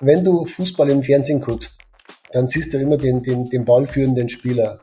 wenn 0.00 0.24
du 0.24 0.44
Fußball 0.44 0.90
im 0.90 1.02
Fernsehen 1.02 1.40
guckst, 1.40 1.78
dann 2.32 2.48
siehst 2.48 2.72
du 2.72 2.78
immer 2.78 2.96
den, 2.96 3.22
den, 3.22 3.48
den 3.50 3.64
ballführenden 3.64 4.28
Spieler. 4.28 4.78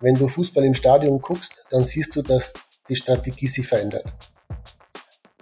Wenn 0.00 0.14
du 0.14 0.28
Fußball 0.28 0.64
im 0.64 0.74
Stadion 0.74 1.20
guckst, 1.20 1.64
dann 1.70 1.84
siehst 1.84 2.14
du, 2.14 2.22
dass 2.22 2.54
die 2.88 2.96
Strategie 2.96 3.48
sich 3.48 3.66
verändert. 3.66 4.04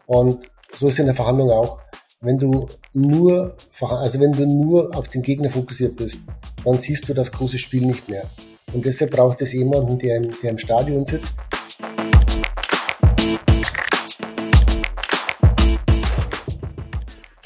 Und 0.07 0.49
so 0.75 0.89
ist 0.89 0.95
es 0.95 0.99
in 1.01 1.07
der 1.07 1.15
Verhandlung 1.15 1.51
auch. 1.51 1.81
Wenn 2.21 2.39
du 2.39 2.69
nur, 2.95 3.57
also 3.81 4.21
wenn 4.21 4.33
du 4.33 4.47
nur 4.47 4.97
auf 4.97 5.09
den 5.09 5.23
Gegner 5.23 5.51
fokussiert 5.51 5.97
bist, 5.97 6.21
dann 6.65 6.81
siehst 6.81 7.09
du 7.09 7.15
das 7.15 7.31
große 7.31 7.59
Spiel 7.59 7.85
nicht 7.85 8.09
mehr. 8.09 8.25
Und 8.73 8.87
deshalb 8.87 9.11
braucht 9.11 9.43
es 9.43 9.53
jemanden, 9.53 9.99
der 9.99 10.17
im, 10.17 10.35
der 10.43 10.51
im 10.51 10.59
Stadion 10.59 11.05
sitzt. 11.05 11.37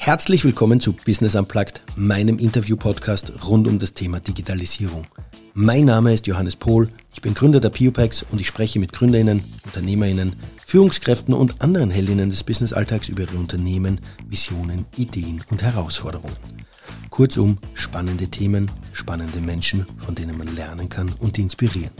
Herzlich 0.09 0.43
willkommen 0.43 0.79
zu 0.79 0.93
Business 0.93 1.35
Unplugged, 1.35 1.81
meinem 1.95 2.39
Interview-Podcast 2.39 3.45
rund 3.47 3.67
um 3.67 3.77
das 3.77 3.93
Thema 3.93 4.19
Digitalisierung. 4.19 5.05
Mein 5.53 5.85
Name 5.85 6.11
ist 6.15 6.25
Johannes 6.25 6.55
Pohl, 6.55 6.89
ich 7.13 7.21
bin 7.21 7.35
Gründer 7.35 7.59
der 7.59 7.69
Piopex 7.69 8.25
und 8.31 8.41
ich 8.41 8.47
spreche 8.47 8.79
mit 8.79 8.91
GründerInnen, 8.91 9.43
UnternehmerInnen, 9.65 10.35
Führungskräften 10.65 11.35
und 11.35 11.61
anderen 11.61 11.91
Heldinnen 11.91 12.31
des 12.31 12.43
Businessalltags 12.43 13.07
über 13.07 13.21
ihre 13.21 13.37
Unternehmen, 13.37 14.01
Visionen, 14.27 14.87
Ideen 14.97 15.43
und 15.51 15.61
Herausforderungen. 15.61 16.33
Kurzum, 17.11 17.59
spannende 17.75 18.29
Themen, 18.29 18.71
spannende 18.93 19.41
Menschen, 19.41 19.85
von 19.99 20.15
denen 20.15 20.39
man 20.39 20.55
lernen 20.55 20.89
kann 20.89 21.13
und 21.19 21.37
inspirieren. 21.37 21.93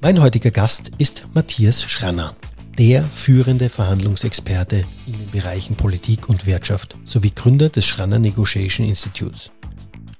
Mein 0.00 0.18
heutiger 0.18 0.50
Gast 0.50 0.92
ist 0.96 1.26
Matthias 1.34 1.82
Schranner 1.82 2.34
der 2.78 3.04
führende 3.04 3.68
Verhandlungsexperte 3.68 4.84
in 5.06 5.12
den 5.12 5.30
Bereichen 5.30 5.76
Politik 5.76 6.28
und 6.28 6.46
Wirtschaft 6.46 6.96
sowie 7.04 7.32
Gründer 7.34 7.68
des 7.68 7.86
Schranner 7.86 8.18
Negotiation 8.18 8.86
Institutes. 8.86 9.52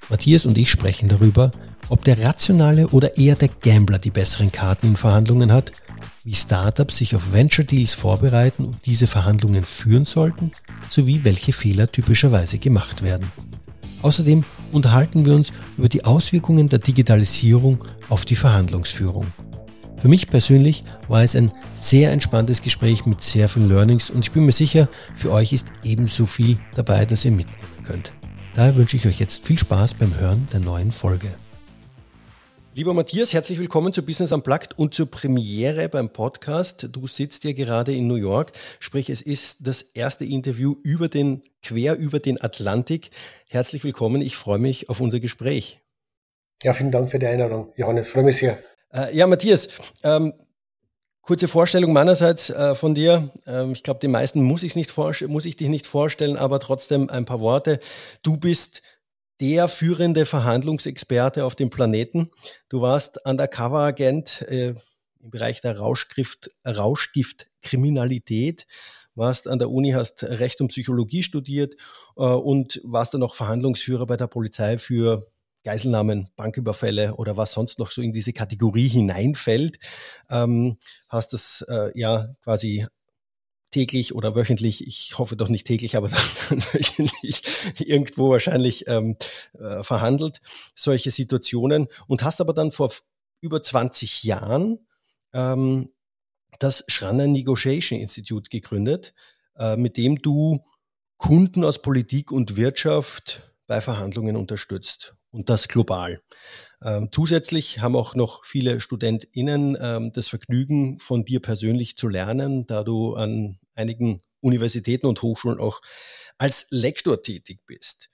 Matthias 0.09 0.47
und 0.47 0.57
ich 0.57 0.71
sprechen 0.71 1.09
darüber, 1.09 1.51
ob 1.89 2.05
der 2.05 2.23
Rationale 2.23 2.89
oder 2.89 3.17
eher 3.17 3.37
der 3.37 3.49
Gambler 3.49 3.99
die 3.99 4.11
besseren 4.11 4.53
Karten 4.53 4.89
in 4.89 4.97
Verhandlungen 4.97 5.53
hat, 5.53 5.73
wie 6.25 6.35
Startups 6.35 6.99
sich 6.99 7.15
auf 7.15 7.33
Venture 7.33 7.65
Deals 7.65 7.93
vorbereiten 7.93 8.65
und 8.65 8.87
diese 8.87 9.07
Verhandlungen 9.07 9.65
führen 9.65 10.05
sollten, 10.05 10.53
sowie 10.89 11.25
welche 11.25 11.53
Fehler 11.53 11.91
typischerweise 11.91 12.59
gemacht 12.59 13.03
werden. 13.03 13.31
Außerdem 14.01 14.45
unterhalten 14.73 15.27
wir 15.27 15.35
uns 15.35 15.51
über 15.77 15.89
die 15.89 16.05
Auswirkungen 16.05 16.69
der 16.69 16.79
Digitalisierung 16.79 17.85
auf 18.09 18.25
die 18.25 18.37
Verhandlungsführung. 18.37 19.27
Für 20.05 20.11
mich 20.11 20.29
persönlich 20.29 20.85
war 21.09 21.23
es 21.23 21.35
ein 21.35 21.51
sehr 21.73 22.13
entspanntes 22.13 22.61
Gespräch 22.61 23.07
mit 23.07 23.23
sehr 23.23 23.49
vielen 23.49 23.71
Learnings 23.71 24.11
und 24.11 24.23
ich 24.23 24.33
bin 24.33 24.45
mir 24.45 24.53
sicher, 24.53 24.91
für 25.17 25.33
euch 25.33 25.55
ist 25.55 25.69
ebenso 25.83 26.27
viel 26.27 26.59
dabei, 26.75 27.07
dass 27.07 27.25
ihr 27.25 27.31
mitnehmen 27.31 27.83
könnt. 27.87 28.13
Daher 28.55 28.77
wünsche 28.77 28.99
ich 28.99 29.07
euch 29.07 29.19
jetzt 29.19 29.43
viel 29.47 29.57
Spaß 29.59 29.95
beim 29.95 30.15
Hören 30.21 30.47
der 30.53 30.61
neuen 30.61 30.93
Folge. 30.93 31.29
Lieber 32.75 32.93
Matthias, 32.93 33.33
herzlich 33.33 33.59
willkommen 33.59 33.95
zu 33.95 34.05
Business 34.05 34.31
Unplugged 34.33 34.79
und 34.79 34.93
zur 34.93 35.11
Premiere 35.11 35.89
beim 35.89 36.11
Podcast. 36.11 36.87
Du 36.93 37.07
sitzt 37.07 37.45
ja 37.45 37.55
gerade 37.55 37.95
in 37.95 38.07
New 38.07 38.17
York, 38.17 38.53
sprich 38.81 39.09
es 39.09 39.23
ist 39.23 39.57
das 39.61 39.81
erste 39.81 40.27
Interview 40.27 40.77
über 40.83 41.09
den, 41.09 41.41
quer 41.63 41.97
über 41.97 42.19
den 42.19 42.39
Atlantik. 42.43 43.11
Herzlich 43.49 43.83
willkommen, 43.85 44.21
ich 44.21 44.37
freue 44.37 44.59
mich 44.59 44.91
auf 44.91 45.01
unser 45.01 45.19
Gespräch. 45.19 45.81
Ja, 46.63 46.75
vielen 46.75 46.91
Dank 46.91 47.09
für 47.09 47.19
die 47.19 47.27
Einladung, 47.27 47.73
Johannes, 47.75 48.11
freue 48.11 48.25
mich 48.25 48.37
sehr. 48.37 48.59
Äh, 48.95 49.17
ja, 49.17 49.27
Matthias, 49.27 49.69
ähm, 50.05 50.33
kurze 51.21 51.49
Vorstellung 51.49 51.93
meinerseits 51.93 52.51
äh, 52.51 52.77
von 52.77 52.95
dir. 52.95 53.33
Ähm, 53.47 53.73
ich 53.73 53.83
glaube, 53.83 53.99
die 54.01 54.09
meisten 54.09 54.43
muss, 54.43 54.63
nicht 54.63 54.97
muss 54.97 55.45
ich 55.45 55.57
dich 55.57 55.69
nicht 55.69 55.87
vorstellen, 55.87 56.37
aber 56.37 56.61
trotzdem 56.61 57.11
ein 57.11 57.25
paar 57.25 57.41
Worte. 57.41 57.81
Du 58.23 58.37
bist 58.37 58.83
der 59.41 59.67
führende 59.67 60.27
Verhandlungsexperte 60.27 61.45
auf 61.45 61.57
dem 61.57 61.71
Planeten. 61.71 62.31
Du 62.69 62.83
warst 62.83 63.19
Undercover-Agent 63.27 64.43
äh, 64.43 64.75
im 65.21 65.31
Bereich 65.31 65.61
der 65.61 65.77
Rauschgift, 65.77 66.53
Rauschgiftkriminalität 66.65 68.67
warst 69.17 69.49
an 69.49 69.59
der 69.59 69.71
Uni, 69.71 69.93
hast 69.93 70.25
Recht 70.25 70.61
und 70.61 70.69
Psychologie 70.69 71.23
studiert 71.23 71.75
äh, 72.17 72.23
und 72.23 72.81
warst 72.85 73.15
dann 73.15 73.21
noch 73.21 73.35
Verhandlungsführer 73.35 74.07
bei 74.07 74.17
der 74.17 74.27
Polizei 74.27 74.79
für 74.79 75.27
Geiselnahmen, 75.65 76.29
Banküberfälle 76.37 77.15
oder 77.17 77.37
was 77.37 77.53
sonst 77.53 77.79
noch 77.79 77.91
so 77.91 78.03
in 78.03 78.13
diese 78.13 78.33
Kategorie 78.33 78.89
hineinfällt, 78.89 79.79
ähm, 80.31 80.77
hast 81.09 81.33
das 81.33 81.65
äh, 81.69 81.99
ja 81.99 82.33
quasi 82.43 82.87
täglich 83.71 84.15
oder 84.15 84.37
wöchentlich, 84.37 84.87
ich 84.87 85.19
hoffe 85.19 85.37
doch 85.37 85.49
nicht 85.49 85.67
täglich, 85.67 85.97
aber 85.97 86.09
dann 86.49 86.63
wöchentlich 86.73 87.43
irgendwo 87.79 88.31
wahrscheinlich 88.31 88.87
ähm, 88.87 89.17
äh, 89.59 89.83
verhandelt, 89.83 90.41
solche 90.77 91.11
Situationen. 91.11 91.89
Und 92.07 92.23
hast 92.23 92.41
aber 92.41 92.55
dann 92.55 92.71
vor 92.71 92.93
über 93.41 93.63
20 93.63 94.23
Jahren 94.23 94.87
ähm, 95.33 95.91
das 96.61 96.85
Schranner 96.87 97.27
Negotiation 97.27 97.99
Institute 97.99 98.49
gegründet, 98.49 99.13
äh, 99.57 99.77
mit 99.77 99.97
dem 99.97 100.23
du 100.23 100.65
Kunden 101.17 101.65
aus 101.65 101.83
Politik 101.83 102.31
und 102.31 102.57
Wirtschaft 102.57 103.51
bei 103.67 103.81
Verhandlungen 103.81 104.37
unterstützt 104.37 105.17
und 105.35 105.51
das 105.51 105.69
global. 105.69 106.23
Ähm, 106.83 107.09
zusätzlich 107.11 107.81
haben 107.81 107.97
auch 107.97 108.15
noch 108.15 108.45
viele 108.45 108.81
StudentInnen 108.81 109.77
ähm, 109.81 110.13
das 110.13 110.29
Vergnügen, 110.29 111.01
von 111.01 111.25
dir 111.25 111.41
persönlich 111.41 111.97
zu 111.97 112.09
lernen, 112.09 112.67
da 112.67 112.85
du 112.85 113.15
an 113.15 113.59
einigen 113.75 114.21
Universitäten 114.41 115.07
und 115.07 115.21
Hochschulen 115.23 115.59
auch 115.59 115.81
als 116.39 116.69
Lektor 116.71 117.21
tätig 117.23 117.61
bist. 117.67 118.11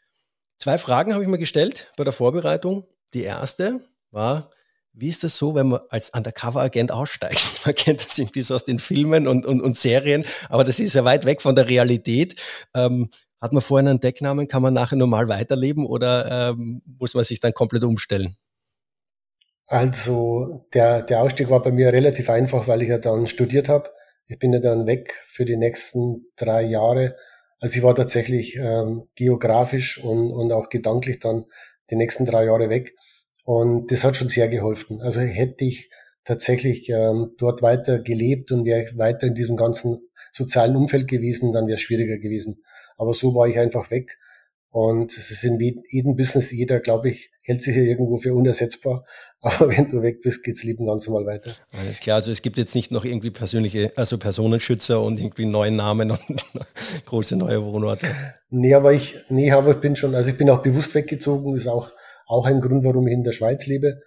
Zwei 0.58 0.78
Fragen 0.78 1.12
habe 1.12 1.22
ich 1.22 1.28
mir 1.28 1.38
gestellt 1.38 1.92
bei 1.96 2.04
der 2.04 2.12
Vorbereitung. 2.12 2.86
Die 3.12 3.22
erste 3.22 3.80
war, 4.10 4.50
wie 4.92 5.08
ist 5.08 5.24
das 5.24 5.36
so, 5.36 5.54
wenn 5.54 5.68
man 5.68 5.80
als 5.90 6.10
Undercover-Agent 6.10 6.90
aussteigt? 6.90 7.60
Man 7.64 7.74
kennt 7.74 8.02
das 8.04 8.18
irgendwie 8.18 8.42
so 8.42 8.54
aus 8.54 8.64
den 8.64 8.78
Filmen 8.78 9.28
und, 9.28 9.46
und, 9.46 9.60
und 9.60 9.78
Serien, 9.78 10.24
aber 10.48 10.64
das 10.64 10.80
ist 10.80 10.94
ja 10.94 11.04
weit 11.04 11.26
weg 11.26 11.42
von 11.42 11.54
der 11.54 11.68
Realität. 11.68 12.34
Ähm, 12.74 13.08
hat 13.40 13.52
man 13.52 13.62
vorher 13.62 13.88
einen 13.88 14.00
Decknamen, 14.00 14.48
kann 14.48 14.62
man 14.62 14.74
nachher 14.74 14.96
normal 14.96 15.28
weiterleben 15.28 15.86
oder 15.86 16.50
ähm, 16.50 16.82
muss 16.98 17.14
man 17.14 17.24
sich 17.24 17.40
dann 17.40 17.54
komplett 17.54 17.84
umstellen? 17.84 18.36
Also 19.66 20.66
der, 20.74 21.02
der 21.02 21.22
Ausstieg 21.22 21.48
war 21.48 21.62
bei 21.62 21.70
mir 21.70 21.92
relativ 21.92 22.28
einfach, 22.28 22.66
weil 22.66 22.82
ich 22.82 22.88
ja 22.88 22.98
dann 22.98 23.26
studiert 23.28 23.68
habe. 23.68 23.90
Ich 24.26 24.38
bin 24.38 24.52
ja 24.52 24.58
dann 24.58 24.86
weg 24.86 25.14
für 25.24 25.44
die 25.44 25.56
nächsten 25.56 26.26
drei 26.36 26.62
Jahre. 26.62 27.16
Also 27.60 27.78
ich 27.78 27.82
war 27.82 27.94
tatsächlich 27.94 28.56
ähm, 28.56 29.06
geografisch 29.14 30.02
und, 30.02 30.32
und 30.32 30.52
auch 30.52 30.68
gedanklich 30.68 31.20
dann 31.20 31.46
die 31.90 31.96
nächsten 31.96 32.26
drei 32.26 32.46
Jahre 32.46 32.68
weg. 32.68 32.94
Und 33.44 33.90
das 33.92 34.04
hat 34.04 34.16
schon 34.16 34.28
sehr 34.28 34.48
geholfen. 34.48 35.00
Also 35.02 35.20
hätte 35.20 35.64
ich 35.64 35.90
tatsächlich 36.24 36.88
ähm, 36.90 37.34
dort 37.38 37.62
weiter 37.62 38.00
gelebt 38.00 38.52
und 38.52 38.64
wäre 38.64 38.86
weiter 38.96 39.26
in 39.26 39.34
diesem 39.34 39.56
ganzen 39.56 39.98
sozialen 40.32 40.76
Umfeld 40.76 41.08
gewesen, 41.08 41.52
dann 41.52 41.66
wäre 41.66 41.76
es 41.76 41.82
schwieriger 41.82 42.18
gewesen. 42.18 42.62
Aber 43.00 43.14
so 43.14 43.34
war 43.34 43.48
ich 43.48 43.58
einfach 43.58 43.90
weg. 43.90 44.18
Und 44.68 45.16
es 45.16 45.30
ist 45.30 45.42
in 45.42 45.58
jedem 45.58 46.16
Business, 46.16 46.52
jeder, 46.52 46.80
glaube 46.80 47.08
ich, 47.08 47.30
hält 47.42 47.62
sich 47.62 47.74
hier 47.74 47.84
irgendwo 47.84 48.18
für 48.18 48.34
unersetzbar. 48.34 49.04
Aber 49.40 49.70
wenn 49.70 49.90
du 49.90 50.02
weg 50.02 50.20
bist, 50.20 50.44
geht's 50.44 50.62
lieben 50.62 50.86
ganz 50.86 51.08
normal 51.08 51.24
weiter. 51.24 51.56
Alles 51.72 52.00
klar. 52.00 52.16
Also 52.16 52.30
es 52.30 52.42
gibt 52.42 52.58
jetzt 52.58 52.74
nicht 52.74 52.92
noch 52.92 53.06
irgendwie 53.06 53.30
persönliche, 53.30 53.90
also 53.96 54.18
Personenschützer 54.18 55.00
und 55.00 55.18
irgendwie 55.18 55.46
neuen 55.46 55.76
Namen 55.76 56.10
und 56.10 56.20
große 57.06 57.36
neue 57.36 57.64
Wohnorte. 57.64 58.06
Nee, 58.50 58.74
aber 58.74 58.92
ich, 58.92 59.16
nee, 59.30 59.50
aber 59.50 59.70
ich 59.70 59.78
bin 59.78 59.96
schon, 59.96 60.14
also 60.14 60.28
ich 60.28 60.36
bin 60.36 60.50
auch 60.50 60.60
bewusst 60.60 60.94
weggezogen. 60.94 61.54
Das 61.54 61.62
ist 61.62 61.68
auch, 61.68 61.90
auch 62.26 62.44
ein 62.44 62.60
Grund, 62.60 62.84
warum 62.84 63.06
ich 63.08 63.14
in 63.14 63.24
der 63.24 63.32
Schweiz 63.32 63.66
lebe. 63.66 64.02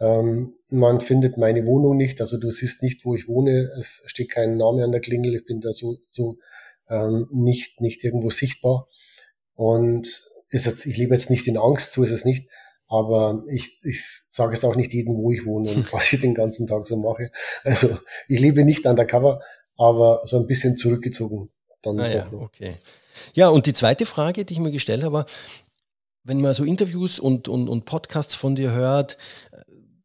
Ähm, 0.00 0.52
man 0.68 1.00
findet 1.00 1.38
meine 1.38 1.64
Wohnung 1.64 1.96
nicht. 1.96 2.20
Also 2.20 2.38
du 2.38 2.50
siehst 2.50 2.82
nicht, 2.82 3.04
wo 3.04 3.14
ich 3.14 3.28
wohne. 3.28 3.70
Es 3.78 4.02
steht 4.06 4.32
kein 4.32 4.56
Name 4.56 4.82
an 4.82 4.90
der 4.90 5.00
Klingel. 5.00 5.36
Ich 5.36 5.46
bin 5.46 5.60
da 5.60 5.72
so, 5.72 5.98
so 6.10 6.38
ähm, 6.88 7.26
nicht, 7.30 7.80
nicht 7.80 8.02
irgendwo 8.04 8.30
sichtbar. 8.30 8.88
Und 9.54 10.22
ist 10.50 10.66
jetzt, 10.66 10.86
ich 10.86 10.96
lebe 10.96 11.14
jetzt 11.14 11.30
nicht 11.30 11.46
in 11.46 11.58
Angst, 11.58 11.92
so 11.92 12.02
ist 12.02 12.10
es 12.10 12.24
nicht. 12.24 12.48
Aber 12.88 13.42
ich, 13.48 13.78
ich 13.82 14.04
sage 14.28 14.54
es 14.54 14.64
auch 14.64 14.76
nicht 14.76 14.92
jedem, 14.92 15.16
wo 15.16 15.32
ich 15.32 15.46
wohne 15.46 15.70
und 15.70 15.92
was 15.92 16.12
ich 16.12 16.20
den 16.20 16.34
ganzen 16.34 16.66
Tag 16.66 16.86
so 16.86 16.96
mache. 16.96 17.30
Also 17.64 17.98
ich 18.28 18.38
lebe 18.38 18.64
nicht 18.64 18.86
undercover, 18.86 19.40
aber 19.78 20.22
so 20.26 20.38
ein 20.38 20.46
bisschen 20.46 20.76
zurückgezogen. 20.76 21.50
Dann 21.80 21.98
ah, 22.00 22.12
ja, 22.12 22.32
okay. 22.32 22.76
Ja, 23.34 23.48
und 23.48 23.66
die 23.66 23.72
zweite 23.72 24.06
Frage, 24.06 24.44
die 24.44 24.54
ich 24.54 24.60
mir 24.60 24.70
gestellt 24.70 25.02
habe, 25.04 25.26
wenn 26.24 26.40
man 26.40 26.54
so 26.54 26.64
Interviews 26.64 27.18
und, 27.18 27.48
und, 27.48 27.68
und 27.68 27.84
Podcasts 27.84 28.34
von 28.34 28.54
dir 28.54 28.72
hört, 28.72 29.16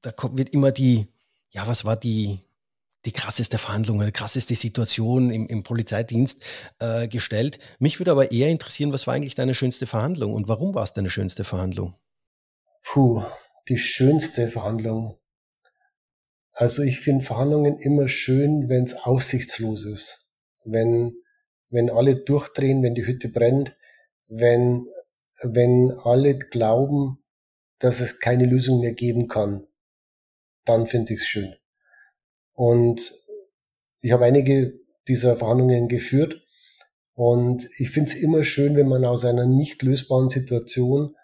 da 0.02 0.12
wird 0.34 0.50
immer 0.50 0.72
die, 0.72 1.08
ja, 1.52 1.68
was 1.68 1.86
war 1.86 1.96
die, 1.96 2.40
die 3.08 3.12
krasseste 3.12 3.58
Verhandlung, 3.58 4.02
eine 4.02 4.12
krasseste 4.12 4.54
Situation 4.54 5.32
im, 5.32 5.48
im 5.48 5.64
Polizeidienst 5.64 6.44
äh, 6.80 7.08
gestellt. 7.08 7.58
Mich 7.80 8.00
würde 8.00 8.12
aber 8.12 8.32
eher 8.32 8.50
interessieren, 8.50 8.94
was 8.94 9.08
war 9.08 9.16
eigentlich 9.16 9.36
deine 9.36 9.56
schönste 9.56 9.88
Verhandlung 9.88 10.34
und 10.34 10.48
warum 10.48 10.76
war 10.76 10.84
es 10.84 10.94
deine 10.94 11.10
schönste 11.10 11.44
Verhandlung? 11.44 11.96
Puh, 12.84 13.24
die 13.70 13.80
schönste 13.80 14.50
Verhandlung. 14.50 15.18
Also 16.52 16.84
ich 16.84 17.00
finde 17.00 17.26
Verhandlungen 17.26 17.80
immer 17.80 18.08
schön, 18.08 18.70
wenn 18.70 18.84
es 18.84 18.94
aussichtslos 18.94 19.86
ist. 19.86 20.30
Wenn, 20.66 21.16
wenn 21.70 21.90
alle 21.90 22.16
durchdrehen, 22.16 22.84
wenn 22.84 22.94
die 22.94 23.06
Hütte 23.06 23.30
brennt, 23.30 23.76
wenn 24.28 24.86
wenn 25.42 25.92
alle 26.04 26.38
glauben, 26.38 27.24
dass 27.80 28.00
es 28.00 28.20
keine 28.20 28.46
Lösung 28.46 28.82
mehr 28.82 28.94
geben 28.94 29.28
kann, 29.28 29.68
dann 30.66 30.88
finde 30.88 31.14
ich 31.14 31.22
es 31.22 31.28
schön. 31.28 31.56
Und 32.58 33.14
ich 34.02 34.12
habe 34.12 34.26
einige 34.26 34.74
dieser 35.08 35.38
Verhandlungen 35.38 35.88
geführt 35.88 36.42
und 37.14 37.70
ich 37.78 37.92
finde 37.92 38.10
es 38.10 38.16
immer 38.16 38.44
schön, 38.44 38.76
wenn 38.76 38.88
man 38.88 39.06
aus 39.06 39.26
einer 39.26 39.46
nicht 39.46 39.84
lösbaren 39.84 40.32
Situation 40.32 41.16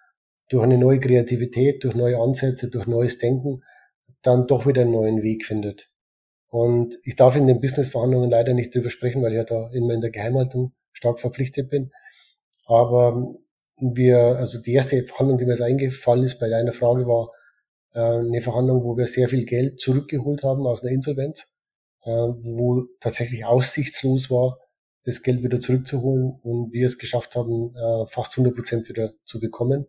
durch 0.49 0.63
eine 0.63 0.77
neue 0.77 0.99
Kreativität, 0.99 1.83
durch 1.83 1.95
neue 1.95 2.19
Ansätze, 2.19 2.69
durch 2.69 2.85
neues 2.85 3.17
Denken 3.17 3.63
dann 4.21 4.45
doch 4.45 4.67
wieder 4.67 4.83
einen 4.83 4.91
neuen 4.91 5.23
Weg 5.23 5.43
findet. 5.43 5.89
Und 6.49 6.99
ich 7.03 7.15
darf 7.15 7.35
in 7.35 7.47
den 7.47 7.59
Businessverhandlungen 7.59 8.29
leider 8.29 8.53
nicht 8.53 8.73
drüber 8.75 8.91
sprechen, 8.91 9.23
weil 9.23 9.31
ich 9.31 9.37
ja 9.37 9.43
da 9.43 9.71
immer 9.73 9.95
in 9.95 10.01
der 10.01 10.11
Geheimhaltung 10.11 10.73
stark 10.91 11.19
verpflichtet 11.19 11.67
bin. 11.67 11.91
Aber 12.67 13.35
wir, 13.79 14.17
also 14.37 14.61
die 14.61 14.73
erste 14.73 15.03
Verhandlung, 15.03 15.39
die 15.39 15.45
mir 15.45 15.53
jetzt 15.53 15.63
eingefallen 15.63 16.25
ist 16.25 16.37
bei 16.37 16.49
deiner 16.49 16.73
Frage, 16.73 17.07
war 17.07 17.31
äh, 17.93 17.99
eine 17.99 18.41
Verhandlung, 18.41 18.83
wo 18.83 18.97
wir 18.97 19.07
sehr 19.07 19.29
viel 19.29 19.45
Geld 19.45 19.79
zurückgeholt 19.79 20.43
haben 20.43 20.65
aus 20.65 20.83
einer 20.83 20.91
Insolvenz, 20.91 21.47
äh, 22.03 22.09
wo 22.09 22.85
tatsächlich 22.99 23.45
aussichtslos 23.45 24.29
war, 24.29 24.59
das 25.05 25.21
Geld 25.21 25.43
wieder 25.43 25.59
zurückzuholen 25.59 26.39
und 26.43 26.71
wir 26.71 26.87
es 26.87 26.97
geschafft 26.97 27.35
haben, 27.35 27.75
äh, 27.75 28.07
fast 28.07 28.33
100 28.33 28.55
Prozent 28.55 28.89
wieder 28.89 29.13
zu 29.25 29.39
bekommen 29.39 29.87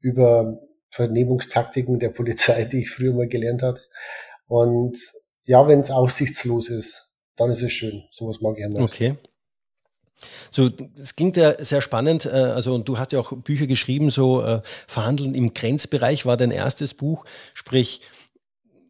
über 0.00 0.60
Vernehmungstaktiken 0.90 1.98
der 1.98 2.10
Polizei, 2.10 2.64
die 2.64 2.82
ich 2.82 2.90
früher 2.90 3.12
mal 3.12 3.28
gelernt 3.28 3.62
hatte. 3.62 3.82
Und 4.46 4.96
ja, 5.42 5.66
wenn 5.66 5.80
es 5.80 5.90
aussichtslos 5.90 6.68
ist, 6.68 7.14
dann 7.36 7.50
ist 7.50 7.62
es 7.62 7.72
schön. 7.72 8.04
Sowas 8.10 8.40
mag 8.40 8.58
ich 8.58 8.64
am 8.64 8.72
meisten. 8.72 8.84
Okay. 8.84 9.16
So, 10.50 10.68
das 10.68 11.16
klingt 11.16 11.36
ja 11.36 11.62
sehr 11.62 11.80
spannend. 11.80 12.26
Äh, 12.26 12.30
also, 12.30 12.74
und 12.74 12.88
du 12.88 12.98
hast 12.98 13.12
ja 13.12 13.20
auch 13.20 13.32
Bücher 13.32 13.66
geschrieben, 13.66 14.10
so 14.10 14.42
äh, 14.42 14.62
Verhandeln 14.86 15.34
im 15.34 15.54
Grenzbereich 15.54 16.26
war 16.26 16.36
dein 16.36 16.50
erstes 16.50 16.94
Buch. 16.94 17.24
Sprich, 17.54 18.00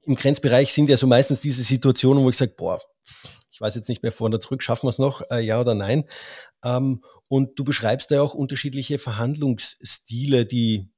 im 0.04 0.16
Grenzbereich 0.16 0.72
sind 0.72 0.88
ja 0.88 0.96
so 0.96 1.06
meistens 1.06 1.40
diese 1.40 1.62
Situationen, 1.62 2.24
wo 2.24 2.30
ich 2.30 2.36
sage, 2.36 2.54
boah, 2.56 2.80
ich 3.50 3.60
weiß 3.60 3.74
jetzt 3.74 3.88
nicht 3.88 4.02
mehr 4.02 4.12
vor 4.12 4.26
oder 4.26 4.40
zurück, 4.40 4.62
schaffen 4.62 4.86
wir 4.86 4.90
es 4.90 4.98
noch, 4.98 5.22
äh, 5.30 5.40
ja 5.40 5.60
oder 5.60 5.74
nein. 5.74 6.04
Ähm, 6.64 7.02
und 7.28 7.58
du 7.58 7.64
beschreibst 7.64 8.10
ja 8.10 8.22
auch 8.22 8.34
unterschiedliche 8.34 8.98
Verhandlungsstile, 8.98 10.46
die 10.46 10.88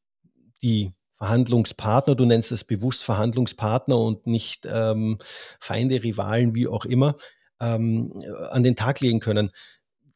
die 0.62 0.93
Verhandlungspartner, 1.19 2.15
du 2.15 2.25
nennst 2.25 2.50
es 2.53 2.65
bewusst 2.65 3.05
Verhandlungspartner 3.05 3.99
und 3.99 4.26
nicht 4.26 4.67
ähm, 4.71 5.19
Feinde, 5.59 6.03
Rivalen, 6.03 6.55
wie 6.55 6.67
auch 6.67 6.85
immer, 6.85 7.17
ähm, 7.61 8.23
an 8.50 8.62
den 8.62 8.76
Tag 8.76 9.00
legen 9.00 9.21
können. 9.21 9.50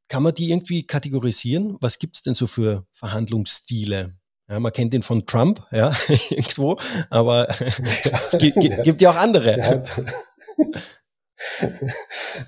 Kann 0.09 0.23
man 0.23 0.35
die 0.35 0.51
irgendwie 0.51 0.87
kategorisieren? 0.87 1.77
Was 1.81 1.99
gibt 1.99 2.17
es 2.17 2.23
denn 2.23 2.35
so 2.35 2.47
für 2.47 2.87
Verhandlungsstile? 2.93 4.15
Ja, 4.49 4.61
man 4.61 4.73
kennt 4.73 4.93
den 4.93 5.03
von 5.03 5.25
Trump, 5.27 5.67
ja, 5.73 5.93
irgendwo, 6.31 6.77
aber 7.09 7.49
ja, 8.05 8.39
gibt, 8.39 8.59
gibt 8.85 9.01
ja 9.01 9.11
auch 9.11 9.17
andere. 9.17 9.85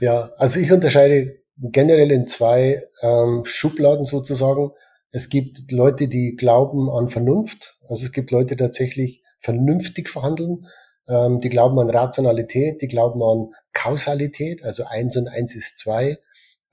ja, 0.00 0.30
also 0.36 0.60
ich 0.60 0.70
unterscheide 0.70 1.38
generell 1.56 2.10
in 2.10 2.28
zwei 2.28 2.82
ähm, 3.00 3.44
Schubladen 3.46 4.04
sozusagen. 4.04 4.72
Es 5.10 5.30
gibt 5.30 5.70
Leute, 5.72 6.08
die 6.08 6.36
glauben 6.36 6.90
an 6.90 7.08
Vernunft. 7.08 7.76
Also 7.88 8.04
es 8.04 8.12
gibt 8.12 8.30
Leute, 8.30 8.56
die 8.56 8.62
tatsächlich 8.62 9.22
vernünftig 9.40 10.10
verhandeln. 10.10 10.66
Ähm, 11.08 11.40
die 11.40 11.48
glauben 11.48 11.78
an 11.78 11.88
Rationalität, 11.88 12.82
die 12.82 12.88
glauben 12.88 13.22
an 13.22 13.54
Kausalität, 13.72 14.64
also 14.64 14.84
eins 14.84 15.16
und 15.16 15.28
eins 15.28 15.54
ist 15.54 15.78
zwei. 15.78 16.18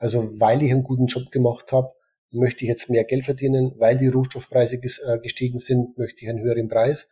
Also 0.03 0.37
weil 0.37 0.61
ich 0.61 0.71
einen 0.71 0.83
guten 0.83 1.07
Job 1.07 1.31
gemacht 1.31 1.71
habe, 1.71 1.93
möchte 2.31 2.65
ich 2.65 2.69
jetzt 2.69 2.89
mehr 2.89 3.05
Geld 3.05 3.23
verdienen. 3.23 3.73
Weil 3.77 3.97
die 3.97 4.09
Rohstoffpreise 4.09 4.75
äh, 4.75 5.19
gestiegen 5.19 5.59
sind, 5.59 5.97
möchte 5.97 6.25
ich 6.25 6.29
einen 6.29 6.43
höheren 6.43 6.67
Preis. 6.67 7.07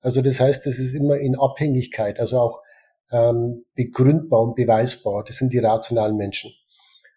Also 0.00 0.22
das 0.22 0.38
heißt, 0.38 0.64
es 0.68 0.78
ist 0.78 0.94
immer 0.94 1.18
in 1.18 1.36
Abhängigkeit, 1.36 2.20
also 2.20 2.38
auch 2.38 2.62
ähm, 3.10 3.64
begründbar 3.74 4.42
und 4.42 4.54
beweisbar. 4.54 5.24
Das 5.26 5.38
sind 5.38 5.52
die 5.52 5.58
rationalen 5.58 6.16
Menschen. 6.16 6.52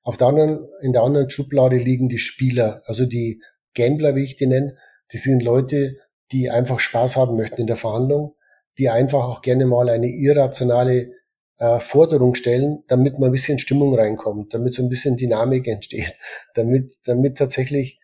Auf 0.01 0.17
der 0.17 0.29
anderen, 0.29 0.67
in 0.81 0.93
der 0.93 1.03
anderen 1.03 1.29
Schublade 1.29 1.77
liegen 1.77 2.09
die 2.09 2.17
Spieler, 2.17 2.81
also 2.85 3.05
die 3.05 3.43
Gambler, 3.75 4.15
wie 4.15 4.23
ich 4.23 4.35
die 4.35 4.47
nenne. 4.47 4.77
Die 5.13 5.17
sind 5.17 5.43
Leute, 5.43 5.97
die 6.31 6.49
einfach 6.49 6.79
Spaß 6.79 7.17
haben 7.17 7.35
möchten 7.35 7.61
in 7.61 7.67
der 7.67 7.77
Verhandlung, 7.77 8.33
die 8.79 8.89
einfach 8.89 9.25
auch 9.25 9.43
gerne 9.43 9.67
mal 9.67 9.89
eine 9.89 10.07
irrationale 10.07 11.11
äh, 11.59 11.79
Forderung 11.79 12.35
stellen, 12.35 12.83
damit 12.87 13.19
man 13.19 13.29
ein 13.29 13.33
bisschen 13.33 13.59
Stimmung 13.59 13.93
reinkommt, 13.93 14.53
damit 14.53 14.73
so 14.73 14.81
ein 14.81 14.89
bisschen 14.89 15.17
Dynamik 15.17 15.67
entsteht, 15.67 16.15
damit, 16.55 16.93
damit 17.03 17.37
tatsächlich 17.37 17.99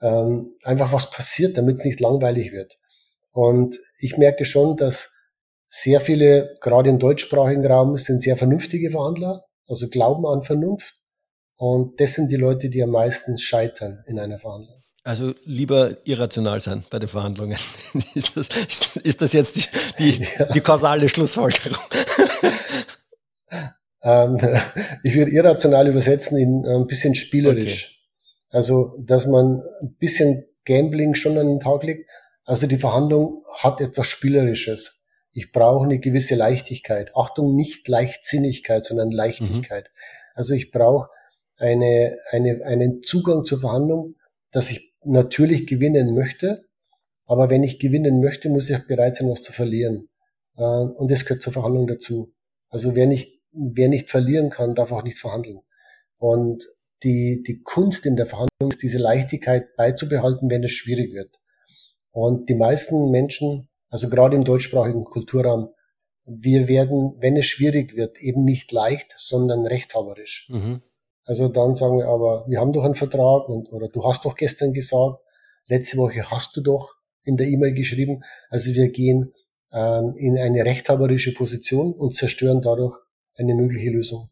ähm, 0.00 0.52
einfach 0.62 0.92
was 0.92 1.10
passiert, 1.10 1.58
damit 1.58 1.78
es 1.78 1.84
nicht 1.84 2.00
langweilig 2.00 2.52
wird. 2.52 2.78
Und 3.32 3.78
ich 3.98 4.16
merke 4.16 4.44
schon, 4.44 4.76
dass 4.76 5.12
sehr 5.66 6.00
viele, 6.00 6.54
gerade 6.60 6.90
im 6.90 6.98
deutschsprachigen 6.98 7.66
Raum, 7.66 7.96
sind 7.98 8.22
sehr 8.22 8.36
vernünftige 8.36 8.90
Verhandler, 8.90 9.44
also 9.66 9.88
glauben 9.88 10.26
an 10.26 10.44
Vernunft. 10.44 10.94
Und 11.56 12.00
das 12.00 12.14
sind 12.14 12.30
die 12.30 12.36
Leute, 12.36 12.70
die 12.70 12.82
am 12.82 12.90
meisten 12.90 13.36
scheitern 13.36 14.02
in 14.06 14.18
einer 14.18 14.38
Verhandlung. 14.38 14.82
Also 15.02 15.34
lieber 15.44 15.96
irrational 16.04 16.60
sein 16.60 16.84
bei 16.90 16.98
den 16.98 17.08
Verhandlungen. 17.08 17.58
ist, 18.14 18.36
das, 18.36 18.48
ist, 18.48 18.96
ist 18.96 19.22
das 19.22 19.32
jetzt 19.32 19.56
die, 19.56 19.64
die, 19.98 20.26
ja. 20.38 20.44
die 20.46 20.60
kausale 20.60 21.08
Schlussfolgerung? 21.08 21.78
Ähm, 24.02 24.38
ich 25.02 25.14
würde 25.14 25.30
irrational 25.30 25.88
übersetzen 25.88 26.36
in 26.36 26.66
ein 26.66 26.86
bisschen 26.86 27.14
spielerisch. 27.14 27.84
Okay. 27.84 27.94
Also, 28.50 28.96
dass 29.00 29.26
man 29.26 29.62
ein 29.80 29.94
bisschen 29.98 30.44
Gambling 30.64 31.14
schon 31.14 31.38
an 31.38 31.46
den 31.46 31.60
Tag 31.60 31.82
legt. 31.82 32.08
Also 32.44 32.66
die 32.66 32.78
Verhandlung 32.78 33.42
hat 33.58 33.80
etwas 33.80 34.06
Spielerisches. 34.06 35.02
Ich 35.32 35.52
brauche 35.52 35.84
eine 35.84 35.98
gewisse 35.98 36.34
Leichtigkeit. 36.34 37.14
Achtung, 37.14 37.54
nicht 37.54 37.88
Leichtsinnigkeit, 37.88 38.84
sondern 38.84 39.10
Leichtigkeit. 39.10 39.84
Mhm. 39.84 39.98
Also 40.34 40.54
ich 40.54 40.70
brauche 40.70 41.08
eine, 41.56 42.16
eine, 42.30 42.64
einen 42.64 43.02
Zugang 43.02 43.44
zur 43.44 43.60
Verhandlung, 43.60 44.14
dass 44.50 44.70
ich 44.70 44.94
natürlich 45.04 45.66
gewinnen 45.66 46.14
möchte. 46.14 46.64
Aber 47.26 47.50
wenn 47.50 47.62
ich 47.62 47.78
gewinnen 47.78 48.20
möchte, 48.20 48.48
muss 48.48 48.70
ich 48.70 48.86
bereit 48.86 49.16
sein, 49.16 49.28
was 49.28 49.42
zu 49.42 49.52
verlieren. 49.52 50.08
Äh, 50.56 50.62
und 50.62 51.10
das 51.10 51.24
gehört 51.24 51.42
zur 51.42 51.52
Verhandlung 51.52 51.86
dazu. 51.86 52.32
Also 52.70 52.94
wer 52.94 53.06
nicht, 53.06 53.37
wer 53.52 53.88
nicht 53.88 54.10
verlieren 54.10 54.50
kann, 54.50 54.74
darf 54.74 54.92
auch 54.92 55.02
nicht 55.02 55.18
verhandeln. 55.18 55.60
Und 56.18 56.64
die, 57.02 57.44
die 57.46 57.62
Kunst 57.62 58.06
in 58.06 58.16
der 58.16 58.26
Verhandlung 58.26 58.70
ist, 58.70 58.82
diese 58.82 58.98
Leichtigkeit 58.98 59.76
beizubehalten, 59.76 60.50
wenn 60.50 60.64
es 60.64 60.72
schwierig 60.72 61.12
wird. 61.12 61.38
Und 62.10 62.48
die 62.48 62.54
meisten 62.54 63.10
Menschen, 63.10 63.68
also 63.88 64.08
gerade 64.08 64.36
im 64.36 64.44
deutschsprachigen 64.44 65.04
Kulturraum, 65.04 65.70
wir 66.24 66.68
werden, 66.68 67.14
wenn 67.20 67.36
es 67.36 67.46
schwierig 67.46 67.96
wird, 67.96 68.20
eben 68.20 68.44
nicht 68.44 68.70
leicht, 68.72 69.14
sondern 69.16 69.66
rechthaberisch. 69.66 70.48
Mhm. 70.50 70.82
Also 71.24 71.48
dann 71.48 71.74
sagen 71.74 71.98
wir 71.98 72.08
aber, 72.08 72.44
wir 72.48 72.58
haben 72.58 72.72
doch 72.72 72.84
einen 72.84 72.94
Vertrag 72.94 73.48
und 73.48 73.70
oder 73.72 73.88
du 73.88 74.04
hast 74.04 74.24
doch 74.24 74.34
gestern 74.34 74.72
gesagt, 74.72 75.20
letzte 75.66 75.96
Woche 75.98 76.30
hast 76.30 76.56
du 76.56 76.62
doch 76.62 76.94
in 77.22 77.36
der 77.36 77.46
E-Mail 77.46 77.74
geschrieben. 77.74 78.22
Also 78.50 78.74
wir 78.74 78.90
gehen 78.90 79.32
ähm, 79.72 80.14
in 80.18 80.38
eine 80.38 80.64
rechthaberische 80.64 81.34
Position 81.34 81.92
und 81.92 82.16
zerstören 82.16 82.62
dadurch 82.62 82.98
eine 83.38 83.54
mögliche 83.54 83.90
Lösung. 83.90 84.30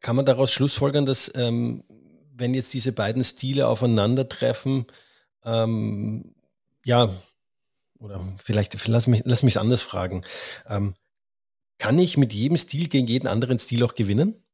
Kann 0.00 0.16
man 0.16 0.26
daraus 0.26 0.52
schlussfolgern, 0.52 1.06
dass 1.06 1.32
ähm, 1.34 1.84
wenn 2.36 2.54
jetzt 2.54 2.72
diese 2.74 2.92
beiden 2.92 3.24
Stile 3.24 3.68
aufeinandertreffen, 3.68 4.86
ähm, 5.44 6.34
ja, 6.84 7.14
oder 7.98 8.20
vielleicht, 8.36 8.86
lass 8.86 9.06
mich, 9.06 9.22
lass 9.24 9.42
mich 9.42 9.58
anders 9.58 9.82
fragen, 9.82 10.22
ähm, 10.68 10.94
kann 11.78 11.98
ich 11.98 12.16
mit 12.16 12.32
jedem 12.32 12.56
Stil 12.56 12.88
gegen 12.88 13.06
jeden 13.06 13.26
anderen 13.26 13.58
Stil 13.58 13.82
auch 13.82 13.94
gewinnen? 13.94 14.44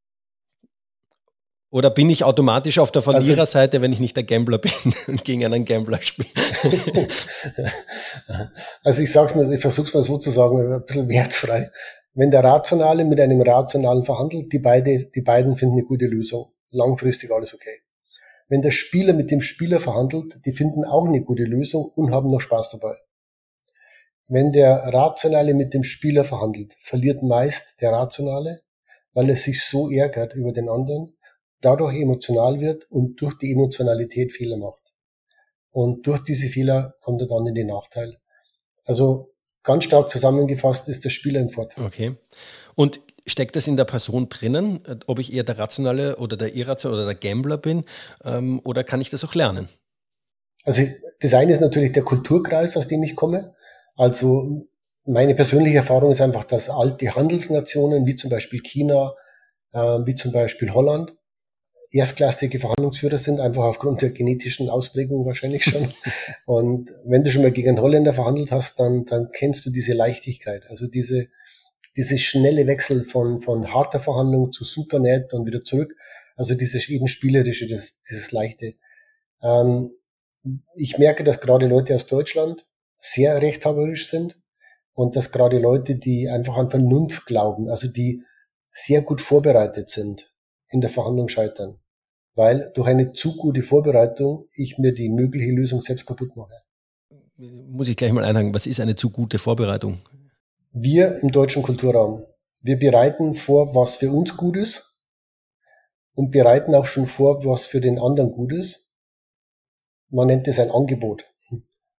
Oder 1.72 1.90
bin 1.90 2.10
ich 2.10 2.24
automatisch 2.24 2.80
auf 2.80 2.90
der 2.90 3.00
also 3.00 3.12
Verliererseite, 3.12 3.76
also, 3.76 3.82
wenn 3.84 3.92
ich 3.92 4.00
nicht 4.00 4.16
der 4.16 4.24
Gambler 4.24 4.58
bin 4.58 4.72
und 5.06 5.24
gegen 5.24 5.44
einen 5.44 5.64
Gambler 5.64 6.02
spiele? 6.02 6.28
also 8.82 9.02
ich 9.02 9.12
sag's 9.12 9.34
mal, 9.36 9.52
ich 9.52 9.60
versuch's 9.60 9.94
mal 9.94 10.02
so 10.02 10.18
zu 10.18 10.30
sagen, 10.30 10.72
ein 10.72 10.84
bisschen 10.84 11.08
wertfrei. 11.08 11.70
Wenn 12.12 12.30
der 12.30 12.42
Rationale 12.42 13.04
mit 13.04 13.20
einem 13.20 13.40
Rationalen 13.40 14.04
verhandelt, 14.04 14.52
die 14.52 14.58
beide, 14.58 15.06
die 15.14 15.22
beiden 15.22 15.56
finden 15.56 15.78
eine 15.78 15.86
gute 15.86 16.06
Lösung. 16.06 16.52
Langfristig 16.70 17.30
alles 17.30 17.54
okay. 17.54 17.82
Wenn 18.48 18.62
der 18.62 18.72
Spieler 18.72 19.12
mit 19.12 19.30
dem 19.30 19.40
Spieler 19.40 19.78
verhandelt, 19.78 20.44
die 20.44 20.52
finden 20.52 20.84
auch 20.84 21.06
eine 21.06 21.22
gute 21.22 21.44
Lösung 21.44 21.88
und 21.94 22.10
haben 22.10 22.28
noch 22.28 22.40
Spaß 22.40 22.72
dabei. 22.72 22.96
Wenn 24.26 24.52
der 24.52 24.76
Rationale 24.92 25.54
mit 25.54 25.72
dem 25.72 25.84
Spieler 25.84 26.24
verhandelt, 26.24 26.74
verliert 26.80 27.22
meist 27.22 27.80
der 27.80 27.92
Rationale, 27.92 28.60
weil 29.12 29.28
er 29.28 29.36
sich 29.36 29.64
so 29.64 29.90
ärgert 29.90 30.34
über 30.34 30.52
den 30.52 30.68
anderen, 30.68 31.16
dadurch 31.60 32.00
emotional 32.00 32.60
wird 32.60 32.90
und 32.90 33.20
durch 33.20 33.38
die 33.38 33.52
Emotionalität 33.52 34.32
Fehler 34.32 34.56
macht. 34.56 34.82
Und 35.70 36.06
durch 36.06 36.20
diese 36.20 36.48
Fehler 36.48 36.94
kommt 37.02 37.20
er 37.20 37.28
dann 37.28 37.46
in 37.46 37.54
den 37.54 37.68
Nachteil. 37.68 38.18
Also 38.84 39.29
ganz 39.62 39.84
stark 39.84 40.08
zusammengefasst 40.08 40.88
ist 40.88 41.04
der 41.04 41.10
Spieler 41.10 41.40
im 41.40 41.48
Vorteil. 41.48 41.84
Okay. 41.84 42.16
Und 42.74 43.00
steckt 43.26 43.56
das 43.56 43.66
in 43.66 43.76
der 43.76 43.84
Person 43.84 44.28
drinnen, 44.28 44.80
ob 45.06 45.18
ich 45.18 45.32
eher 45.32 45.44
der 45.44 45.58
Rationale 45.58 46.16
oder 46.16 46.36
der 46.36 46.54
Irrationale 46.54 47.02
oder 47.02 47.14
der 47.14 47.30
Gambler 47.30 47.58
bin? 47.58 47.84
Ähm, 48.24 48.60
oder 48.64 48.84
kann 48.84 49.00
ich 49.00 49.10
das 49.10 49.24
auch 49.24 49.34
lernen? 49.34 49.68
Also 50.64 50.82
das 51.20 51.34
eine 51.34 51.52
ist 51.52 51.60
natürlich 51.60 51.92
der 51.92 52.02
Kulturkreis, 52.02 52.76
aus 52.76 52.86
dem 52.86 53.02
ich 53.02 53.16
komme. 53.16 53.54
Also 53.96 54.66
meine 55.04 55.34
persönliche 55.34 55.78
Erfahrung 55.78 56.12
ist 56.12 56.20
einfach, 56.20 56.44
dass 56.44 56.68
alte 56.68 57.14
Handelsnationen 57.14 58.06
wie 58.06 58.14
zum 58.14 58.30
Beispiel 58.30 58.60
China, 58.60 59.14
äh, 59.72 59.78
wie 59.78 60.14
zum 60.14 60.32
Beispiel 60.32 60.72
Holland, 60.72 61.14
erstklassige 61.92 62.60
Verhandlungsführer 62.60 63.18
sind, 63.18 63.40
einfach 63.40 63.64
aufgrund 63.64 64.02
der 64.02 64.10
genetischen 64.10 64.68
Ausprägung 64.68 65.26
wahrscheinlich 65.26 65.64
schon. 65.64 65.88
Und 66.46 66.90
wenn 67.04 67.24
du 67.24 67.30
schon 67.30 67.42
mal 67.42 67.50
gegen 67.50 67.70
einen 67.70 67.80
Holländer 67.80 68.14
verhandelt 68.14 68.52
hast, 68.52 68.78
dann, 68.78 69.04
dann 69.06 69.30
kennst 69.32 69.66
du 69.66 69.70
diese 69.70 69.92
Leichtigkeit, 69.92 70.64
also 70.68 70.86
diese, 70.86 71.28
diese 71.96 72.18
schnelle 72.18 72.66
Wechsel 72.66 73.04
von, 73.04 73.40
von 73.40 73.74
harter 73.74 74.00
Verhandlung 74.00 74.52
zu 74.52 74.64
Supernett 74.64 75.32
und 75.32 75.46
wieder 75.46 75.64
zurück. 75.64 75.94
Also 76.36 76.54
dieses 76.54 76.88
eben 76.88 77.08
spielerische, 77.08 77.68
das, 77.68 77.98
dieses 78.00 78.30
leichte. 78.30 78.74
Ähm, 79.42 79.90
ich 80.76 80.96
merke, 80.96 81.24
dass 81.24 81.40
gerade 81.40 81.66
Leute 81.66 81.94
aus 81.96 82.06
Deutschland 82.06 82.66
sehr 82.98 83.42
rechthaberisch 83.42 84.08
sind 84.08 84.38
und 84.94 85.16
dass 85.16 85.32
gerade 85.32 85.58
Leute, 85.58 85.96
die 85.96 86.28
einfach 86.28 86.56
an 86.56 86.70
Vernunft 86.70 87.26
glauben, 87.26 87.68
also 87.68 87.88
die 87.88 88.22
sehr 88.70 89.02
gut 89.02 89.20
vorbereitet 89.20 89.90
sind, 89.90 90.29
in 90.70 90.80
der 90.80 90.90
Verhandlung 90.90 91.28
scheitern, 91.28 91.78
weil 92.34 92.70
durch 92.74 92.88
eine 92.88 93.12
zu 93.12 93.36
gute 93.36 93.62
Vorbereitung 93.62 94.46
ich 94.54 94.78
mir 94.78 94.92
die 94.92 95.08
mögliche 95.08 95.52
Lösung 95.52 95.80
selbst 95.80 96.06
kaputt 96.06 96.36
mache. 96.36 96.54
Muss 97.36 97.88
ich 97.88 97.96
gleich 97.96 98.12
mal 98.12 98.24
einhaken, 98.24 98.54
was 98.54 98.66
ist 98.66 98.80
eine 98.80 98.96
zu 98.96 99.10
gute 99.10 99.38
Vorbereitung? 99.38 100.00
Wir 100.72 101.20
im 101.22 101.32
deutschen 101.32 101.62
Kulturraum, 101.62 102.24
wir 102.62 102.78
bereiten 102.78 103.34
vor, 103.34 103.74
was 103.74 103.96
für 103.96 104.10
uns 104.12 104.36
gut 104.36 104.56
ist 104.56 104.90
und 106.14 106.30
bereiten 106.30 106.74
auch 106.74 106.84
schon 106.84 107.06
vor, 107.06 107.44
was 107.44 107.66
für 107.66 107.80
den 107.80 107.98
anderen 107.98 108.32
gut 108.32 108.52
ist. 108.52 108.88
Man 110.10 110.26
nennt 110.26 110.46
es 110.48 110.58
ein 110.58 110.70
Angebot. 110.70 111.24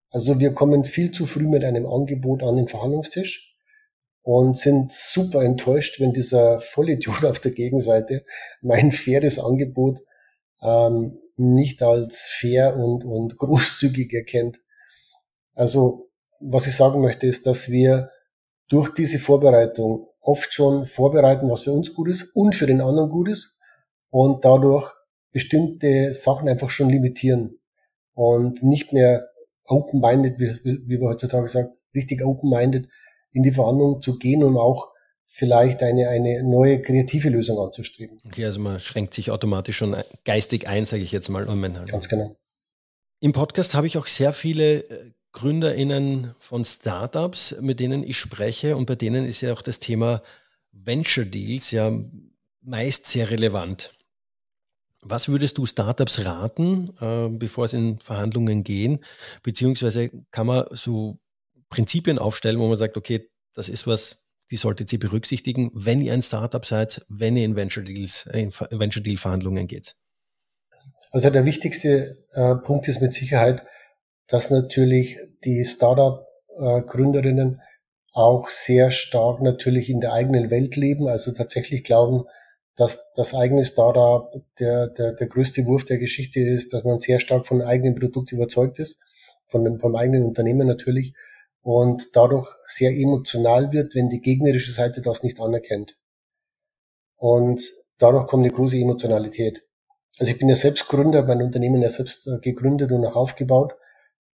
Also 0.10 0.40
wir 0.40 0.54
kommen 0.54 0.86
viel 0.86 1.12
zu 1.12 1.26
früh 1.26 1.48
mit 1.48 1.64
einem 1.64 1.88
Angebot 1.88 2.44
an 2.44 2.58
den 2.58 2.68
Verhandlungstisch 2.68 3.51
und 4.24 4.58
sind 4.58 4.92
super 4.92 5.44
enttäuscht, 5.44 6.00
wenn 6.00 6.14
dieser 6.14 6.60
Vollidiot 6.60 7.26
auf 7.26 7.40
der 7.40 7.52
Gegenseite 7.52 8.24
mein 8.62 8.92
faires 8.92 9.40
Angebot 9.40 10.00
ähm, 10.62 11.18
nicht 11.38 11.82
als 11.82 12.30
fair 12.40 12.78
und, 12.78 13.04
und 13.04 13.38
großzügig 13.38 14.14
erkennt. 14.14 14.60
Also 15.54 16.10
was 16.40 16.68
ich 16.68 16.76
sagen 16.76 17.02
möchte, 17.02 17.28
ist, 17.28 17.46
dass 17.46 17.70
wir 17.70 18.10
durch 18.68 18.94
diese 18.94 19.20
Vorbereitung 19.20 20.08
oft 20.22 20.54
schon 20.54 20.86
vorbereiten, 20.86 21.50
was 21.50 21.64
für 21.64 21.74
uns 21.74 21.94
gut 21.94 22.10
ist 22.10 22.32
und 22.36 22.56
für 22.56 22.68
den 22.68 22.82
anderen 22.82 23.10
gut 23.10 23.30
ist 23.30 23.58
und 24.10 24.46
dadurch 24.46 24.92
bestimmte 25.32 26.14
Sachen 26.14 26.48
einfach 26.48 26.70
schon 26.70 26.90
limitieren 26.90 27.60
und 28.14 28.64
nicht 28.64 28.94
mehr 28.94 29.28
open-minded, 29.66 30.40
wie, 30.40 30.60
wie 30.64 31.00
wir 31.00 31.10
heutzutage 31.10 31.48
sagen, 31.48 31.70
richtig 31.96 32.24
open-minded 32.24 32.88
in 33.32 33.44
die 33.44 33.52
Verhandlungen 33.52 34.02
zu 34.02 34.18
gehen 34.18 34.44
und 34.44 34.58
auch 34.58 34.90
vielleicht 35.26 35.82
eine, 35.82 36.10
eine 36.10 36.44
neue 36.44 36.82
kreative 36.82 37.30
Lösung 37.30 37.58
anzustreben. 37.58 38.18
Okay, 38.26 38.46
also 38.46 38.60
man 38.60 38.80
schränkt 38.80 39.14
sich 39.14 39.32
automatisch 39.32 39.78
schon 39.78 39.96
geistig 40.26 40.68
ein, 40.68 40.86
sage 40.86 41.04
ich 41.04 41.12
jetzt 41.12 41.30
mal. 41.30 41.46
Ganz 41.88 42.10
genau. 42.10 42.36
Im 43.22 43.32
Podcast 43.32 43.74
habe 43.74 43.88
ich 43.88 43.98
auch 43.98 44.08
sehr 44.08 44.34
viele 44.34 44.80
äh, 44.80 45.12
GründerInnen 45.32 46.34
von 46.40 46.66
Startups, 46.66 47.56
mit 47.62 47.80
denen 47.80 48.04
ich 48.04 48.18
spreche 48.18 48.76
und 48.76 48.86
bei 48.86 48.96
denen 48.96 49.26
ist 49.26 49.42
ja 49.42 49.54
auch 49.54 49.62
das 49.62 49.80
Thema 49.80 50.22
Venture 50.72 51.26
Deals 51.26 51.72
ja 51.72 51.92
meist 52.62 53.08
sehr 53.08 53.32
relevant. 53.32 53.94
Was 55.02 55.30
würdest 55.30 55.58
du 55.58 55.66
Startups 55.66 56.26
raten, 56.26 56.94
äh, 57.00 57.30
bevor 57.30 57.66
es 57.66 57.74
in 57.74 58.00
Verhandlungen 58.00 58.64
gehen? 58.64 59.00
Beziehungsweise 59.42 60.10
kann 60.32 60.48
man 60.48 60.66
so 60.72 61.18
Prinzipien 61.72 62.20
aufstellen, 62.20 62.60
wo 62.60 62.68
man 62.68 62.78
sagt, 62.78 62.98
okay, 62.98 63.28
das 63.56 63.70
ist 63.70 63.88
was, 63.88 64.18
die 64.52 64.58
solltet 64.58 64.94
ihr 64.94 65.00
berücksichtigen, 65.00 65.72
wenn 65.74 66.02
ihr 66.02 66.14
ein 66.14 66.22
Startup 66.22 66.64
seid, 66.64 67.04
wenn 67.10 67.36
ihr 67.36 67.46
in 67.46 67.56
Venture 67.56 67.84
Deals, 67.84 68.28
in 68.32 68.52
Venture 68.52 69.02
Deal 69.02 69.18
Verhandlungen 69.18 69.66
geht? 69.66 69.96
Also 71.10 71.30
der 71.30 71.46
wichtigste 71.46 72.18
äh, 72.34 72.56
Punkt 72.56 72.88
ist 72.88 73.02
mit 73.02 73.14
Sicherheit, 73.14 73.64
dass 74.28 74.50
natürlich 74.50 75.18
die 75.44 75.66
Startup-Gründerinnen 75.66 77.56
äh, 77.56 77.58
auch 78.14 78.50
sehr 78.50 78.92
stark 78.92 79.42
natürlich 79.42 79.90
in 79.90 80.02
der 80.02 80.14
eigenen 80.14 80.52
Welt 80.52 80.76
leben, 80.76 81.08
also 81.08 81.32
tatsächlich 81.32 81.84
glauben, 81.84 82.26
dass 82.76 83.12
das 83.16 83.34
eigene 83.34 83.66
Startup 83.66 84.30
der, 84.60 84.88
der, 84.88 85.14
der 85.14 85.28
größte 85.28 85.66
Wurf 85.66 85.86
der 85.86 85.98
Geschichte 85.98 86.40
ist, 86.42 86.74
dass 86.74 86.84
man 86.84 87.00
sehr 87.00 87.20
stark 87.20 87.48
von 87.48 87.62
eigenen 87.62 87.96
Produkt 87.96 88.32
überzeugt 88.32 88.80
ist, 88.80 89.00
von 89.48 89.64
dem, 89.64 89.80
vom 89.80 89.96
eigenen 89.96 90.24
Unternehmen 90.24 90.68
natürlich 90.68 91.14
und 91.62 92.10
dadurch 92.14 92.50
sehr 92.68 92.92
emotional 92.92 93.72
wird, 93.72 93.96
wenn 93.96 94.10
die 94.10 94.22
gegnerische 94.22 94.72
Seite 94.72 95.02
das 95.02 95.24
nicht 95.24 95.40
anerkennt. 95.40 95.98
Und 97.18 97.62
dadurch 97.98 98.28
kommt 98.28 98.46
eine 98.46 98.54
große 98.54 98.78
Emotionalität. 98.78 99.64
Also 100.20 100.32
ich 100.32 100.40
bin 100.40 100.50
ja 100.50 100.56
selbst 100.56 100.88
Gründer, 100.88 101.24
mein 101.24 101.42
Unternehmen 101.42 101.82
ja 101.82 101.90
selbst 101.90 102.28
äh, 102.28 102.40
gegründet 102.42 102.92
und 102.92 103.06
auch 103.06 103.16
aufgebaut. 103.16 103.74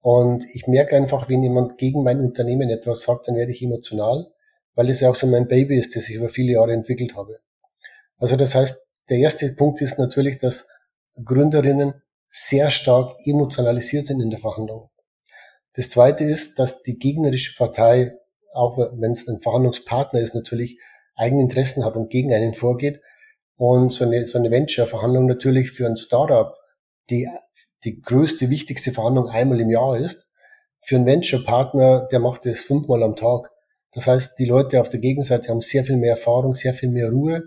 Und 0.00 0.44
ich 0.54 0.66
merke 0.68 0.96
einfach, 0.96 1.28
wenn 1.28 1.42
jemand 1.42 1.78
gegen 1.78 2.04
mein 2.04 2.20
Unternehmen 2.20 2.70
etwas 2.70 3.02
sagt, 3.02 3.26
dann 3.26 3.34
werde 3.34 3.52
ich 3.52 3.62
emotional, 3.62 4.28
weil 4.74 4.88
es 4.88 5.00
ja 5.00 5.10
auch 5.10 5.16
so 5.16 5.26
mein 5.26 5.48
Baby 5.48 5.78
ist, 5.78 5.96
das 5.96 6.08
ich 6.08 6.14
über 6.14 6.28
viele 6.28 6.52
Jahre 6.52 6.72
entwickelt 6.72 7.16
habe. 7.16 7.38
Also 8.18 8.36
das 8.36 8.54
heißt, 8.54 8.86
der 9.10 9.18
erste 9.18 9.52
Punkt 9.52 9.80
ist 9.80 9.98
natürlich, 9.98 10.38
dass 10.38 10.66
Gründerinnen 11.24 11.94
sehr 12.28 12.70
stark 12.70 13.16
emotionalisiert 13.24 14.06
sind 14.06 14.20
in 14.20 14.30
der 14.30 14.40
Verhandlung. 14.40 14.88
Das 15.76 15.90
Zweite 15.90 16.24
ist, 16.24 16.58
dass 16.58 16.82
die 16.82 16.98
gegnerische 16.98 17.54
Partei, 17.56 18.10
auch 18.54 18.78
wenn 18.78 19.12
es 19.12 19.28
ein 19.28 19.40
Verhandlungspartner 19.40 20.20
ist, 20.20 20.34
natürlich 20.34 20.80
eigene 21.14 21.42
Interessen 21.42 21.84
hat 21.84 21.96
und 21.96 22.10
gegen 22.10 22.32
einen 22.32 22.54
vorgeht. 22.54 23.00
Und 23.56 23.92
so 23.92 24.04
eine, 24.04 24.26
so 24.26 24.38
eine 24.38 24.50
Venture-Verhandlung 24.50 25.26
natürlich 25.26 25.70
für 25.70 25.86
ein 25.86 25.96
Startup 25.96 26.54
die, 27.10 27.28
die 27.84 28.00
größte, 28.00 28.50
wichtigste 28.50 28.92
Verhandlung 28.92 29.28
einmal 29.28 29.60
im 29.60 29.70
Jahr 29.70 29.98
ist. 29.98 30.26
Für 30.82 30.96
einen 30.96 31.06
Venture-Partner, 31.06 32.08
der 32.10 32.20
macht 32.20 32.46
das 32.46 32.60
fünfmal 32.60 33.02
am 33.02 33.16
Tag. 33.16 33.50
Das 33.92 34.06
heißt, 34.06 34.38
die 34.38 34.44
Leute 34.46 34.80
auf 34.80 34.88
der 34.88 35.00
Gegenseite 35.00 35.48
haben 35.48 35.60
sehr 35.60 35.84
viel 35.84 35.96
mehr 35.96 36.12
Erfahrung, 36.12 36.54
sehr 36.54 36.74
viel 36.74 36.90
mehr 36.90 37.10
Ruhe 37.10 37.44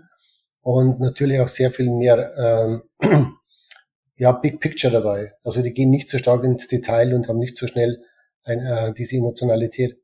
und 0.62 1.00
natürlich 1.00 1.40
auch 1.40 1.48
sehr 1.48 1.70
viel 1.70 1.90
mehr 1.90 2.30
ähm, 2.38 2.82
ja, 4.16 4.32
Big 4.32 4.60
Picture 4.60 4.92
dabei. 4.92 5.32
Also 5.44 5.62
die 5.62 5.72
gehen 5.72 5.90
nicht 5.90 6.08
so 6.08 6.18
stark 6.18 6.44
ins 6.44 6.66
Detail 6.66 7.14
und 7.14 7.28
haben 7.28 7.38
nicht 7.38 7.56
so 7.56 7.66
schnell 7.66 7.98
ein, 8.44 8.60
äh, 8.60 8.92
diese 8.94 9.16
Emotionalität. 9.16 9.98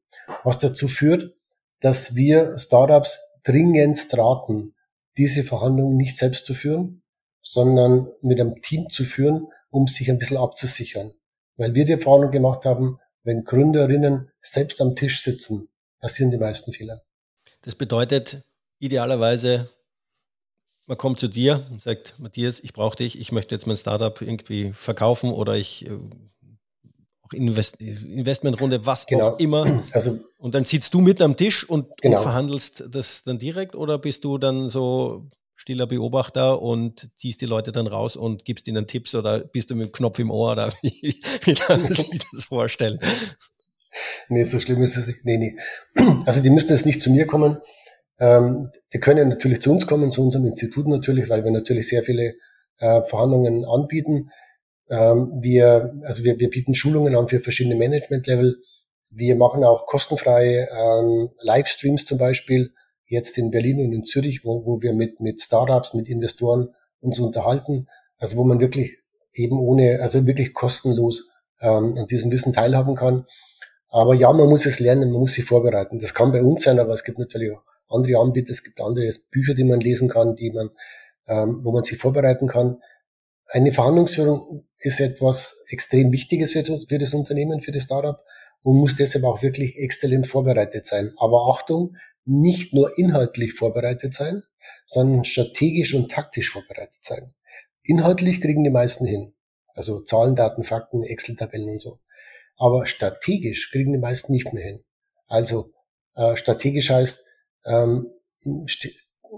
Was 0.44 0.58
dazu 0.58 0.88
führt, 0.88 1.34
dass 1.80 2.14
wir 2.14 2.58
Startups 2.58 3.18
dringend 3.44 3.98
raten, 4.12 4.74
diese 5.16 5.44
Verhandlungen 5.44 5.96
nicht 5.96 6.16
selbst 6.16 6.46
zu 6.46 6.54
führen, 6.54 7.02
sondern 7.42 8.08
mit 8.22 8.40
einem 8.40 8.60
Team 8.60 8.88
zu 8.90 9.04
führen, 9.04 9.48
um 9.70 9.86
sich 9.86 10.10
ein 10.10 10.18
bisschen 10.18 10.36
abzusichern. 10.36 11.12
Weil 11.56 11.74
wir 11.74 11.84
die 11.84 11.92
Erfahrung 11.92 12.30
gemacht 12.30 12.64
haben, 12.64 12.98
wenn 13.22 13.44
Gründerinnen 13.44 14.30
selbst 14.40 14.80
am 14.80 14.94
Tisch 14.94 15.22
sitzen, 15.22 15.68
passieren 16.00 16.30
die 16.30 16.38
meisten 16.38 16.72
Fehler. 16.72 17.02
Das 17.62 17.74
bedeutet 17.74 18.42
idealerweise, 18.78 19.70
man 20.86 20.98
kommt 20.98 21.18
zu 21.18 21.28
dir 21.28 21.66
und 21.70 21.80
sagt, 21.80 22.18
Matthias, 22.18 22.60
ich 22.60 22.72
brauche 22.72 22.96
dich, 22.96 23.18
ich 23.18 23.32
möchte 23.32 23.54
jetzt 23.54 23.66
mein 23.66 23.76
Startup 23.76 24.20
irgendwie 24.20 24.72
verkaufen 24.72 25.32
oder 25.32 25.56
ich 25.56 25.86
äh, 25.86 25.98
auch 27.26 27.32
Invest 27.32 27.80
Investmentrunde, 27.80 28.84
was 28.86 29.06
genau. 29.06 29.30
auch 29.30 29.38
immer. 29.38 29.82
Also, 29.92 30.18
und 30.38 30.54
dann 30.54 30.64
sitzt 30.64 30.92
du 30.94 31.00
mit 31.00 31.22
am 31.22 31.36
Tisch 31.36 31.68
und, 31.68 31.86
genau. 32.00 32.18
und, 32.18 32.22
verhandelst 32.22 32.84
das 32.90 33.24
dann 33.24 33.38
direkt 33.38 33.74
oder 33.74 33.98
bist 33.98 34.24
du 34.24 34.38
dann 34.38 34.68
so 34.68 35.28
stiller 35.54 35.86
Beobachter 35.86 36.60
und 36.60 37.10
ziehst 37.16 37.40
die 37.40 37.46
Leute 37.46 37.72
dann 37.72 37.86
raus 37.86 38.16
und 38.16 38.44
gibst 38.44 38.68
ihnen 38.68 38.86
Tipps 38.86 39.14
oder 39.14 39.40
bist 39.40 39.70
du 39.70 39.74
mit 39.74 39.88
dem 39.88 39.92
Knopf 39.92 40.18
im 40.18 40.30
Ohr 40.30 40.52
oder 40.52 40.72
wie, 40.82 41.20
wie 41.44 41.54
kann 41.54 41.82
man 41.82 41.94
sich 41.94 42.10
das 42.32 42.44
vorstellen? 42.44 43.00
Nee, 44.28 44.44
so 44.44 44.60
schlimm 44.60 44.82
ist 44.82 44.96
es 44.96 45.06
nicht. 45.06 45.24
Nee, 45.24 45.38
nee. 45.38 45.56
Also 46.26 46.42
die 46.42 46.50
müssten 46.50 46.72
jetzt 46.72 46.86
nicht 46.86 47.00
zu 47.00 47.10
mir 47.10 47.26
kommen. 47.26 47.58
Ähm, 48.18 48.70
die 48.92 49.00
können 49.00 49.28
natürlich 49.28 49.60
zu 49.60 49.72
uns 49.72 49.86
kommen, 49.86 50.10
zu 50.10 50.22
unserem 50.22 50.46
Institut 50.46 50.86
natürlich, 50.86 51.28
weil 51.28 51.44
wir 51.44 51.50
natürlich 51.50 51.88
sehr 51.88 52.02
viele 52.02 52.34
äh, 52.78 53.02
Verhandlungen 53.02 53.64
anbieten. 53.64 54.30
Ähm, 54.90 55.32
wir, 55.40 55.94
also 56.04 56.24
wir, 56.24 56.38
wir 56.38 56.50
bieten 56.50 56.74
Schulungen 56.74 57.16
an 57.16 57.28
für 57.28 57.40
verschiedene 57.40 57.76
Management-Level. 57.76 58.56
Wir 59.10 59.36
machen 59.36 59.64
auch 59.64 59.86
kostenfreie 59.86 60.68
ähm, 60.70 61.30
Livestreams 61.40 62.04
zum 62.04 62.18
Beispiel, 62.18 62.72
jetzt 63.06 63.38
in 63.38 63.50
Berlin 63.50 63.80
und 63.80 63.92
in 63.92 64.04
Zürich, 64.04 64.44
wo, 64.44 64.64
wo 64.64 64.82
wir 64.82 64.92
mit, 64.92 65.20
mit 65.20 65.40
Startups, 65.40 65.94
mit 65.94 66.08
Investoren 66.08 66.74
uns 67.00 67.18
unterhalten. 67.18 67.88
Also 68.18 68.36
wo 68.36 68.44
man 68.44 68.60
wirklich 68.60 68.96
eben 69.32 69.58
ohne, 69.58 70.00
also 70.00 70.26
wirklich 70.26 70.54
kostenlos 70.54 71.28
ähm, 71.60 71.96
an 71.98 72.06
diesem 72.06 72.30
Wissen 72.30 72.52
teilhaben 72.52 72.94
kann. 72.94 73.26
Aber 73.88 74.14
ja, 74.14 74.32
man 74.32 74.48
muss 74.48 74.66
es 74.66 74.80
lernen, 74.80 75.12
man 75.12 75.20
muss 75.20 75.34
sich 75.34 75.44
vorbereiten. 75.44 75.98
Das 75.98 76.14
kann 76.14 76.32
bei 76.32 76.42
uns 76.42 76.62
sein, 76.64 76.78
aber 76.78 76.94
es 76.94 77.04
gibt 77.04 77.18
natürlich 77.18 77.52
auch 77.52 77.62
andere 77.88 78.20
Anbieter, 78.20 78.50
es 78.50 78.64
gibt 78.64 78.80
andere 78.80 79.12
Bücher, 79.30 79.54
die 79.54 79.64
man 79.64 79.80
lesen 79.80 80.08
kann, 80.08 80.34
die 80.34 80.50
man, 80.50 80.70
ähm, 81.28 81.60
wo 81.62 81.72
man 81.72 81.84
sich 81.84 81.98
vorbereiten 81.98 82.48
kann. 82.48 82.78
Eine 83.48 83.72
Verhandlungsführung 83.72 84.66
ist 84.78 85.00
etwas 85.00 85.56
extrem 85.68 86.12
Wichtiges 86.12 86.52
für, 86.52 86.98
das 86.98 87.14
Unternehmen, 87.14 87.60
für 87.60 87.72
das 87.72 87.84
Startup 87.84 88.20
und 88.62 88.76
muss 88.76 88.94
deshalb 88.94 89.24
auch 89.24 89.42
wirklich 89.42 89.76
exzellent 89.76 90.26
vorbereitet 90.26 90.86
sein. 90.86 91.12
Aber 91.18 91.48
Achtung, 91.54 91.96
nicht 92.24 92.74
nur 92.74 92.98
inhaltlich 92.98 93.54
vorbereitet 93.54 94.14
sein, 94.14 94.42
sondern 94.86 95.24
strategisch 95.24 95.94
und 95.94 96.10
taktisch 96.10 96.50
vorbereitet 96.50 96.98
sein. 97.02 97.32
Inhaltlich 97.84 98.40
kriegen 98.40 98.64
die 98.64 98.70
meisten 98.70 99.06
hin. 99.06 99.32
Also 99.74 100.02
Zahlen, 100.02 100.34
Daten, 100.34 100.64
Fakten, 100.64 101.04
Excel-Tabellen 101.04 101.68
und 101.68 101.80
so. 101.80 102.00
Aber 102.56 102.86
strategisch 102.86 103.70
kriegen 103.70 103.92
die 103.92 103.98
meisten 103.98 104.32
nicht 104.32 104.52
mehr 104.52 104.64
hin. 104.64 104.80
Also 105.28 105.70
äh, 106.14 106.36
strategisch 106.36 106.90
heißt, 106.90 107.24
ähm, 107.66 108.10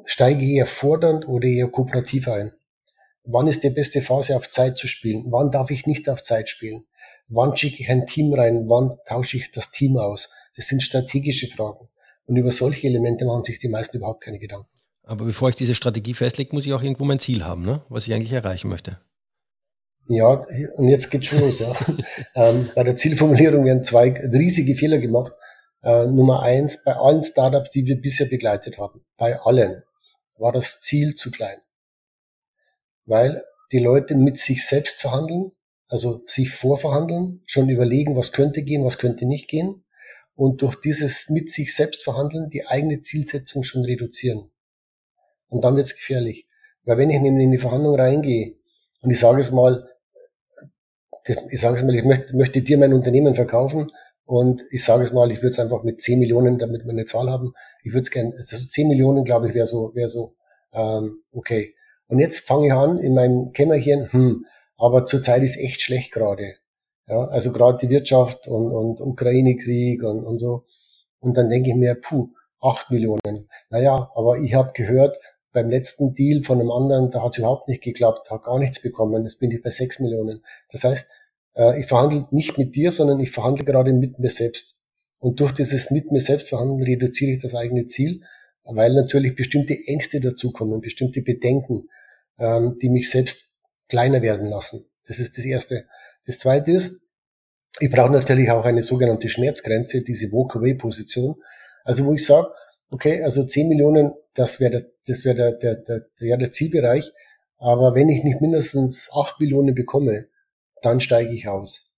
steige 0.06 0.44
eher 0.44 0.66
fordernd 0.66 1.28
oder 1.28 1.46
eher 1.46 1.68
kooperativ 1.68 2.28
ein. 2.28 2.52
Wann 3.30 3.46
ist 3.46 3.62
die 3.62 3.68
beste 3.68 4.00
Phase 4.00 4.34
auf 4.34 4.48
Zeit 4.48 4.78
zu 4.78 4.88
spielen? 4.88 5.26
Wann 5.28 5.50
darf 5.50 5.70
ich 5.70 5.86
nicht 5.86 6.08
auf 6.08 6.22
Zeit 6.22 6.48
spielen? 6.48 6.86
Wann 7.28 7.54
schicke 7.54 7.82
ich 7.82 7.90
ein 7.90 8.06
Team 8.06 8.32
rein? 8.32 8.70
Wann 8.70 8.96
tausche 9.06 9.36
ich 9.36 9.50
das 9.50 9.70
Team 9.70 9.98
aus? 9.98 10.30
Das 10.56 10.68
sind 10.68 10.82
strategische 10.82 11.46
Fragen. 11.46 11.90
Und 12.24 12.36
über 12.36 12.52
solche 12.52 12.86
Elemente 12.86 13.26
machen 13.26 13.44
sich 13.44 13.58
die 13.58 13.68
meisten 13.68 13.98
überhaupt 13.98 14.24
keine 14.24 14.38
Gedanken. 14.38 14.70
Aber 15.02 15.26
bevor 15.26 15.50
ich 15.50 15.56
diese 15.56 15.74
Strategie 15.74 16.14
festlege, 16.14 16.54
muss 16.54 16.64
ich 16.64 16.72
auch 16.72 16.82
irgendwo 16.82 17.04
mein 17.04 17.18
Ziel 17.18 17.44
haben, 17.44 17.66
ne? 17.66 17.82
was 17.90 18.06
ich 18.06 18.14
eigentlich 18.14 18.32
erreichen 18.32 18.70
möchte. 18.70 18.98
Ja, 20.06 20.40
und 20.76 20.88
jetzt 20.88 21.10
geht's 21.10 21.26
schon 21.26 21.40
los. 21.40 21.58
Ja. 21.58 21.76
ähm, 22.34 22.70
bei 22.74 22.82
der 22.82 22.96
Zielformulierung 22.96 23.66
werden 23.66 23.84
zwei 23.84 24.10
riesige 24.10 24.74
Fehler 24.74 24.96
gemacht. 24.96 25.34
Äh, 25.82 26.06
Nummer 26.06 26.42
eins, 26.42 26.82
bei 26.82 26.96
allen 26.96 27.22
Startups, 27.22 27.68
die 27.68 27.84
wir 27.84 28.00
bisher 28.00 28.26
begleitet 28.26 28.78
haben, 28.78 29.04
bei 29.18 29.38
allen, 29.38 29.82
war 30.38 30.52
das 30.52 30.80
Ziel 30.80 31.14
zu 31.14 31.30
klein. 31.30 31.58
Weil 33.08 33.42
die 33.72 33.78
Leute 33.78 34.14
mit 34.14 34.38
sich 34.38 34.66
selbst 34.66 35.00
verhandeln, 35.00 35.52
also 35.88 36.20
sich 36.26 36.50
vorverhandeln, 36.50 37.42
schon 37.46 37.70
überlegen, 37.70 38.16
was 38.16 38.32
könnte 38.32 38.62
gehen, 38.62 38.84
was 38.84 38.98
könnte 38.98 39.26
nicht 39.26 39.48
gehen 39.48 39.84
und 40.34 40.60
durch 40.62 40.76
dieses 40.76 41.30
mit 41.30 41.50
sich 41.50 41.74
selbst 41.74 42.04
verhandeln 42.04 42.50
die 42.50 42.66
eigene 42.66 43.00
Zielsetzung 43.00 43.64
schon 43.64 43.84
reduzieren. 43.84 44.50
Und 45.48 45.64
dann 45.64 45.74
wird's 45.76 45.96
gefährlich. 45.96 46.46
Weil 46.84 46.98
wenn 46.98 47.10
ich 47.10 47.20
nämlich 47.20 47.44
in 47.44 47.52
die 47.52 47.58
Verhandlung 47.58 47.96
reingehe 47.96 48.56
und 49.00 49.10
ich 49.10 49.18
sage 49.18 49.40
es 49.40 49.50
mal, 49.50 49.88
ich 51.24 51.60
sage 51.60 51.76
es 51.76 51.82
mal, 51.82 51.94
ich 51.94 52.04
möchte, 52.04 52.36
möchte 52.36 52.62
dir 52.62 52.78
mein 52.78 52.92
Unternehmen 52.92 53.34
verkaufen 53.34 53.90
und 54.26 54.62
ich 54.70 54.84
sage 54.84 55.04
es 55.04 55.12
mal, 55.12 55.30
ich 55.32 55.38
würde 55.38 55.48
es 55.48 55.58
einfach 55.58 55.82
mit 55.82 56.02
10 56.02 56.18
Millionen, 56.18 56.58
damit 56.58 56.84
wir 56.84 56.92
eine 56.92 57.06
Zahl 57.06 57.30
haben, 57.30 57.54
ich 57.82 57.92
würde 57.92 58.02
es 58.02 58.10
gerne, 58.10 58.34
also 58.36 58.56
10 58.58 58.86
Millionen, 58.86 59.24
glaube 59.24 59.48
ich, 59.48 59.54
wäre 59.54 59.66
so, 59.66 59.92
wäre 59.94 60.08
so 60.08 60.36
ähm, 60.72 61.22
okay. 61.32 61.74
Und 62.08 62.18
jetzt 62.18 62.40
fange 62.40 62.66
ich 62.66 62.72
an 62.72 62.98
in 62.98 63.14
meinem 63.14 63.52
Kämmerchen, 63.52 64.10
hm, 64.10 64.46
aber 64.76 65.04
zurzeit 65.06 65.42
ist 65.42 65.58
echt 65.58 65.82
schlecht 65.82 66.12
gerade. 66.12 66.54
Ja, 67.06 67.24
also 67.24 67.52
gerade 67.52 67.78
die 67.78 67.90
Wirtschaft 67.90 68.48
und, 68.48 68.70
und 68.70 69.00
Ukraine-Krieg 69.00 70.02
und, 70.02 70.24
und 70.24 70.38
so. 70.38 70.64
Und 71.20 71.36
dann 71.36 71.48
denke 71.48 71.70
ich 71.70 71.76
mir, 71.76 71.94
puh, 71.94 72.28
acht 72.60 72.90
Millionen. 72.90 73.48
Naja, 73.70 74.10
aber 74.14 74.38
ich 74.38 74.54
habe 74.54 74.72
gehört, 74.74 75.18
beim 75.52 75.70
letzten 75.70 76.12
Deal 76.14 76.42
von 76.42 76.60
einem 76.60 76.70
anderen, 76.70 77.10
da 77.10 77.22
hat 77.22 77.32
es 77.32 77.38
überhaupt 77.38 77.68
nicht 77.68 77.82
geklappt, 77.82 78.30
hat 78.30 78.44
gar 78.44 78.58
nichts 78.58 78.80
bekommen. 78.80 79.24
Jetzt 79.24 79.40
bin 79.40 79.50
ich 79.50 79.62
bei 79.62 79.70
sechs 79.70 79.98
Millionen. 79.98 80.44
Das 80.70 80.84
heißt, 80.84 81.08
äh, 81.56 81.80
ich 81.80 81.86
verhandle 81.86 82.26
nicht 82.30 82.58
mit 82.58 82.76
dir, 82.76 82.92
sondern 82.92 83.20
ich 83.20 83.30
verhandle 83.30 83.64
gerade 83.64 83.92
mit 83.92 84.18
mir 84.18 84.30
selbst. 84.30 84.76
Und 85.20 85.40
durch 85.40 85.52
dieses 85.52 85.90
mit 85.90 86.12
mir 86.12 86.20
selbst 86.20 86.48
verhandeln 86.48 86.82
reduziere 86.82 87.32
ich 87.32 87.42
das 87.42 87.54
eigene 87.54 87.86
Ziel, 87.86 88.22
weil 88.64 88.92
natürlich 88.94 89.34
bestimmte 89.34 89.74
Ängste 89.86 90.20
dazukommen, 90.20 90.80
bestimmte 90.80 91.22
Bedenken, 91.22 91.88
ähm, 92.38 92.78
die 92.80 92.90
mich 92.90 93.10
selbst 93.10 93.46
kleiner 93.88 94.22
werden 94.22 94.48
lassen. 94.48 94.84
Das 95.06 95.18
ist 95.18 95.38
das 95.38 95.44
Erste. 95.44 95.86
Das 96.26 96.38
Zweite 96.38 96.72
ist, 96.72 96.92
ich 97.80 97.90
brauche 97.90 98.12
natürlich 98.12 98.50
auch 98.50 98.64
eine 98.64 98.82
sogenannte 98.82 99.28
Schmerzgrenze, 99.28 100.02
diese 100.02 100.32
Walk-Away-Position. 100.32 101.36
Also 101.84 102.04
wo 102.04 102.12
ich 102.14 102.24
sage, 102.24 102.48
okay, 102.90 103.22
also 103.22 103.44
10 103.44 103.68
Millionen, 103.68 104.12
das 104.34 104.60
wäre 104.60 104.70
der, 104.70 104.86
das 105.06 105.24
wäre 105.24 105.36
der, 105.36 105.52
der, 105.52 105.76
der, 105.76 106.06
der, 106.20 106.36
der 106.36 106.52
Zielbereich. 106.52 107.10
Aber 107.58 107.94
wenn 107.94 108.08
ich 108.08 108.24
nicht 108.24 108.40
mindestens 108.40 109.10
8 109.12 109.40
Millionen 109.40 109.74
bekomme, 109.74 110.26
dann 110.82 111.00
steige 111.00 111.32
ich 111.32 111.48
aus. 111.48 111.88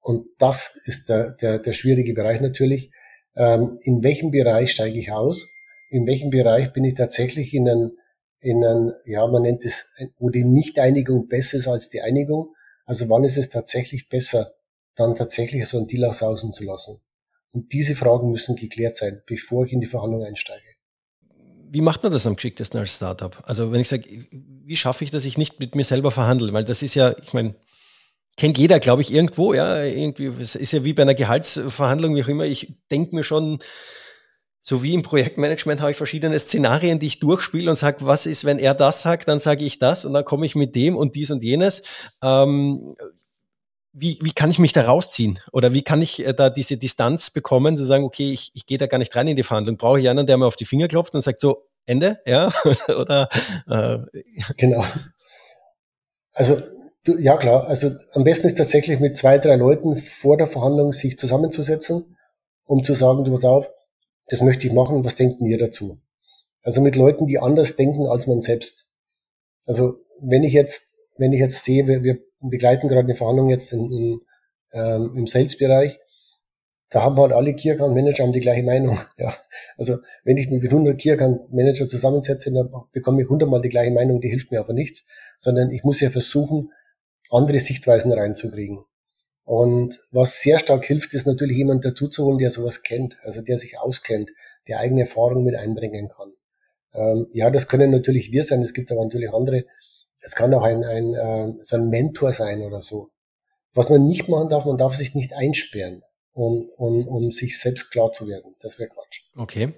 Und 0.00 0.26
das 0.38 0.78
ist 0.84 1.08
der, 1.08 1.32
der, 1.32 1.58
der 1.58 1.72
schwierige 1.72 2.14
Bereich 2.14 2.40
natürlich. 2.40 2.90
Ähm, 3.36 3.78
in 3.82 4.02
welchem 4.02 4.30
Bereich 4.30 4.72
steige 4.72 4.98
ich 4.98 5.10
aus? 5.10 5.46
In 5.94 6.08
welchem 6.08 6.30
Bereich 6.30 6.72
bin 6.72 6.82
ich 6.82 6.94
tatsächlich 6.94 7.54
in 7.54 7.68
einem, 7.68 7.92
in 8.40 8.64
einem, 8.64 8.92
ja, 9.04 9.24
man 9.28 9.42
nennt 9.42 9.64
es, 9.64 9.84
wo 10.18 10.28
die 10.28 10.42
Nicht-Einigung 10.42 11.28
besser 11.28 11.58
ist 11.58 11.68
als 11.68 11.88
die 11.88 12.00
Einigung? 12.00 12.52
Also 12.84 13.08
wann 13.08 13.22
ist 13.22 13.38
es 13.38 13.48
tatsächlich 13.48 14.08
besser, 14.08 14.54
dann 14.96 15.14
tatsächlich 15.14 15.68
so 15.68 15.76
einen 15.76 15.86
Deal 15.86 16.04
aus 16.06 16.20
außen 16.20 16.52
zu 16.52 16.64
lassen? 16.64 17.00
Und 17.52 17.72
diese 17.72 17.94
Fragen 17.94 18.32
müssen 18.32 18.56
geklärt 18.56 18.96
sein, 18.96 19.22
bevor 19.28 19.66
ich 19.66 19.72
in 19.72 19.80
die 19.80 19.86
Verhandlung 19.86 20.24
einsteige. 20.24 20.66
Wie 21.70 21.80
macht 21.80 22.02
man 22.02 22.10
das 22.10 22.26
am 22.26 22.34
geschicktesten 22.34 22.80
als 22.80 22.96
Startup? 22.96 23.40
Also 23.44 23.70
wenn 23.70 23.80
ich 23.80 23.86
sage, 23.86 24.26
wie 24.32 24.76
schaffe 24.76 25.04
ich, 25.04 25.12
dass 25.12 25.24
ich 25.24 25.38
nicht 25.38 25.60
mit 25.60 25.76
mir 25.76 25.84
selber 25.84 26.10
verhandle? 26.10 26.52
Weil 26.52 26.64
das 26.64 26.82
ist 26.82 26.96
ja, 26.96 27.14
ich 27.22 27.32
meine, 27.34 27.54
kennt 28.36 28.58
jeder, 28.58 28.80
glaube 28.80 29.02
ich, 29.02 29.12
irgendwo, 29.12 29.54
ja, 29.54 29.84
irgendwie, 29.84 30.26
es 30.42 30.56
ist 30.56 30.72
ja 30.72 30.82
wie 30.82 30.92
bei 30.92 31.02
einer 31.02 31.14
Gehaltsverhandlung, 31.14 32.16
wie 32.16 32.24
auch 32.24 32.28
immer, 32.28 32.46
ich 32.46 32.74
denke 32.90 33.14
mir 33.14 33.22
schon, 33.22 33.60
so 34.66 34.82
wie 34.82 34.94
im 34.94 35.02
Projektmanagement 35.02 35.82
habe 35.82 35.90
ich 35.90 35.96
verschiedene 35.98 36.38
Szenarien, 36.38 36.98
die 36.98 37.06
ich 37.06 37.20
durchspiele 37.20 37.68
und 37.68 37.76
sage, 37.76 37.98
was 38.00 38.24
ist, 38.24 38.46
wenn 38.46 38.58
er 38.58 38.72
das 38.72 39.02
sagt, 39.02 39.28
dann 39.28 39.38
sage 39.38 39.62
ich 39.62 39.78
das 39.78 40.06
und 40.06 40.14
dann 40.14 40.24
komme 40.24 40.46
ich 40.46 40.54
mit 40.54 40.74
dem 40.74 40.96
und 40.96 41.14
dies 41.14 41.30
und 41.30 41.44
jenes. 41.44 41.82
Ähm, 42.22 42.96
wie, 43.92 44.18
wie 44.22 44.32
kann 44.32 44.50
ich 44.50 44.58
mich 44.58 44.72
da 44.72 44.86
rausziehen? 44.86 45.38
Oder 45.52 45.74
wie 45.74 45.82
kann 45.82 46.00
ich 46.00 46.26
äh, 46.26 46.32
da 46.32 46.48
diese 46.48 46.78
Distanz 46.78 47.28
bekommen, 47.28 47.76
zu 47.76 47.84
sagen, 47.84 48.04
okay, 48.04 48.32
ich, 48.32 48.52
ich 48.54 48.64
gehe 48.64 48.78
da 48.78 48.86
gar 48.86 48.96
nicht 48.96 49.14
rein 49.14 49.28
in 49.28 49.36
die 49.36 49.42
Verhandlung. 49.42 49.76
Brauche 49.76 50.00
ich 50.00 50.08
einen, 50.08 50.26
der 50.26 50.38
mir 50.38 50.46
auf 50.46 50.56
die 50.56 50.64
Finger 50.64 50.88
klopft 50.88 51.14
und 51.14 51.20
sagt 51.20 51.40
so, 51.40 51.68
Ende, 51.84 52.18
ja? 52.24 52.50
Oder 52.88 53.28
äh, 53.68 53.98
genau. 54.56 54.82
Also 56.32 56.56
du, 57.04 57.18
ja 57.18 57.36
klar, 57.36 57.66
also 57.66 57.90
am 58.14 58.24
besten 58.24 58.46
ist 58.46 58.56
tatsächlich 58.56 58.98
mit 58.98 59.18
zwei, 59.18 59.36
drei 59.36 59.56
Leuten 59.56 59.98
vor 59.98 60.38
der 60.38 60.46
Verhandlung 60.46 60.94
sich 60.94 61.18
zusammenzusetzen, 61.18 62.16
um 62.64 62.82
zu 62.82 62.94
sagen, 62.94 63.24
du 63.24 63.34
pass 63.34 63.44
auf, 63.44 63.68
das 64.28 64.40
möchte 64.40 64.66
ich 64.66 64.72
machen, 64.72 65.04
was 65.04 65.14
denkt 65.14 65.40
ihr 65.40 65.58
dazu? 65.58 65.98
Also 66.62 66.80
mit 66.80 66.96
Leuten, 66.96 67.26
die 67.26 67.38
anders 67.38 67.76
denken 67.76 68.06
als 68.06 68.26
man 68.26 68.40
selbst. 68.40 68.86
Also 69.66 69.96
wenn 70.20 70.42
ich 70.42 70.52
jetzt, 70.52 70.82
wenn 71.18 71.32
ich 71.32 71.40
jetzt 71.40 71.64
sehe, 71.64 71.86
wir, 71.86 72.02
wir 72.02 72.18
begleiten 72.40 72.88
gerade 72.88 73.06
eine 73.06 73.16
Verhandlung 73.16 73.50
jetzt 73.50 73.72
in, 73.72 73.90
in, 73.92 74.20
ähm, 74.72 75.12
im 75.16 75.26
Sales-Bereich. 75.26 75.98
Da 76.90 77.02
haben 77.02 77.16
halt 77.16 77.32
alle 77.32 77.54
Key 77.54 77.70
Account 77.70 77.94
Manager 77.94 78.22
haben 78.24 78.32
die 78.32 78.40
gleiche 78.40 78.62
Meinung. 78.62 78.98
Ja, 79.16 79.34
also 79.76 79.98
wenn 80.24 80.36
ich 80.36 80.48
mich 80.50 80.62
mit 80.62 80.70
100 80.70 80.98
Key 80.98 81.12
Account 81.12 81.52
Manager 81.52 81.88
zusammensetze, 81.88 82.52
dann 82.52 82.70
bekomme 82.92 83.22
ich 83.22 83.26
100 83.26 83.48
mal 83.48 83.60
die 83.60 83.68
gleiche 83.68 83.92
Meinung. 83.92 84.20
Die 84.20 84.28
hilft 84.28 84.50
mir 84.50 84.60
aber 84.60 84.72
nichts, 84.72 85.04
sondern 85.38 85.70
ich 85.70 85.84
muss 85.84 86.00
ja 86.00 86.10
versuchen, 86.10 86.70
andere 87.30 87.58
Sichtweisen 87.58 88.12
reinzukriegen. 88.12 88.84
Und 89.44 90.00
was 90.10 90.40
sehr 90.40 90.58
stark 90.58 90.84
hilft, 90.86 91.12
ist 91.12 91.26
natürlich 91.26 91.56
jemand 91.56 91.84
dazuzuholen, 91.84 92.38
der 92.38 92.50
sowas 92.50 92.82
kennt, 92.82 93.16
also 93.24 93.42
der 93.42 93.58
sich 93.58 93.78
auskennt, 93.78 94.30
der 94.68 94.80
eigene 94.80 95.02
Erfahrungen 95.02 95.44
mit 95.44 95.54
einbringen 95.54 96.08
kann. 96.08 96.32
Ähm, 96.94 97.26
ja, 97.32 97.50
das 97.50 97.68
können 97.68 97.90
natürlich 97.90 98.32
wir 98.32 98.44
sein. 98.44 98.62
Es 98.62 98.72
gibt 98.72 98.90
aber 98.90 99.04
natürlich 99.04 99.32
andere, 99.32 99.64
es 100.20 100.34
kann 100.34 100.54
auch 100.54 100.62
ein, 100.62 100.82
ein, 100.84 101.14
äh, 101.14 101.52
so 101.62 101.76
ein 101.76 101.90
Mentor 101.90 102.32
sein 102.32 102.62
oder 102.62 102.80
so. 102.80 103.10
Was 103.74 103.90
man 103.90 104.06
nicht 104.06 104.28
machen 104.28 104.48
darf, 104.48 104.64
man 104.64 104.78
darf 104.78 104.94
sich 104.94 105.14
nicht 105.14 105.34
einsperren, 105.34 106.02
um, 106.32 106.68
um, 106.76 107.06
um 107.08 107.30
sich 107.30 107.58
selbst 107.58 107.90
klar 107.90 108.12
zu 108.12 108.26
werden. 108.26 108.54
Das 108.60 108.78
wäre 108.78 108.88
Quatsch. 108.88 109.22
Okay. 109.36 109.74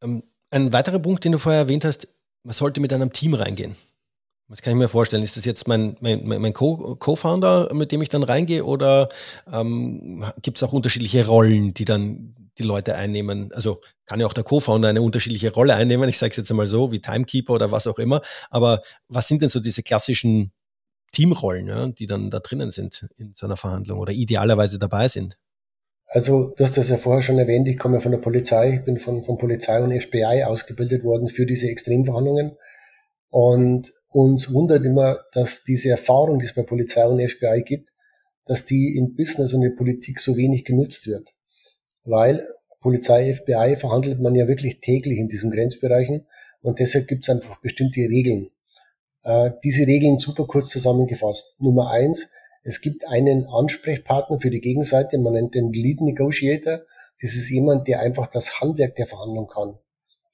Ähm, 0.00 0.22
ein 0.50 0.72
weiterer 0.72 1.00
Punkt, 1.00 1.24
den 1.24 1.32
du 1.32 1.38
vorher 1.38 1.62
erwähnt 1.62 1.84
hast, 1.84 2.08
man 2.42 2.54
sollte 2.54 2.80
mit 2.80 2.92
einem 2.92 3.12
Team 3.12 3.34
reingehen. 3.34 3.76
Was 4.48 4.62
kann 4.62 4.72
ich 4.72 4.78
mir 4.78 4.88
vorstellen? 4.88 5.24
Ist 5.24 5.36
das 5.36 5.44
jetzt 5.44 5.66
mein, 5.66 5.96
mein, 6.00 6.24
mein 6.24 6.52
Co-Founder, 6.52 7.74
mit 7.74 7.90
dem 7.90 8.00
ich 8.02 8.08
dann 8.08 8.22
reingehe, 8.22 8.64
oder 8.64 9.08
ähm, 9.52 10.24
gibt 10.40 10.58
es 10.58 10.62
auch 10.62 10.72
unterschiedliche 10.72 11.26
Rollen, 11.26 11.74
die 11.74 11.84
dann 11.84 12.36
die 12.58 12.62
Leute 12.62 12.94
einnehmen. 12.94 13.52
Also 13.52 13.80
kann 14.06 14.20
ja 14.20 14.26
auch 14.26 14.32
der 14.32 14.44
Co-Founder 14.44 14.88
eine 14.88 15.02
unterschiedliche 15.02 15.52
Rolle 15.52 15.74
einnehmen. 15.74 16.08
Ich 16.08 16.18
sage 16.18 16.30
es 16.30 16.36
jetzt 16.36 16.50
einmal 16.50 16.66
so, 16.66 16.92
wie 16.92 17.00
Timekeeper 17.00 17.54
oder 17.54 17.70
was 17.70 17.86
auch 17.86 17.98
immer. 17.98 18.22
Aber 18.50 18.82
was 19.08 19.28
sind 19.28 19.42
denn 19.42 19.48
so 19.48 19.60
diese 19.60 19.82
klassischen 19.82 20.52
Teamrollen, 21.12 21.66
ja, 21.66 21.88
die 21.88 22.06
dann 22.06 22.30
da 22.30 22.40
drinnen 22.40 22.70
sind 22.70 23.08
in 23.16 23.32
so 23.34 23.46
einer 23.46 23.56
Verhandlung 23.56 23.98
oder 23.98 24.12
idealerweise 24.12 24.78
dabei 24.78 25.08
sind? 25.08 25.38
Also, 26.08 26.54
du 26.56 26.62
hast 26.62 26.76
das 26.76 26.88
ja 26.88 26.98
vorher 26.98 27.22
schon 27.22 27.38
erwähnt, 27.38 27.66
ich 27.66 27.78
komme 27.78 27.96
ja 27.96 28.00
von 28.00 28.12
der 28.12 28.18
Polizei, 28.18 28.74
ich 28.74 28.84
bin 28.84 28.98
von, 28.98 29.24
von 29.24 29.38
Polizei 29.38 29.82
und 29.82 29.92
FBI 29.92 30.44
ausgebildet 30.44 31.02
worden 31.02 31.28
für 31.28 31.46
diese 31.46 31.68
Extremverhandlungen. 31.68 32.56
Und 33.28 33.90
uns 34.08 34.52
wundert 34.52 34.84
immer, 34.84 35.20
dass 35.32 35.64
diese 35.64 35.90
Erfahrung, 35.90 36.38
die 36.38 36.46
es 36.46 36.54
bei 36.54 36.62
Polizei 36.62 37.06
und 37.06 37.20
FBI 37.20 37.62
gibt, 37.64 37.90
dass 38.44 38.64
die 38.64 38.96
im 38.96 39.14
Business 39.16 39.52
und 39.52 39.62
in 39.62 39.76
Politik 39.76 40.20
so 40.20 40.36
wenig 40.36 40.64
genutzt 40.64 41.06
wird 41.06 41.36
weil 42.06 42.44
Polizei, 42.80 43.34
FBI 43.34 43.76
verhandelt 43.76 44.20
man 44.20 44.34
ja 44.34 44.48
wirklich 44.48 44.80
täglich 44.80 45.18
in 45.18 45.28
diesen 45.28 45.50
Grenzbereichen 45.50 46.26
und 46.62 46.78
deshalb 46.78 47.08
gibt 47.08 47.24
es 47.24 47.30
einfach 47.30 47.60
bestimmte 47.60 48.00
Regeln. 48.00 48.50
Äh, 49.24 49.50
diese 49.64 49.86
Regeln 49.86 50.18
super 50.18 50.46
kurz 50.46 50.68
zusammengefasst. 50.68 51.60
Nummer 51.60 51.90
eins, 51.90 52.28
es 52.62 52.80
gibt 52.80 53.06
einen 53.06 53.46
Ansprechpartner 53.46 54.40
für 54.40 54.50
die 54.50 54.60
Gegenseite, 54.60 55.18
man 55.18 55.34
nennt 55.34 55.54
den 55.54 55.72
Lead 55.72 56.00
Negotiator. 56.00 56.80
Das 57.20 57.34
ist 57.34 57.48
jemand, 57.50 57.88
der 57.88 58.00
einfach 58.00 58.26
das 58.26 58.60
Handwerk 58.60 58.94
der 58.96 59.06
Verhandlung 59.06 59.48
kann. 59.48 59.78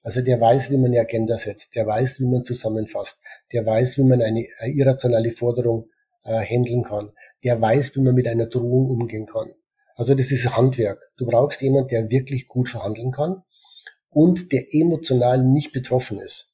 Also 0.03 0.21
der 0.21 0.41
weiß, 0.41 0.71
wie 0.71 0.77
man 0.77 0.87
eine 0.87 1.01
Agenda 1.01 1.39
setzt, 1.39 1.75
der 1.77 1.87
weiß, 1.87 2.21
wie 2.21 2.27
man 2.27 2.45
zusammenfasst, 2.45 3.23
der 3.53 3.65
weiß, 3.65 3.99
wie 3.99 4.05
man 4.05 4.21
eine 4.21 4.45
irrationale 4.67 5.31
Forderung 5.31 5.91
äh, 6.25 6.45
handeln 6.45 6.83
kann, 6.83 7.13
der 7.45 7.61
weiß, 7.61 7.95
wie 7.95 8.01
man 8.01 8.15
mit 8.15 8.27
einer 8.27 8.47
Drohung 8.47 8.91
umgehen 8.91 9.27
kann. 9.27 9.53
Also 9.95 10.15
das 10.15 10.33
ist 10.33 10.57
Handwerk. 10.57 11.01
Du 11.19 11.27
brauchst 11.27 11.61
jemanden, 11.63 11.89
der 11.89 12.11
wirklich 12.11 12.49
gut 12.49 12.69
verhandeln 12.69 13.13
kann 13.13 13.43
und 14.11 14.53
der 14.53 14.65
emotional 14.73 15.45
nicht 15.45 15.73
betroffen 15.73 16.21
ist. 16.21 16.53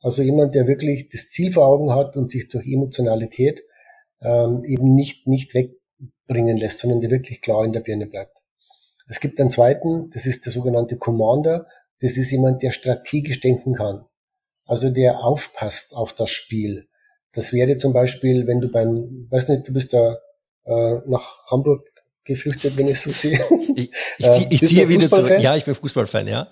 Also 0.00 0.22
jemand, 0.22 0.54
der 0.54 0.66
wirklich 0.68 1.08
das 1.08 1.28
Ziel 1.28 1.52
vor 1.52 1.66
Augen 1.66 1.94
hat 1.94 2.16
und 2.16 2.30
sich 2.30 2.48
durch 2.48 2.66
Emotionalität 2.66 3.62
ähm, 4.20 4.62
eben 4.64 4.94
nicht, 4.94 5.26
nicht 5.26 5.54
wegbringen 5.54 6.56
lässt, 6.56 6.80
sondern 6.80 7.00
der 7.00 7.10
wirklich 7.10 7.40
klar 7.40 7.64
in 7.64 7.72
der 7.72 7.80
Birne 7.80 8.06
bleibt. 8.06 8.42
Es 9.08 9.20
gibt 9.20 9.40
einen 9.40 9.50
zweiten, 9.50 10.10
das 10.10 10.26
ist 10.26 10.44
der 10.44 10.52
sogenannte 10.52 10.98
Commander. 10.98 11.66
Das 12.00 12.16
ist 12.16 12.30
jemand, 12.30 12.62
der 12.62 12.70
strategisch 12.70 13.40
denken 13.40 13.74
kann. 13.74 14.04
Also 14.64 14.90
der 14.90 15.20
aufpasst 15.20 15.94
auf 15.94 16.12
das 16.12 16.30
Spiel. 16.30 16.86
Das 17.32 17.52
wäre 17.52 17.76
zum 17.76 17.92
Beispiel, 17.92 18.46
wenn 18.46 18.60
du 18.60 18.68
beim, 18.70 19.26
weiß 19.30 19.48
nicht, 19.48 19.68
du 19.68 19.72
bist 19.72 19.92
da 19.92 20.18
äh, 20.64 20.98
nach 21.06 21.38
Hamburg 21.50 21.86
geflüchtet, 22.24 22.76
wenn 22.76 22.88
ich 22.88 23.00
so 23.00 23.10
sehe. 23.10 23.40
Ich, 23.74 23.90
ich, 24.18 24.30
zieh, 24.30 24.46
ich 24.50 24.60
ziehe 24.66 24.88
wieder 24.88 25.10
zurück. 25.10 25.40
Ja, 25.40 25.56
ich 25.56 25.64
bin 25.64 25.74
Fußballfan, 25.74 26.28
ja. 26.28 26.48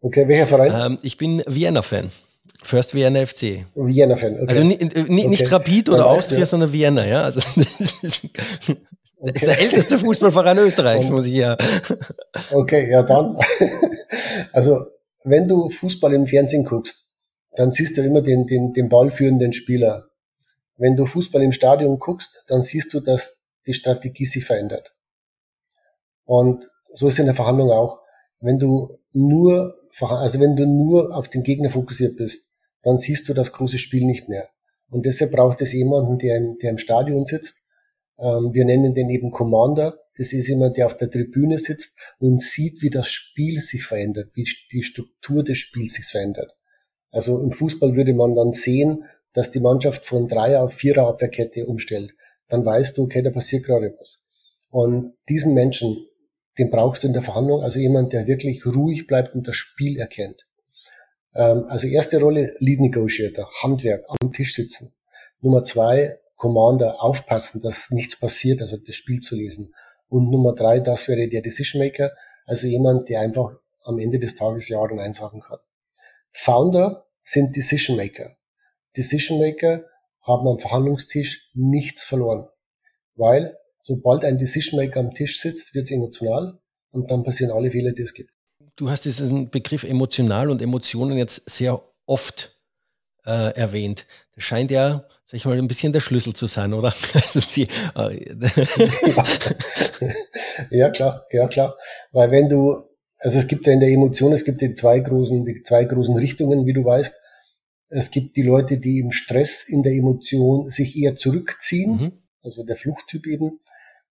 Okay, 0.00 0.28
welcher 0.28 0.46
Verein? 0.46 0.92
Ähm, 0.92 0.98
ich 1.02 1.16
bin 1.16 1.42
Vienna-Fan. 1.46 2.10
First 2.62 2.94
Vienna 2.94 3.26
FC. 3.26 3.66
Vienna-Fan, 3.74 4.34
okay. 4.34 4.46
Also 4.48 4.62
nicht, 4.62 4.80
nicht, 5.08 5.42
okay. 5.42 5.46
Rapid 5.46 5.88
oder 5.88 6.06
Austria, 6.06 6.44
sondern 6.46 6.72
Vienna, 6.72 7.06
ja. 7.06 7.22
Also 7.22 7.40
Okay. 9.20 9.32
Das 9.32 9.42
ist 9.42 9.48
der 9.48 9.60
älteste 9.60 9.98
Fußballverein 9.98 10.58
Österreichs, 10.58 11.10
muss 11.10 11.26
ich 11.26 11.34
ja. 11.34 11.56
Okay, 12.50 12.90
ja 12.90 13.02
dann. 13.02 13.36
Also, 14.52 14.86
wenn 15.24 15.46
du 15.46 15.68
Fußball 15.68 16.14
im 16.14 16.26
Fernsehen 16.26 16.64
guckst, 16.64 17.04
dann 17.54 17.72
siehst 17.72 17.96
du 17.96 18.02
immer 18.02 18.22
den, 18.22 18.46
den, 18.46 18.72
den 18.72 18.88
ballführenden 18.88 19.52
Spieler. 19.52 20.08
Wenn 20.76 20.96
du 20.96 21.04
Fußball 21.04 21.42
im 21.42 21.52
Stadion 21.52 21.98
guckst, 21.98 22.44
dann 22.48 22.62
siehst 22.62 22.94
du, 22.94 23.00
dass 23.00 23.44
die 23.66 23.74
Strategie 23.74 24.24
sich 24.24 24.44
verändert. 24.44 24.94
Und 26.24 26.68
so 26.94 27.08
ist 27.08 27.14
es 27.14 27.18
in 27.18 27.26
der 27.26 27.34
Verhandlung 27.34 27.70
auch. 27.70 28.00
Wenn 28.40 28.58
du 28.58 28.88
nur, 29.12 29.74
also 30.00 30.40
wenn 30.40 30.56
du 30.56 30.66
nur 30.66 31.14
auf 31.14 31.28
den 31.28 31.42
Gegner 31.42 31.68
fokussiert 31.68 32.16
bist, 32.16 32.50
dann 32.82 32.98
siehst 32.98 33.28
du 33.28 33.34
das 33.34 33.52
große 33.52 33.78
Spiel 33.78 34.04
nicht 34.04 34.28
mehr. 34.28 34.48
Und 34.90 35.04
deshalb 35.04 35.32
braucht 35.32 35.60
es 35.60 35.72
jemanden, 35.72 36.18
der 36.18 36.36
im, 36.36 36.58
der 36.62 36.70
im 36.70 36.78
Stadion 36.78 37.26
sitzt 37.26 37.64
wir 38.18 38.64
nennen 38.64 38.94
den 38.94 39.10
eben 39.10 39.30
Commander. 39.30 39.98
Das 40.16 40.32
ist 40.32 40.48
jemand, 40.48 40.76
der 40.76 40.86
auf 40.86 40.96
der 40.96 41.10
Tribüne 41.10 41.58
sitzt 41.58 41.96
und 42.18 42.42
sieht, 42.42 42.82
wie 42.82 42.90
das 42.90 43.08
Spiel 43.08 43.60
sich 43.60 43.84
verändert, 43.84 44.30
wie 44.34 44.46
die 44.72 44.82
Struktur 44.82 45.44
des 45.44 45.58
Spiels 45.58 45.94
sich 45.94 46.06
verändert. 46.06 46.52
Also 47.10 47.40
im 47.40 47.52
Fußball 47.52 47.94
würde 47.94 48.14
man 48.14 48.34
dann 48.34 48.52
sehen, 48.52 49.04
dass 49.32 49.50
die 49.50 49.60
Mannschaft 49.60 50.04
von 50.04 50.26
Dreier 50.26 50.62
auf 50.62 50.72
Vierer 50.72 51.06
Abwehrkette 51.06 51.66
umstellt. 51.66 52.12
Dann 52.48 52.64
weißt 52.64 52.98
du, 52.98 53.04
okay, 53.04 53.22
da 53.22 53.30
passiert 53.30 53.64
gerade 53.64 53.94
was. 53.98 54.24
Und 54.70 55.14
diesen 55.28 55.54
Menschen, 55.54 55.96
den 56.58 56.70
brauchst 56.70 57.02
du 57.02 57.06
in 57.06 57.12
der 57.12 57.22
Verhandlung, 57.22 57.62
also 57.62 57.78
jemand, 57.78 58.12
der 58.12 58.26
wirklich 58.26 58.66
ruhig 58.66 59.06
bleibt 59.06 59.34
und 59.34 59.46
das 59.46 59.56
Spiel 59.56 59.98
erkennt. 59.98 60.46
Ähm, 61.34 61.66
also 61.68 61.86
erste 61.86 62.20
Rolle, 62.20 62.54
Lead 62.58 62.80
Negotiator, 62.80 63.48
Handwerk, 63.62 64.04
am 64.20 64.32
Tisch 64.32 64.54
sitzen. 64.54 64.92
Nummer 65.40 65.62
zwei, 65.62 66.10
Commander 66.38 67.02
aufpassen, 67.02 67.60
dass 67.60 67.90
nichts 67.90 68.18
passiert, 68.18 68.62
also 68.62 68.78
das 68.78 68.94
Spiel 68.94 69.20
zu 69.20 69.34
lesen. 69.34 69.74
Und 70.08 70.30
Nummer 70.30 70.54
drei, 70.54 70.80
das 70.80 71.08
wäre 71.08 71.28
der 71.28 71.42
Decision 71.42 71.82
Maker, 71.82 72.12
also 72.46 72.66
jemand, 72.66 73.08
der 73.10 73.20
einfach 73.20 73.50
am 73.84 73.98
Ende 73.98 74.18
des 74.18 74.34
Tages 74.34 74.68
Ja 74.68 74.78
oder 74.78 74.94
Nein 74.94 75.12
sagen 75.12 75.40
kann. 75.40 75.58
Founder 76.32 77.06
sind 77.22 77.56
Decision 77.56 77.96
Maker. 77.96 78.36
Decision 78.96 79.38
Maker 79.38 79.84
haben 80.22 80.46
am 80.46 80.58
Verhandlungstisch 80.58 81.50
nichts 81.54 82.04
verloren, 82.04 82.48
weil 83.16 83.56
sobald 83.82 84.24
ein 84.24 84.38
Decision 84.38 84.80
Maker 84.80 85.00
am 85.00 85.12
Tisch 85.12 85.40
sitzt, 85.40 85.74
wird 85.74 85.86
es 85.86 85.90
emotional 85.90 86.58
und 86.90 87.10
dann 87.10 87.24
passieren 87.24 87.52
alle 87.52 87.70
Fehler, 87.70 87.92
die 87.92 88.02
es 88.02 88.14
gibt. 88.14 88.32
Du 88.76 88.88
hast 88.90 89.04
diesen 89.04 89.50
Begriff 89.50 89.82
emotional 89.82 90.50
und 90.50 90.62
Emotionen 90.62 91.18
jetzt 91.18 91.42
sehr 91.50 91.82
oft 92.06 92.56
äh, 93.26 93.52
erwähnt. 93.56 94.06
Das 94.36 94.44
scheint 94.44 94.70
ja, 94.70 95.04
sag 95.28 95.36
ich 95.36 95.44
mal, 95.44 95.58
ein 95.58 95.68
bisschen 95.68 95.92
der 95.92 96.00
Schlüssel 96.00 96.32
zu 96.32 96.46
sein, 96.46 96.72
oder? 96.72 96.94
Also 97.12 97.40
die, 97.54 97.68
äh, 97.96 98.34
ja, 100.70 100.88
klar, 100.88 101.26
ja, 101.30 101.46
klar. 101.48 101.76
Weil 102.12 102.30
wenn 102.30 102.48
du, 102.48 102.82
also 103.18 103.38
es 103.38 103.46
gibt 103.46 103.66
ja 103.66 103.74
in 103.74 103.80
der 103.80 103.90
Emotion, 103.90 104.32
es 104.32 104.46
gibt 104.46 104.62
die 104.62 104.72
zwei 104.72 105.00
großen, 105.00 105.44
die 105.44 105.62
zwei 105.62 105.84
großen 105.84 106.16
Richtungen, 106.16 106.64
wie 106.64 106.72
du 106.72 106.82
weißt. 106.82 107.14
Es 107.90 108.10
gibt 108.10 108.38
die 108.38 108.42
Leute, 108.42 108.78
die 108.78 109.00
im 109.00 109.12
Stress 109.12 109.64
in 109.64 109.82
der 109.82 109.92
Emotion 109.92 110.70
sich 110.70 110.96
eher 110.96 111.16
zurückziehen, 111.16 111.90
mhm. 111.90 112.12
also 112.42 112.64
der 112.64 112.76
Fluchttyp 112.76 113.26
eben. 113.26 113.60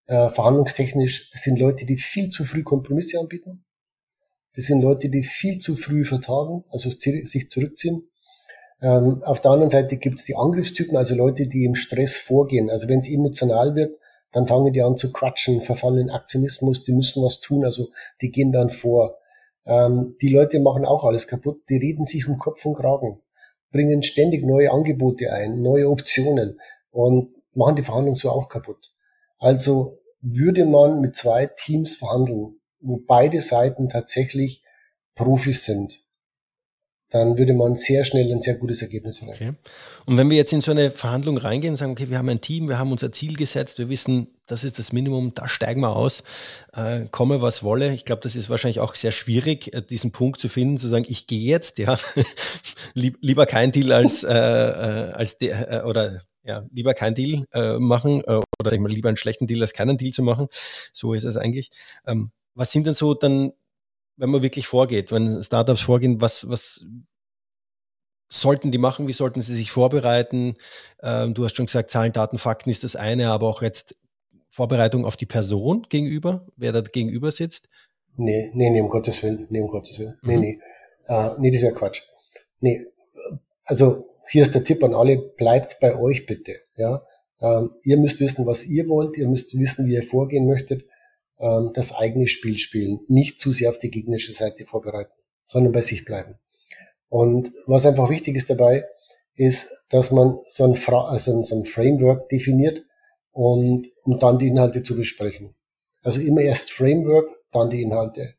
Äh, 0.06 0.30
verhandlungstechnisch, 0.30 1.32
das 1.32 1.42
sind 1.42 1.58
Leute, 1.58 1.88
die 1.88 1.98
viel 1.98 2.30
zu 2.30 2.46
früh 2.46 2.62
Kompromisse 2.64 3.20
anbieten. 3.20 3.66
Das 4.56 4.66
sind 4.66 4.84
Leute, 4.84 5.10
die 5.10 5.24
viel 5.24 5.58
zu 5.58 5.76
früh 5.76 6.04
vertagen, 6.04 6.64
also 6.70 6.92
sich 6.92 7.50
zurückziehen. 7.50 8.08
Ähm, 8.82 9.22
auf 9.24 9.42
der 9.42 9.52
anderen 9.52 9.70
Seite 9.72 9.98
gibt 9.98 10.20
es 10.20 10.26
die 10.26 10.36
Angriffstypen, 10.36 10.98
also 10.98 11.16
Leute, 11.16 11.48
die 11.48 11.66
im 11.66 11.76
Stress 11.76 12.18
vorgehen. 12.18 12.70
Also 12.70 12.88
wenn 12.88 13.00
es 13.00 13.10
emotional 13.10 13.76
wird, 13.76 13.98
dann 14.32 14.46
fangen 14.46 14.74
die 14.74 14.82
an 14.82 14.98
zu 14.98 15.12
quatschen, 15.12 15.62
verfallen 15.62 15.98
in 15.98 16.10
Aktionismus, 16.10 16.84
die 16.84 16.94
müssen 16.94 17.24
was 17.24 17.40
tun, 17.40 17.66
also 17.66 17.90
die 18.22 18.32
gehen 18.32 18.52
dann 18.52 18.70
vor. 18.70 19.18
Ähm, 19.66 20.16
die 20.22 20.30
Leute 20.30 20.60
machen 20.60 20.86
auch 20.86 21.04
alles 21.04 21.28
kaputt, 21.28 21.62
die 21.70 21.78
reden 21.78 22.06
sich 22.06 22.28
um 22.28 22.38
Kopf 22.38 22.64
und 22.66 22.76
Kragen, 22.76 23.22
bringen 23.72 24.04
ständig 24.04 24.46
neue 24.46 24.72
Angebote 24.72 25.32
ein, 25.32 25.62
neue 25.62 25.90
Optionen 25.90 26.60
und 26.92 27.34
machen 27.56 27.78
die 27.78 27.84
Verhandlung 27.84 28.16
so 28.16 28.30
auch 28.30 28.48
kaputt. 28.48 28.94
Also 29.40 29.98
würde 30.22 30.66
man 30.66 31.02
mit 31.02 31.16
zwei 31.16 31.48
Teams 31.48 31.96
verhandeln, 31.96 32.60
wo 32.80 32.98
beide 32.98 33.42
Seiten 33.42 33.90
tatsächlich 33.90 34.64
Profis 35.16 35.66
sind, 35.66 36.04
dann 37.10 37.38
würde 37.38 37.54
man 37.54 37.76
sehr 37.76 38.04
schnell 38.04 38.32
ein 38.32 38.42
sehr 38.42 38.56
gutes 38.56 38.82
Ergebnis 38.82 39.22
erreichen. 39.22 39.50
Okay. 39.50 39.72
Und 40.06 40.18
wenn 40.18 40.30
wir 40.30 40.36
jetzt 40.36 40.52
in 40.52 40.60
so 40.60 40.72
eine 40.72 40.92
Verhandlung 40.92 41.38
reingehen 41.38 41.74
und 41.74 41.78
sagen, 41.78 41.94
okay, 41.94 42.10
wir 42.10 42.18
haben 42.18 42.28
ein 42.28 42.42
Team, 42.42 42.68
wir 42.68 42.78
haben 42.78 42.92
unser 42.92 43.12
Ziel 43.12 43.36
gesetzt, 43.36 43.80
wir 43.80 43.88
wissen, 43.88 44.28
das 44.46 44.66
ist 44.66 44.78
das 44.78 44.92
Minimum, 44.92 45.34
da 45.34 45.48
steigen 45.48 45.82
wir 45.82 45.96
aus, 45.96 46.24
äh, 46.74 47.06
komme 47.10 47.42
was 47.42 47.64
wolle. 47.64 47.94
Ich 47.94 48.04
glaube, 48.04 48.22
das 48.24 48.36
ist 48.36 48.50
wahrscheinlich 48.50 48.82
auch 48.82 48.96
sehr 48.96 49.12
schwierig, 49.12 49.74
äh, 49.74 49.82
diesen 49.82 50.12
Punkt 50.12 50.42
zu 50.42 50.50
finden, 50.50 50.78
zu 50.78 50.90
sagen, 50.90 51.06
ich 51.08 51.28
gehe 51.28 51.40
jetzt, 51.42 51.78
ja, 51.78 51.98
lieber 52.94 53.46
kein 53.46 53.72
Deal 53.72 53.94
als, 53.94 54.24
äh, 54.24 54.34
äh, 54.34 55.12
als 55.12 55.38
de, 55.38 55.50
äh, 55.50 55.84
oder 55.84 56.22
ja, 56.44 56.66
lieber 56.72 56.94
kein 56.94 57.16
Deal 57.16 57.46
äh, 57.54 57.78
machen 57.78 58.22
äh, 58.26 58.40
oder 58.60 58.72
ich 58.72 58.80
mal, 58.80 58.92
lieber 58.92 59.10
einen 59.10 59.18
schlechten 59.18 59.48
Deal 59.48 59.62
als 59.62 59.74
keinen 59.74 59.98
Deal 59.98 60.12
zu 60.12 60.24
machen. 60.24 60.48
So 60.94 61.14
ist 61.14 61.26
es 61.26 61.38
eigentlich. 61.38 61.70
Ähm, 62.06 62.32
was 62.54 62.72
sind 62.72 62.88
denn 62.88 62.96
so 62.96 63.14
dann 63.14 63.54
wenn 64.18 64.30
man 64.30 64.44
wirklich 64.44 64.68
vorgeht, 64.68 65.12
wenn 65.12 65.42
Startups 65.44 65.82
vorgehen, 65.82 66.20
was, 66.20 66.50
was 66.50 66.86
sollten 68.28 68.72
die 68.72 68.78
machen? 68.78 69.08
Wie 69.08 69.14
sollten 69.14 69.42
sie 69.42 69.56
sich 69.56 69.72
vorbereiten? 69.72 70.56
Ähm, 71.02 71.34
du 71.34 71.46
hast 71.46 71.56
schon 71.56 71.68
gesagt, 71.68 71.90
Zahlen, 71.90 72.12
Daten, 72.12 72.38
Fakten 72.38 72.70
ist 72.70 72.84
das 72.84 72.96
eine, 72.96 73.30
aber 73.30 73.48
auch 73.48 73.62
jetzt 73.62 73.96
Vorbereitung 74.50 75.06
auf 75.06 75.16
die 75.16 75.26
Person 75.26 75.86
gegenüber, 75.88 76.48
wer 76.58 76.72
da 76.72 76.82
gegenüber 76.82 77.32
sitzt? 77.32 77.70
Nee, 78.16 78.50
nee, 78.54 78.72
nee, 78.72 78.82
um 78.82 78.90
Gottes 78.90 79.22
Willen, 79.22 79.46
nee, 79.50 79.62
um 79.62 79.68
Gottes 79.68 80.00
Willen. 80.00 80.18
Nee, 80.24 80.36
mhm. 80.36 80.42
nee, 80.42 80.60
äh, 81.08 81.30
nee, 81.38 81.52
das 81.52 81.62
wäre 81.62 81.74
Quatsch. 81.74 82.02
Nee, 82.60 82.82
also 83.66 84.06
hier 84.30 84.44
ist 84.44 84.56
der 84.56 84.64
Tipp 84.64 84.84
an 84.84 84.96
alle, 84.96 85.18
bleibt 85.18 85.80
bei 85.80 85.96
euch 85.96 86.26
bitte, 86.26 86.56
ja. 86.76 87.04
Ähm, 87.40 87.76
ihr 87.84 87.98
müsst 87.98 88.20
wissen, 88.20 88.48
was 88.48 88.66
ihr 88.66 88.90
wollt, 88.90 89.16
ihr 89.16 89.28
müsst 89.28 89.56
wissen, 89.58 89.86
wie 89.86 89.94
ihr 89.94 90.04
vorgehen 90.04 90.48
möchtet 90.48 90.84
ähm, 91.40 91.72
das 91.74 91.94
eigene 91.94 92.28
Spiel 92.28 92.58
spielen, 92.58 93.00
nicht 93.08 93.40
zu 93.40 93.52
sehr 93.52 93.70
auf 93.70 93.80
die 93.80 93.92
gegnerische 93.92 94.34
Seite 94.34 94.66
vorbereiten, 94.66 95.14
sondern 95.46 95.74
bei 95.74 95.82
sich 95.82 96.06
bleiben. 96.06 96.36
Und 97.10 97.52
was 97.66 97.86
einfach 97.86 98.10
wichtig 98.10 98.36
ist 98.36 98.50
dabei, 98.50 98.86
ist, 99.36 99.84
dass 99.90 100.12
man 100.12 100.40
so 100.50 100.66
ein, 100.66 100.76
Fra 100.76 101.10
also 101.10 101.42
so 101.44 101.56
ein 101.56 101.66
Framework 101.66 102.28
definiert 102.30 102.84
und 103.32 103.88
um 104.04 104.20
dann 104.20 104.40
die 104.40 104.48
Inhalte 104.48 104.84
zu 104.84 104.96
besprechen. 104.96 105.56
Also 106.02 106.20
immer 106.20 106.42
erst 106.42 106.72
Framework, 106.72 107.30
dann 107.52 107.70
die 107.70 107.82
Inhalte. 107.82 108.34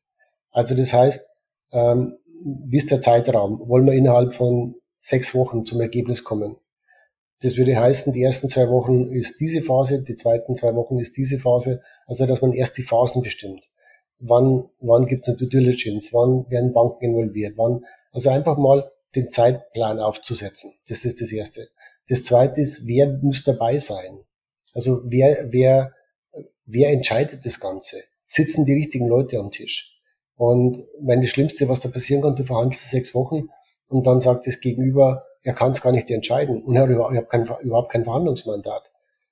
Also 0.51 0.75
das 0.75 0.93
heißt, 0.93 1.27
ähm, 1.73 2.19
wie 2.67 2.77
ist 2.77 2.91
der 2.91 3.01
Zeitraum? 3.01 3.63
Wollen 3.69 3.87
wir 3.87 3.93
innerhalb 3.95 4.33
von 4.33 4.75
sechs 5.01 5.35
Wochen 5.35 5.65
zum 5.65 5.81
Ergebnis 5.81 6.25
kommen? 6.25 6.57
Das 7.41 7.57
würde 7.57 7.79
heißen, 7.79 8.13
die 8.13 8.23
ersten 8.23 8.49
zwei 8.49 8.69
Wochen 8.69 9.13
ist 9.13 9.39
diese 9.39 9.63
Phase, 9.63 10.03
die 10.03 10.17
zweiten 10.17 10.57
zwei 10.57 10.75
Wochen 10.75 10.99
ist 10.99 11.17
diese 11.17 11.39
Phase. 11.39 11.81
Also, 12.07 12.27
dass 12.27 12.43
man 12.43 12.53
erst 12.53 12.77
die 12.79 12.83
Phasen 12.83 13.23
bestimmt. 13.23 13.69
Wann, 14.19 14.69
wann 14.81 15.07
gibt 15.07 15.23
es 15.23 15.29
eine 15.29 15.37
Due 15.37 15.49
Diligence? 15.49 16.13
Wann 16.13 16.51
werden 16.51 16.73
Banken 16.73 17.05
involviert? 17.05 17.57
Wann, 17.57 17.85
also 18.11 18.31
einfach 18.31 18.59
mal 18.59 18.91
den 19.15 19.31
Zeitplan 19.31 20.01
aufzusetzen. 20.01 20.73
Das 20.89 21.05
ist 21.05 21.21
das 21.21 21.31
Erste. 21.31 21.69
Das 22.09 22.25
Zweite 22.25 22.61
ist, 22.61 22.87
wer 22.87 23.19
muss 23.23 23.45
dabei 23.45 23.79
sein? 23.79 24.25
Also 24.75 25.03
wer, 25.05 25.47
wer, 25.53 25.93
wer 26.67 26.91
entscheidet 26.91 27.47
das 27.47 27.61
Ganze? 27.61 27.99
Sitzen 28.27 28.65
die 28.65 28.75
richtigen 28.75 29.07
Leute 29.07 29.39
am 29.39 29.51
Tisch? 29.51 29.99
Und 30.35 30.85
wenn 31.01 31.21
das 31.21 31.31
Schlimmste, 31.31 31.69
was 31.69 31.81
da 31.81 31.89
passieren 31.89 32.23
kann, 32.23 32.37
du 32.37 32.45
verhandelst 32.45 32.91
sechs 32.91 33.15
Wochen 33.15 33.49
und 33.89 34.07
dann 34.07 34.21
sagt 34.21 34.47
das 34.47 34.61
Gegenüber, 34.61 35.25
er 35.43 35.55
kann 35.55 35.73
es 35.73 35.81
gar 35.81 35.93
nicht 35.93 36.11
entscheiden 36.11 36.63
und 36.63 36.77
er 36.77 36.83
hat 36.83 36.91
überhaupt 36.91 37.31
kein, 37.31 37.47
überhaupt 37.63 37.93
kein 37.93 38.05
Verhandlungsmandat. 38.05 38.91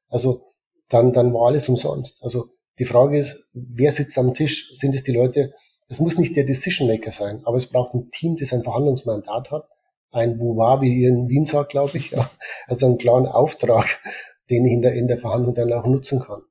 Also 0.08 0.42
dann, 0.88 1.12
dann 1.12 1.34
war 1.34 1.48
alles 1.48 1.68
umsonst. 1.68 2.22
Also 2.22 2.46
die 2.78 2.84
Frage 2.84 3.18
ist, 3.18 3.48
wer 3.52 3.90
sitzt 3.92 4.18
am 4.18 4.34
Tisch? 4.34 4.72
Sind 4.74 4.94
es 4.94 5.02
die 5.02 5.12
Leute? 5.12 5.52
Es 5.88 6.00
muss 6.00 6.18
nicht 6.18 6.36
der 6.36 6.44
Decision 6.44 6.88
Maker 6.88 7.12
sein, 7.12 7.42
aber 7.44 7.56
es 7.56 7.66
braucht 7.66 7.94
ein 7.94 8.10
Team, 8.10 8.36
das 8.36 8.52
ein 8.52 8.62
Verhandlungsmandat 8.62 9.50
hat. 9.50 9.68
Ein 10.10 10.38
Bouvard, 10.38 10.82
wie 10.82 10.94
ihr 10.94 11.08
in 11.08 11.28
Wien 11.28 11.46
sagt, 11.46 11.70
glaube 11.70 11.96
ich. 11.98 12.10
Ja. 12.10 12.30
Also 12.66 12.86
einen 12.86 12.98
klaren 12.98 13.26
Auftrag, 13.26 14.00
den 14.50 14.64
ich 14.64 14.72
in 14.72 14.82
der, 14.82 14.94
in 14.94 15.08
der 15.08 15.18
Verhandlung 15.18 15.54
dann 15.54 15.72
auch 15.72 15.86
nutzen 15.86 16.20
kann. 16.20 16.42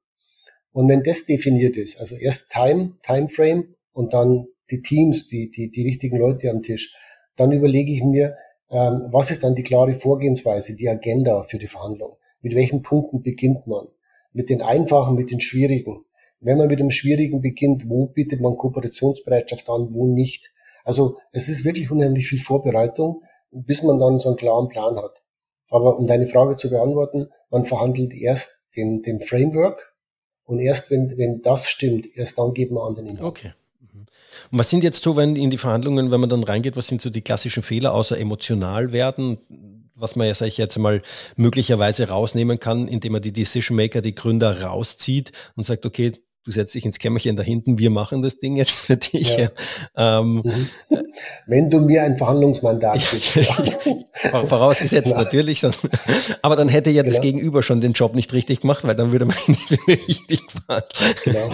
Und 0.71 0.89
wenn 0.89 1.03
das 1.03 1.25
definiert 1.25 1.77
ist, 1.77 1.99
also 1.99 2.15
erst 2.15 2.51
Time, 2.51 2.97
Time 3.01 3.29
Frame 3.29 3.75
und 3.93 4.13
dann 4.13 4.47
die 4.69 4.81
Teams, 4.81 5.27
die, 5.27 5.49
die, 5.49 5.69
die 5.69 5.83
richtigen 5.83 6.17
Leute 6.17 6.49
am 6.49 6.63
Tisch, 6.63 6.93
dann 7.37 7.51
überlege 7.51 7.91
ich 7.91 8.03
mir, 8.03 8.35
ähm, 8.69 9.07
was 9.11 9.31
ist 9.31 9.43
dann 9.43 9.55
die 9.55 9.63
klare 9.63 9.93
Vorgehensweise, 9.93 10.75
die 10.75 10.89
Agenda 10.89 11.43
für 11.43 11.57
die 11.57 11.67
Verhandlung? 11.67 12.17
Mit 12.41 12.55
welchen 12.55 12.81
Punkten 12.81 13.21
beginnt 13.21 13.67
man? 13.67 13.87
Mit 14.33 14.49
den 14.49 14.61
einfachen, 14.61 15.15
mit 15.15 15.31
den 15.31 15.41
schwierigen? 15.41 16.03
Wenn 16.39 16.57
man 16.57 16.67
mit 16.67 16.79
dem 16.79 16.91
Schwierigen 16.91 17.41
beginnt, 17.41 17.89
wo 17.89 18.07
bietet 18.07 18.41
man 18.41 18.57
Kooperationsbereitschaft 18.57 19.69
an, 19.69 19.93
wo 19.93 20.07
nicht? 20.07 20.51
Also 20.83 21.17
es 21.31 21.49
ist 21.49 21.65
wirklich 21.65 21.89
unheimlich 21.89 22.27
viel 22.27 22.39
Vorbereitung, 22.39 23.23
bis 23.51 23.81
man 23.81 23.97
dann 23.97 24.19
so 24.19 24.29
einen 24.29 24.37
klaren 24.37 24.67
Plan 24.67 24.97
hat. 24.97 25.23
Aber 25.69 25.97
um 25.97 26.07
deine 26.07 26.27
Frage 26.27 26.55
zu 26.55 26.69
beantworten, 26.69 27.29
man 27.49 27.65
verhandelt 27.65 28.13
erst 28.13 28.67
den, 28.75 29.01
den 29.01 29.19
Framework 29.19 29.95
und 30.43 30.59
erst 30.59 30.91
wenn, 30.91 31.17
wenn 31.17 31.41
das 31.41 31.67
stimmt, 31.67 32.05
erst 32.15 32.37
dann 32.37 32.53
geht 32.53 32.71
man 32.71 32.87
an 32.87 32.93
den 32.93 33.07
Inhalt. 33.07 33.27
Okay. 33.27 33.53
Und 34.51 34.59
was 34.59 34.69
sind 34.69 34.83
jetzt 34.83 35.03
so, 35.03 35.15
wenn 35.15 35.35
in 35.35 35.49
die 35.49 35.57
Verhandlungen, 35.57 36.11
wenn 36.11 36.19
man 36.19 36.29
dann 36.29 36.43
reingeht, 36.43 36.75
was 36.75 36.87
sind 36.87 37.01
so 37.01 37.09
die 37.09 37.21
klassischen 37.21 37.63
Fehler, 37.63 37.93
außer 37.93 38.17
emotional 38.17 38.91
werden, 38.91 39.37
was 39.95 40.15
man 40.15 40.27
ja, 40.27 40.33
sag 40.33 40.47
ich 40.47 40.57
jetzt 40.57 40.77
mal, 40.77 41.01
möglicherweise 41.35 42.09
rausnehmen 42.09 42.59
kann, 42.59 42.87
indem 42.87 43.13
man 43.13 43.21
die 43.21 43.31
Decision 43.31 43.77
Maker, 43.77 44.01
die 44.01 44.15
Gründer 44.15 44.61
rauszieht 44.61 45.31
und 45.55 45.63
sagt, 45.63 45.85
okay, 45.85 46.13
du 46.45 46.51
setzt 46.51 46.75
dich 46.75 46.85
ins 46.85 46.99
Kämmerchen 46.99 47.35
da 47.35 47.43
hinten, 47.43 47.79
wir 47.79 47.89
machen 47.89 48.21
das 48.21 48.37
Ding 48.37 48.55
jetzt 48.55 48.81
für 48.81 48.97
dich. 48.97 49.35
Ja. 49.35 49.49
Ähm, 49.97 50.41
mhm. 50.43 50.69
Wenn 51.47 51.69
du 51.69 51.79
mir 51.79 52.03
ein 52.03 52.17
Verhandlungsmandat 52.17 52.99
gibst. 53.09 53.31
Vorausgesetzt 54.47 55.11
ja. 55.11 55.17
natürlich. 55.17 55.65
Aber 56.41 56.57
dann 56.57 56.67
hätte 56.67 56.89
ja 56.89 57.01
genau. 57.01 57.13
das 57.13 57.21
Gegenüber 57.21 57.63
schon 57.63 57.79
den 57.79 57.93
Job 57.93 58.13
nicht 58.13 58.33
richtig 58.33 58.61
gemacht, 58.61 58.83
weil 58.83 58.95
dann 58.95 59.13
würde 59.13 59.25
man 59.25 59.37
nicht 59.47 59.87
richtig 59.87 60.41
fahren. 60.67 60.83
Genau. 61.23 61.51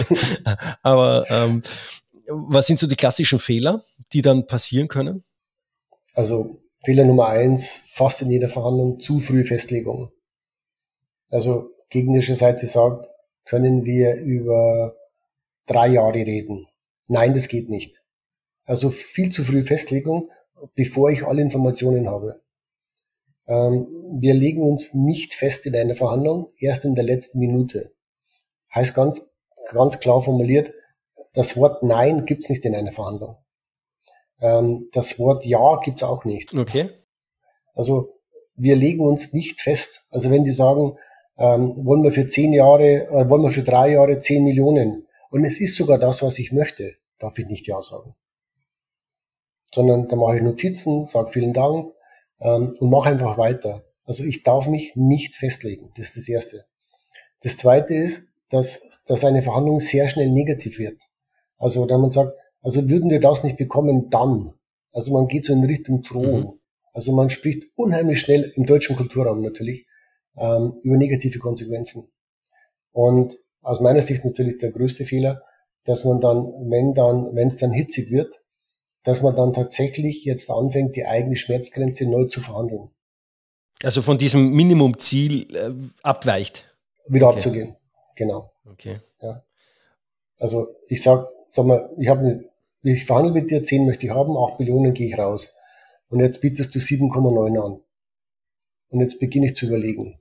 Aber 0.82 1.24
ähm, 1.30 1.62
was 2.28 2.66
sind 2.66 2.78
so 2.78 2.86
die 2.86 2.96
klassischen 2.96 3.38
Fehler, 3.38 3.84
die 4.12 4.22
dann 4.22 4.46
passieren 4.46 4.88
können? 4.88 5.24
Also 6.14 6.60
Fehler 6.84 7.04
Nummer 7.04 7.28
eins, 7.28 7.82
fast 7.86 8.22
in 8.22 8.30
jeder 8.30 8.48
Verhandlung 8.48 9.00
zu 9.00 9.20
früh 9.20 9.44
Festlegung. 9.44 10.10
Also 11.30 11.70
gegnerische 11.90 12.34
Seite 12.34 12.66
sagt, 12.66 13.08
können 13.44 13.84
wir 13.84 14.16
über 14.20 14.96
drei 15.66 15.88
Jahre 15.88 16.14
reden. 16.14 16.66
Nein, 17.06 17.34
das 17.34 17.48
geht 17.48 17.68
nicht. 17.68 18.02
Also 18.64 18.90
viel 18.90 19.30
zu 19.30 19.44
früh 19.44 19.64
Festlegung, 19.64 20.30
bevor 20.74 21.10
ich 21.10 21.24
alle 21.24 21.42
Informationen 21.42 22.08
habe. 22.08 22.40
Ähm, 23.46 23.86
wir 24.20 24.34
legen 24.34 24.62
uns 24.62 24.94
nicht 24.94 25.34
fest 25.34 25.66
in 25.66 25.74
einer 25.76 25.96
Verhandlung, 25.96 26.50
erst 26.58 26.84
in 26.84 26.94
der 26.94 27.04
letzten 27.04 27.38
Minute. 27.38 27.92
Heißt 28.74 28.94
ganz, 28.94 29.22
ganz 29.70 29.98
klar 30.00 30.22
formuliert, 30.22 30.72
das 31.32 31.56
Wort 31.56 31.82
Nein 31.82 32.26
gibt's 32.26 32.48
nicht 32.48 32.64
in 32.64 32.74
einer 32.74 32.92
Verhandlung. 32.92 33.36
Ähm, 34.40 34.88
das 34.92 35.18
Wort 35.18 35.44
Ja 35.46 35.80
gibt's 35.82 36.02
auch 36.02 36.24
nicht. 36.24 36.54
Okay. 36.54 36.90
Also 37.74 38.18
wir 38.54 38.76
legen 38.76 39.00
uns 39.00 39.32
nicht 39.32 39.60
fest. 39.60 40.02
Also 40.10 40.30
wenn 40.30 40.44
die 40.44 40.52
sagen, 40.52 40.96
ähm, 41.38 41.74
wollen 41.84 42.02
wir 42.02 42.12
für 42.12 42.26
zehn 42.26 42.52
Jahre, 42.52 43.08
oder 43.10 43.30
wollen 43.30 43.42
wir 43.42 43.50
für 43.50 43.62
drei 43.62 43.92
Jahre 43.92 44.18
zehn 44.18 44.44
Millionen. 44.44 45.06
Und 45.30 45.44
es 45.44 45.60
ist 45.60 45.76
sogar 45.76 45.98
das, 45.98 46.22
was 46.22 46.38
ich 46.38 46.52
möchte, 46.52 46.96
darf 47.18 47.38
ich 47.38 47.46
nicht 47.46 47.66
Ja 47.66 47.80
sagen. 47.80 48.14
Sondern 49.74 50.08
da 50.08 50.16
mache 50.16 50.36
ich 50.36 50.42
Notizen, 50.42 51.06
sage 51.06 51.30
vielen 51.30 51.54
Dank 51.54 51.92
ähm, 52.40 52.76
und 52.78 52.90
mache 52.90 53.08
einfach 53.08 53.38
weiter. 53.38 53.84
Also 54.04 54.24
ich 54.24 54.42
darf 54.42 54.66
mich 54.66 54.94
nicht 54.96 55.34
festlegen. 55.34 55.92
Das 55.96 56.08
ist 56.08 56.16
das 56.18 56.28
Erste. 56.28 56.64
Das 57.40 57.56
Zweite 57.56 57.94
ist, 57.94 58.28
dass, 58.50 59.02
dass 59.06 59.24
eine 59.24 59.42
Verhandlung 59.42 59.80
sehr 59.80 60.08
schnell 60.08 60.30
negativ 60.30 60.78
wird. 60.78 61.02
Also 61.62 61.86
da 61.86 61.96
man 61.96 62.10
sagt, 62.10 62.36
also 62.60 62.90
würden 62.90 63.08
wir 63.08 63.20
das 63.20 63.44
nicht 63.44 63.56
bekommen, 63.56 64.10
dann. 64.10 64.52
Also 64.92 65.12
man 65.12 65.28
geht 65.28 65.44
so 65.44 65.52
in 65.52 65.64
Richtung 65.64 66.02
Drohung. 66.02 66.40
Mhm. 66.40 66.58
Also 66.92 67.12
man 67.12 67.30
spricht 67.30 67.64
unheimlich 67.76 68.20
schnell 68.20 68.52
im 68.56 68.66
deutschen 68.66 68.96
Kulturraum 68.96 69.40
natürlich 69.42 69.86
ähm, 70.36 70.74
über 70.82 70.96
negative 70.96 71.38
Konsequenzen. 71.38 72.08
Und 72.90 73.36
aus 73.62 73.80
meiner 73.80 74.02
Sicht 74.02 74.24
natürlich 74.24 74.58
der 74.58 74.72
größte 74.72 75.04
Fehler, 75.04 75.40
dass 75.84 76.04
man 76.04 76.20
dann, 76.20 76.38
wenn 76.68 76.94
dann, 76.94 77.34
wenn 77.34 77.48
es 77.48 77.56
dann 77.56 77.72
hitzig 77.72 78.10
wird, 78.10 78.40
dass 79.04 79.22
man 79.22 79.36
dann 79.36 79.52
tatsächlich 79.52 80.24
jetzt 80.24 80.50
anfängt, 80.50 80.96
die 80.96 81.06
eigene 81.06 81.36
Schmerzgrenze 81.36 82.06
neu 82.06 82.24
zu 82.24 82.40
verhandeln. 82.40 82.90
Also 83.84 84.02
von 84.02 84.18
diesem 84.18 84.50
Minimumziel 84.50 85.54
äh, 85.54 85.72
abweicht. 86.02 86.66
Wieder 87.06 87.28
okay. 87.28 87.36
abzugehen. 87.36 87.76
Genau. 88.16 88.50
Okay. 88.64 89.00
Also 90.42 90.74
ich 90.88 91.02
sag, 91.02 91.28
sag 91.50 91.66
mal, 91.66 91.90
ich 91.98 92.08
habe 92.08 92.20
eine, 92.20 92.44
ich 92.82 93.04
verhandle 93.04 93.32
mit 93.32 93.50
dir, 93.50 93.62
10 93.62 93.86
möchte 93.86 94.06
ich 94.06 94.12
haben, 94.12 94.36
8 94.36 94.58
Millionen 94.58 94.92
gehe 94.92 95.08
ich 95.08 95.18
raus. 95.18 95.50
Und 96.08 96.20
jetzt 96.20 96.40
bietest 96.40 96.74
du 96.74 96.78
7,9 96.78 97.58
an. 97.58 97.80
Und 98.88 99.00
jetzt 99.00 99.20
beginne 99.20 99.46
ich 99.46 99.56
zu 99.56 99.66
überlegen 99.66 100.18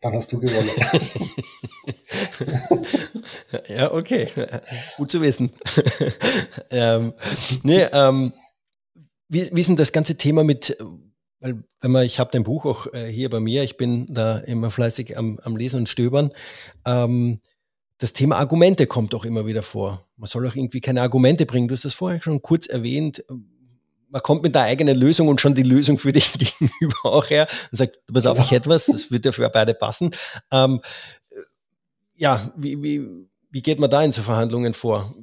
dann 0.00 0.14
hast 0.14 0.32
du 0.32 0.38
gewonnen. 0.38 0.68
ja, 3.68 3.92
okay. 3.92 4.28
Gut 4.96 5.10
zu 5.10 5.20
wissen. 5.20 5.50
ähm, 6.70 7.12
nee, 7.64 7.82
ähm, 7.92 8.32
wie, 9.28 9.50
wie 9.52 9.60
ist 9.60 9.68
denn 9.68 9.76
das 9.76 9.92
ganze 9.92 10.16
Thema 10.16 10.44
mit, 10.44 10.78
weil 11.40 11.64
wenn 11.80 11.90
man, 11.90 12.04
ich 12.04 12.20
habe 12.20 12.30
dein 12.32 12.44
Buch 12.44 12.64
auch 12.64 12.92
äh, 12.92 13.10
hier 13.10 13.28
bei 13.28 13.40
mir, 13.40 13.64
ich 13.64 13.76
bin 13.76 14.06
da 14.12 14.38
immer 14.38 14.70
fleißig 14.70 15.18
am, 15.18 15.40
am 15.42 15.56
Lesen 15.56 15.80
und 15.80 15.88
Stöbern. 15.88 16.32
Ähm, 16.86 17.40
das 17.98 18.12
Thema 18.12 18.36
Argumente 18.36 18.86
kommt 18.86 19.14
auch 19.14 19.24
immer 19.24 19.46
wieder 19.46 19.62
vor. 19.62 20.08
Man 20.16 20.28
soll 20.28 20.46
auch 20.48 20.54
irgendwie 20.54 20.80
keine 20.80 21.02
Argumente 21.02 21.46
bringen. 21.46 21.68
Du 21.68 21.74
hast 21.74 21.84
das 21.84 21.94
vorher 21.94 22.22
schon 22.22 22.42
kurz 22.42 22.66
erwähnt 22.66 23.24
man 24.10 24.22
kommt 24.22 24.42
mit 24.42 24.54
der 24.54 24.62
eigenen 24.62 24.96
Lösung 24.96 25.28
und 25.28 25.40
schon 25.40 25.54
die 25.54 25.62
Lösung 25.62 25.98
für 25.98 26.12
dich 26.12 26.32
gegenüber 26.38 26.96
auch 27.04 27.30
her 27.30 27.48
und 27.70 27.78
sagt, 27.78 27.98
pass 28.12 28.26
auf, 28.26 28.38
ich 28.38 28.50
hätte 28.50 28.68
was, 28.70 28.86
das 28.86 29.10
wird 29.10 29.24
ja 29.24 29.32
für 29.32 29.48
beide 29.50 29.74
passen. 29.74 30.10
Ähm, 30.50 30.80
ja, 32.14 32.52
wie, 32.56 32.82
wie, 32.82 33.06
wie 33.50 33.62
geht 33.62 33.78
man 33.78 33.90
da 33.90 34.02
in 34.02 34.12
so 34.12 34.22
Verhandlungen 34.22 34.74
vor? 34.74 35.14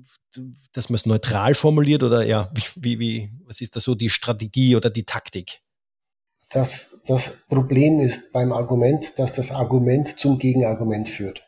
Dass 0.74 0.90
man 0.90 0.96
es 0.96 1.06
neutral 1.06 1.56
formuliert 1.56 2.04
oder 2.04 2.26
ja, 2.26 2.52
wie, 2.76 3.00
wie, 3.00 3.32
was 3.46 3.62
ist 3.62 3.76
da 3.76 3.80
so 3.80 3.96
die 3.96 4.10
Strategie 4.10 4.76
oder 4.76 4.90
die 4.90 5.04
Taktik? 5.04 5.62
Das, 6.50 7.02
das 7.08 7.38
Problem 7.50 8.00
ist 8.00 8.32
beim 8.32 8.54
Argument, 8.54 9.14
dass 9.18 9.34
das 9.34 9.52
Argument 9.52 10.20
zum 10.20 10.38
Gegenargument 10.38 11.10
führt. 11.10 11.45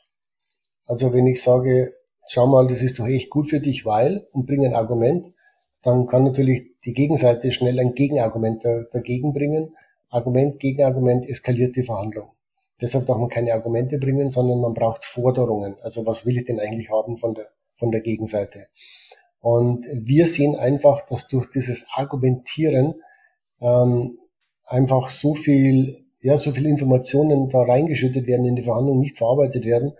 Also 0.87 1.13
wenn 1.13 1.27
ich 1.27 1.43
sage, 1.43 1.91
schau 2.27 2.47
mal, 2.47 2.67
das 2.67 2.81
ist 2.81 2.97
doch 2.97 3.07
echt 3.07 3.29
gut 3.29 3.49
für 3.49 3.59
dich, 3.59 3.85
weil, 3.85 4.25
und 4.31 4.47
bringe 4.47 4.67
ein 4.67 4.73
Argument, 4.73 5.33
dann 5.83 6.07
kann 6.07 6.23
natürlich 6.23 6.79
die 6.85 6.93
Gegenseite 6.93 7.51
schnell 7.51 7.79
ein 7.79 7.93
Gegenargument 7.93 8.63
dagegen 8.91 9.33
bringen. 9.33 9.75
Argument, 10.09 10.59
Gegenargument 10.59 11.27
eskaliert 11.29 11.75
die 11.75 11.83
Verhandlung. 11.83 12.29
Deshalb 12.81 13.05
darf 13.05 13.17
man 13.17 13.29
keine 13.29 13.53
Argumente 13.53 13.97
bringen, 13.97 14.29
sondern 14.29 14.61
man 14.61 14.73
braucht 14.73 15.03
Forderungen. 15.03 15.75
Also 15.81 16.05
was 16.05 16.25
will 16.25 16.37
ich 16.37 16.45
denn 16.45 16.59
eigentlich 16.59 16.89
haben 16.89 17.17
von 17.17 17.33
der, 17.33 17.45
von 17.75 17.91
der 17.91 18.01
Gegenseite? 18.01 18.67
Und 19.39 19.85
wir 19.93 20.25
sehen 20.27 20.55
einfach, 20.55 21.01
dass 21.05 21.27
durch 21.27 21.49
dieses 21.49 21.85
Argumentieren 21.93 22.95
ähm, 23.61 24.17
einfach 24.65 25.09
so 25.09 25.33
viel, 25.33 25.95
ja, 26.21 26.37
so 26.37 26.51
viel 26.51 26.65
Informationen 26.65 27.49
da 27.49 27.61
reingeschüttet 27.61 28.27
werden 28.27 28.45
in 28.45 28.55
die 28.55 28.63
Verhandlung, 28.63 28.99
nicht 28.99 29.17
verarbeitet 29.17 29.65
werden 29.65 29.93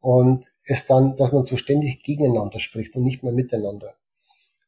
und 0.00 0.46
es 0.64 0.86
dann, 0.86 1.16
dass 1.16 1.32
man 1.32 1.44
so 1.44 1.56
ständig 1.56 2.02
gegeneinander 2.02 2.60
spricht 2.60 2.94
und 2.96 3.04
nicht 3.04 3.22
mehr 3.22 3.32
miteinander. 3.32 3.94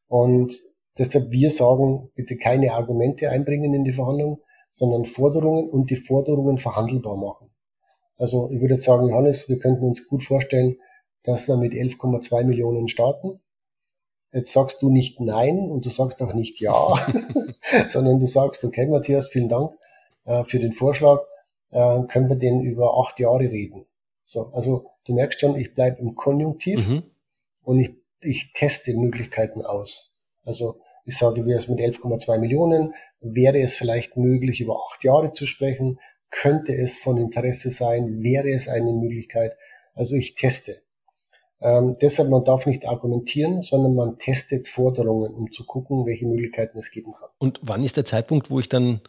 Und 0.07 0.61
Deshalb 0.97 1.31
wir 1.31 1.49
sagen, 1.49 2.11
bitte 2.15 2.37
keine 2.37 2.73
Argumente 2.73 3.29
einbringen 3.29 3.73
in 3.73 3.83
die 3.83 3.93
Verhandlung, 3.93 4.41
sondern 4.71 5.05
Forderungen 5.05 5.69
und 5.69 5.89
die 5.89 5.95
Forderungen 5.95 6.57
verhandelbar 6.57 7.17
machen. 7.17 7.49
Also 8.17 8.49
ich 8.51 8.59
würde 8.59 8.75
jetzt 8.75 8.85
sagen, 8.85 9.07
Johannes, 9.07 9.47
wir 9.49 9.57
könnten 9.57 9.85
uns 9.85 10.05
gut 10.07 10.23
vorstellen, 10.23 10.75
dass 11.23 11.47
wir 11.47 11.55
mit 11.55 11.73
11,2 11.73 12.43
Millionen 12.43 12.87
starten 12.87 13.39
Jetzt 14.33 14.53
sagst 14.53 14.81
du 14.81 14.89
nicht 14.89 15.19
nein 15.19 15.57
und 15.69 15.85
du 15.85 15.89
sagst 15.89 16.21
auch 16.21 16.33
nicht 16.33 16.61
ja, 16.61 16.73
sondern 17.89 18.21
du 18.21 18.27
sagst, 18.27 18.63
okay, 18.63 18.87
Matthias, 18.87 19.27
vielen 19.27 19.49
Dank 19.49 19.73
äh, 20.23 20.45
für 20.45 20.57
den 20.57 20.71
Vorschlag. 20.71 21.19
Äh, 21.69 22.03
können 22.03 22.29
wir 22.29 22.37
denn 22.37 22.61
über 22.61 22.97
acht 22.97 23.19
Jahre 23.19 23.41
reden? 23.41 23.85
So, 24.31 24.49
also 24.53 24.85
du 25.05 25.13
merkst 25.13 25.41
schon, 25.41 25.57
ich 25.57 25.75
bleibe 25.75 25.99
im 25.99 26.15
Konjunktiv 26.15 26.87
mhm. 26.87 27.03
und 27.63 27.81
ich, 27.81 27.89
ich 28.21 28.53
teste 28.53 28.93
Möglichkeiten 28.93 29.61
aus. 29.61 30.13
Also 30.45 30.79
ich 31.03 31.17
sage, 31.17 31.41
es 31.53 31.67
mit 31.67 31.79
11,2 31.79 32.37
Millionen, 32.39 32.93
wäre 33.19 33.59
es 33.59 33.75
vielleicht 33.75 34.15
möglich, 34.15 34.61
über 34.61 34.77
acht 34.77 35.03
Jahre 35.03 35.33
zu 35.33 35.45
sprechen, 35.45 35.99
könnte 36.29 36.73
es 36.73 36.97
von 36.97 37.17
Interesse 37.17 37.71
sein, 37.71 38.23
wäre 38.23 38.47
es 38.51 38.69
eine 38.69 38.93
Möglichkeit. 38.93 39.57
Also 39.95 40.15
ich 40.15 40.33
teste. 40.33 40.81
Ähm, 41.59 41.97
deshalb, 42.01 42.29
man 42.29 42.45
darf 42.45 42.65
nicht 42.65 42.87
argumentieren, 42.87 43.63
sondern 43.63 43.95
man 43.95 44.17
testet 44.17 44.69
Forderungen, 44.69 45.33
um 45.33 45.51
zu 45.51 45.65
gucken, 45.65 46.05
welche 46.05 46.25
Möglichkeiten 46.25 46.79
es 46.79 46.89
geben 46.89 47.11
kann. 47.19 47.27
Und 47.37 47.59
wann 47.63 47.83
ist 47.83 47.97
der 47.97 48.05
Zeitpunkt, 48.05 48.49
wo 48.49 48.61
ich 48.61 48.69
dann 48.69 49.01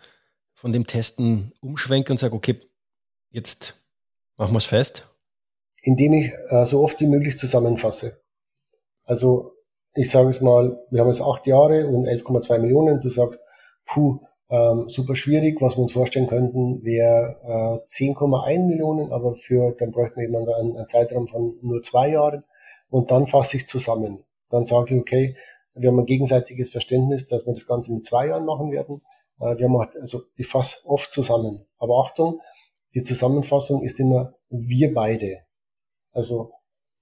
von 0.53 0.73
dem 0.73 0.85
Testen 0.85 1.53
umschwenke 1.61 2.13
und 2.13 2.19
sage, 2.19 2.35
okay, 2.35 2.59
jetzt 3.31 3.77
machen 4.37 4.53
wir 4.53 4.59
es 4.59 4.65
fest? 4.65 5.07
Indem 5.83 6.15
ich 6.15 6.33
äh, 6.49 6.65
so 6.65 6.83
oft 6.83 7.01
wie 7.01 7.07
möglich 7.07 7.37
zusammenfasse. 7.37 8.17
Also 9.05 9.53
ich 9.95 10.11
sage 10.11 10.31
es 10.31 10.41
mal, 10.41 10.79
wir 10.91 11.01
haben 11.01 11.09
jetzt 11.09 11.21
acht 11.21 11.47
Jahre 11.47 11.87
und 11.87 12.07
11,2 12.07 12.59
Millionen. 12.59 13.01
Du 13.01 13.11
sagst, 13.11 13.41
puh, 13.85 14.21
ähm, 14.49 14.89
super 14.89 15.17
schwierig. 15.17 15.61
Was 15.61 15.77
wir 15.77 15.83
uns 15.83 15.93
vorstellen 15.93 16.29
könnten, 16.29 16.83
wäre 16.83 17.37
äh, 17.43 17.89
10,1 17.89 18.67
Millionen, 18.67 19.13
aber 19.13 19.35
für, 19.35 19.73
dann 19.73 19.91
bräuchten 19.91 20.21
wir 20.21 20.29
eben 20.29 20.37
einen, 20.37 20.77
einen 20.77 20.87
Zeitraum 20.87 21.27
von 21.27 21.55
nur 21.63 21.83
zwei 21.83 22.11
Jahren. 22.11 22.45
Und 22.89 23.11
dann 23.11 23.27
fasse 23.27 23.57
ich 23.57 23.67
zusammen. 23.67 24.25
Dann 24.51 24.67
sage 24.67 24.95
ich, 24.95 25.01
okay, 25.01 25.37
wir 25.75 25.89
haben 25.91 25.99
ein 25.99 26.07
gegenseitiges 26.07 26.71
Verständnis, 26.71 27.27
dass 27.27 27.47
wir 27.47 27.55
das 27.55 27.67
Ganze 27.67 27.93
mit 27.93 28.05
zwei 28.05 28.29
Jahren 28.29 28.45
machen 28.45 28.71
werden. 28.71 29.03
Äh, 29.41 29.57
wir 29.59 29.67
haben 29.67 29.77
auch, 29.77 29.87
also 30.01 30.23
ich 30.37 30.47
fasse 30.47 30.87
oft 30.87 31.13
zusammen. 31.13 31.67
Aber 31.79 32.05
Achtung, 32.05 32.41
die 32.95 33.03
Zusammenfassung 33.03 33.83
ist 33.83 33.99
immer 33.99 34.35
wir 34.51 34.93
beide. 34.93 35.39
Also 36.13 36.53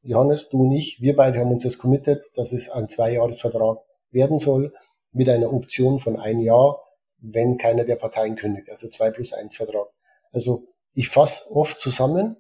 Johannes, 0.02 0.48
du 0.48 0.62
und 0.62 0.72
ich, 0.72 1.00
wir 1.00 1.14
beide 1.16 1.38
haben 1.38 1.52
uns 1.52 1.64
jetzt 1.64 1.78
committed, 1.78 2.24
dass 2.34 2.52
es 2.52 2.70
ein 2.70 2.88
Zweijahresvertrag 2.88 3.78
werden 4.10 4.38
soll 4.38 4.72
mit 5.12 5.28
einer 5.28 5.52
Option 5.52 5.98
von 5.98 6.16
ein 6.16 6.40
Jahr 6.40 6.80
wenn 7.20 7.58
keiner 7.58 7.84
der 7.84 7.96
Parteien 7.96 8.36
kündigt, 8.36 8.70
also 8.70 8.88
zwei 8.88 9.10
plus 9.10 9.32
eins 9.32 9.56
Vertrag. 9.56 9.88
Also 10.32 10.62
ich 10.92 11.08
fasse 11.08 11.50
oft 11.50 11.78
zusammen 11.78 12.36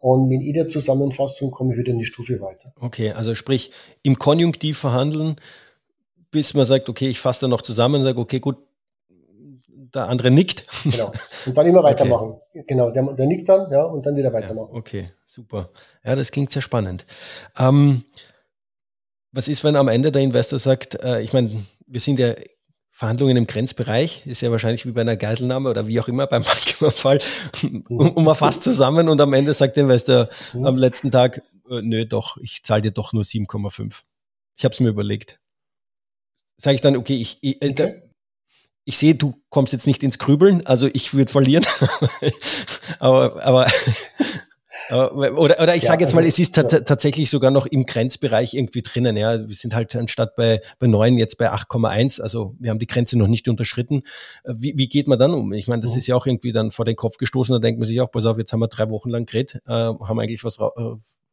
und 0.00 0.28
mit 0.28 0.42
jeder 0.42 0.68
Zusammenfassung 0.68 1.50
komme 1.50 1.72
ich 1.72 1.78
wieder 1.78 1.92
in 1.92 1.98
die 1.98 2.04
Stufe 2.04 2.40
weiter. 2.40 2.72
Okay, 2.80 3.12
also 3.12 3.34
sprich, 3.34 3.70
im 4.02 4.18
Konjunktiv 4.18 4.78
verhandeln, 4.78 5.36
bis 6.30 6.54
man 6.54 6.64
sagt, 6.64 6.88
okay, 6.88 7.08
ich 7.08 7.20
fasse 7.20 7.42
dann 7.42 7.50
noch 7.50 7.62
zusammen 7.62 7.96
und 7.96 8.04
sage, 8.04 8.20
okay, 8.20 8.40
gut, 8.40 8.56
der 9.94 10.08
andere 10.08 10.30
nickt. 10.30 10.66
Genau. 10.84 11.12
Und 11.46 11.56
dann 11.56 11.66
immer 11.66 11.82
weitermachen. 11.82 12.40
Okay. 12.50 12.64
Genau, 12.66 12.90
der, 12.90 13.02
der, 13.14 13.26
nickt 13.26 13.48
dann, 13.48 13.70
ja, 13.70 13.84
und 13.84 14.04
dann 14.04 14.16
wieder 14.16 14.32
weitermachen. 14.32 14.70
Ja, 14.72 14.78
okay, 14.78 15.06
super. 15.26 15.70
Ja, 16.04 16.14
das 16.14 16.30
klingt 16.30 16.50
sehr 16.50 16.62
spannend. 16.62 17.06
Ähm, 17.58 18.04
was 19.32 19.48
ist, 19.48 19.64
wenn 19.64 19.76
am 19.76 19.88
Ende 19.88 20.10
der 20.10 20.22
Investor 20.22 20.58
sagt, 20.58 21.00
äh, 21.02 21.20
ich 21.20 21.32
meine, 21.32 21.64
wir 21.86 22.00
sind 22.00 22.18
ja 22.18 22.34
Verhandlungen 22.90 23.36
im 23.36 23.46
Grenzbereich, 23.46 24.26
ist 24.26 24.40
ja 24.40 24.50
wahrscheinlich 24.50 24.86
wie 24.86 24.92
bei 24.92 25.02
einer 25.02 25.18
Geiselnahme 25.18 25.68
oder 25.68 25.86
wie 25.86 26.00
auch 26.00 26.08
immer 26.08 26.26
beim 26.26 26.42
Banküberfall, 26.44 27.18
und 27.88 28.24
man 28.24 28.34
fasst 28.34 28.62
zusammen 28.62 29.10
und 29.10 29.20
am 29.20 29.34
Ende 29.34 29.52
sagt 29.52 29.76
der 29.76 29.84
Investor 29.84 30.30
mhm. 30.54 30.66
am 30.66 30.76
letzten 30.78 31.10
Tag, 31.10 31.42
äh, 31.68 31.82
nö, 31.82 32.06
doch, 32.06 32.38
ich 32.38 32.62
zahle 32.64 32.80
dir 32.80 32.92
doch 32.92 33.12
nur 33.12 33.22
7,5. 33.22 34.00
Ich 34.56 34.64
habe 34.64 34.72
es 34.72 34.80
mir 34.80 34.88
überlegt. 34.88 35.38
Sage 36.56 36.76
ich 36.76 36.80
dann, 36.80 36.96
okay, 36.96 37.16
ich, 37.16 37.36
ich, 37.42 37.60
äh, 37.60 37.70
okay. 37.70 38.02
ich 38.86 38.96
sehe, 38.96 39.14
du 39.14 39.34
kommst 39.50 39.74
jetzt 39.74 39.86
nicht 39.86 40.02
ins 40.02 40.18
Grübeln, 40.18 40.64
also 40.64 40.88
ich 40.90 41.12
würde 41.12 41.30
verlieren. 41.30 41.66
aber, 42.98 43.44
aber 43.44 43.66
oder, 44.90 45.60
oder 45.60 45.74
ich 45.74 45.82
ja, 45.82 45.88
sage 45.88 46.02
jetzt 46.02 46.10
also, 46.10 46.20
mal, 46.20 46.26
es 46.26 46.38
ist 46.38 46.56
ja. 46.56 46.62
tatsächlich 46.62 47.30
sogar 47.30 47.50
noch 47.50 47.66
im 47.66 47.86
Grenzbereich 47.86 48.54
irgendwie 48.54 48.82
drinnen. 48.82 49.16
Ja, 49.16 49.46
wir 49.46 49.54
sind 49.54 49.74
halt 49.74 49.94
anstatt 49.96 50.36
bei, 50.36 50.60
bei 50.78 50.86
9 50.86 51.18
jetzt 51.18 51.38
bei 51.38 51.52
8,1. 51.52 52.20
Also 52.20 52.54
wir 52.58 52.70
haben 52.70 52.78
die 52.78 52.86
Grenze 52.86 53.18
noch 53.18 53.26
nicht 53.26 53.48
unterschritten. 53.48 54.02
Äh, 54.44 54.54
wie, 54.56 54.74
wie 54.76 54.88
geht 54.88 55.08
man 55.08 55.18
dann 55.18 55.34
um? 55.34 55.52
Ich 55.52 55.68
meine, 55.68 55.82
das 55.82 55.92
mhm. 55.92 55.98
ist 55.98 56.06
ja 56.06 56.16
auch 56.16 56.26
irgendwie 56.26 56.52
dann 56.52 56.70
vor 56.70 56.84
den 56.84 56.96
Kopf 56.96 57.16
gestoßen. 57.16 57.52
Da 57.52 57.58
denkt 57.58 57.78
man 57.78 57.86
sich 57.86 58.00
auch, 58.00 58.10
pass 58.10 58.26
auf, 58.26 58.38
jetzt 58.38 58.52
haben 58.52 58.60
wir 58.60 58.68
drei 58.68 58.88
Wochen 58.90 59.10
lang 59.10 59.26
geredet, 59.26 59.62
äh, 59.66 59.70
haben 59.72 60.20
eigentlich 60.20 60.44
was 60.44 60.58
äh, 60.58 60.62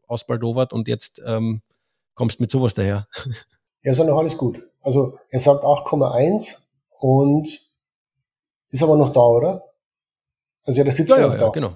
ausbaldowert 0.08 0.74
und 0.74 0.88
jetzt 0.88 1.22
ähm, 1.26 1.62
kommst 2.16 2.40
mit 2.40 2.52
sowas 2.52 2.74
daher. 2.74 3.08
Ja, 3.84 3.92
ist 3.92 3.98
ja 3.98 4.06
noch 4.06 4.18
alles 4.18 4.38
gut. 4.38 4.64
Also 4.82 5.18
er 5.30 5.40
sagt 5.40 5.64
8,1 5.64 6.56
und 7.00 7.62
ist 8.70 8.82
aber 8.82 8.96
noch 8.98 9.12
da, 9.12 9.22
oder? 9.22 9.64
Also 10.64 10.80
ja, 10.80 10.86
das 10.86 10.96
sitzt 10.96 11.10
ja, 11.10 11.20
ja, 11.20 11.34
ja 11.34 11.38
da. 11.38 11.50
genau. 11.50 11.76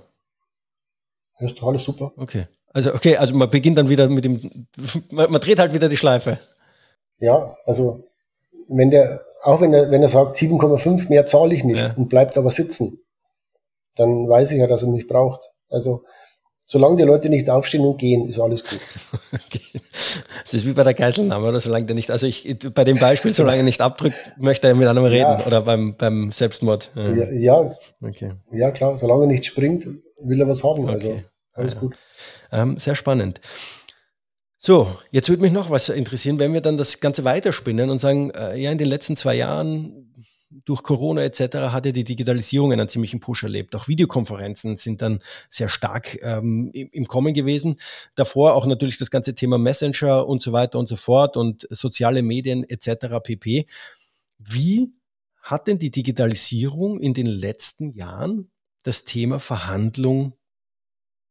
Das 1.40 1.52
ist 1.52 1.62
doch 1.62 1.68
alles 1.68 1.84
super. 1.84 2.12
Okay. 2.18 2.48
Also, 2.74 2.94
okay, 2.94 3.18
also 3.18 3.34
man 3.36 3.50
beginnt 3.50 3.78
dann 3.78 3.90
wieder 3.90 4.08
mit 4.10 4.26
dem, 4.26 4.68
man, 5.12 5.32
man 5.32 5.42
dreht 5.42 5.60
halt 5.60 5.74
wieder 5.74 5.90
die 5.90 5.98
Schleife. 5.98 6.40
Ja, 7.20 7.56
also, 7.66 8.04
wenn 8.68 8.92
der, 8.92 9.22
auch 9.44 9.62
wenn 9.62 9.74
er, 9.74 9.90
wenn 9.90 10.02
er 10.02 10.10
sagt, 10.10 10.36
7,5 10.38 11.10
mehr 11.10 11.26
zahle 11.26 11.56
ich 11.56 11.64
nicht 11.64 11.80
ja. 11.80 11.94
und 11.96 12.10
bleibt 12.10 12.38
aber 12.38 12.52
sitzen, 12.52 13.00
dann 13.96 14.30
weiß 14.30 14.52
ich 14.52 14.60
ja, 14.60 14.68
dass 14.68 14.84
er 14.84 14.90
mich 14.90 15.08
braucht. 15.08 15.50
Also, 15.70 16.04
solange 16.68 16.98
die 16.98 17.04
Leute 17.04 17.30
nicht 17.30 17.50
aufstehen 17.50 17.86
und 17.86 17.98
gehen, 17.98 18.28
ist 18.28 18.40
alles 18.40 18.64
gut. 18.64 18.80
Okay. 19.34 19.62
Das 20.46 20.54
ist 20.54 20.66
wie 20.66 20.74
bei 20.74 20.84
der 20.84 20.94
Geiselnahme, 20.94 21.48
oder? 21.48 21.60
Solange 21.60 21.86
der 21.86 21.96
nicht, 21.96 22.10
also 22.10 22.26
ich, 22.26 22.58
bei 22.74 22.84
dem 22.84 22.98
Beispiel, 22.98 23.34
solange 23.34 23.58
er 23.58 23.64
nicht 23.64 23.82
abdrückt, 23.82 24.32
möchte 24.38 24.68
er 24.68 24.76
mit 24.76 24.88
einem 24.88 25.04
reden, 25.04 25.40
ja. 25.40 25.46
oder 25.46 25.62
beim, 25.62 25.96
beim 25.98 26.32
Selbstmord. 26.32 26.92
Ja. 26.96 27.10
ja, 27.10 27.32
ja, 27.32 27.76
okay. 28.02 28.34
ja, 28.52 28.72
klar, 28.72 28.98
solange 28.98 29.24
er 29.24 29.28
nicht 29.28 29.46
springt, 29.46 29.88
will 30.22 30.40
er 30.40 30.48
was 30.48 30.64
haben. 30.64 30.88
Also 30.88 31.10
okay. 31.10 31.26
alles 31.54 31.74
ja. 31.74 31.80
gut. 31.80 31.96
Ähm, 32.52 32.78
sehr 32.78 32.96
spannend. 32.96 33.42
So, 34.58 34.88
jetzt 35.12 35.30
würde 35.30 35.42
mich 35.42 35.52
noch 35.52 35.70
was 35.70 35.90
interessieren, 35.90 36.40
wenn 36.40 36.54
wir 36.54 36.62
dann 36.62 36.78
das 36.78 37.00
Ganze 37.00 37.26
weiterspinnen 37.26 37.90
und 37.90 38.00
sagen, 38.00 38.32
äh, 38.32 38.58
ja, 38.58 38.72
in 38.72 38.78
den 38.78 38.88
letzten 38.88 39.16
zwei 39.16 39.36
Jahren 39.36 40.07
durch 40.50 40.84
Corona 40.84 41.24
etc. 41.24 41.58
hat 41.72 41.86
ja 41.86 41.92
die 41.92 42.04
Digitalisierung 42.04 42.72
einen 42.72 42.88
ziemlichen 42.88 43.20
Push 43.20 43.44
erlebt. 43.44 43.76
Auch 43.76 43.88
Videokonferenzen 43.88 44.78
sind 44.78 45.02
dann 45.02 45.20
sehr 45.50 45.68
stark 45.68 46.18
ähm, 46.22 46.72
im, 46.72 47.08
Kommen 47.08 47.34
gewesen. 47.34 47.80
Davor 48.16 48.54
auch 48.54 48.66
natürlich 48.66 48.98
das 48.98 49.12
ganze 49.12 49.34
Thema 49.34 49.58
Messenger 49.58 50.26
und 50.26 50.42
so 50.42 50.54
weiter 50.54 50.80
und 50.80 50.88
so 50.88 50.96
fort 50.96 51.36
und 51.36 51.68
soziale 51.70 52.22
Medien 52.22 52.64
etc. 52.64 53.20
pp. 53.22 53.68
Wie 54.38 54.94
hat 55.42 55.68
denn 55.68 55.80
die 55.80 55.92
Digitalisierung 55.92 57.00
in 57.00 57.14
den 57.14 57.28
letzten 57.28 57.92
Jahren 57.92 58.50
das 58.84 59.04
Thema 59.04 59.40
Verhandlung 59.40 60.34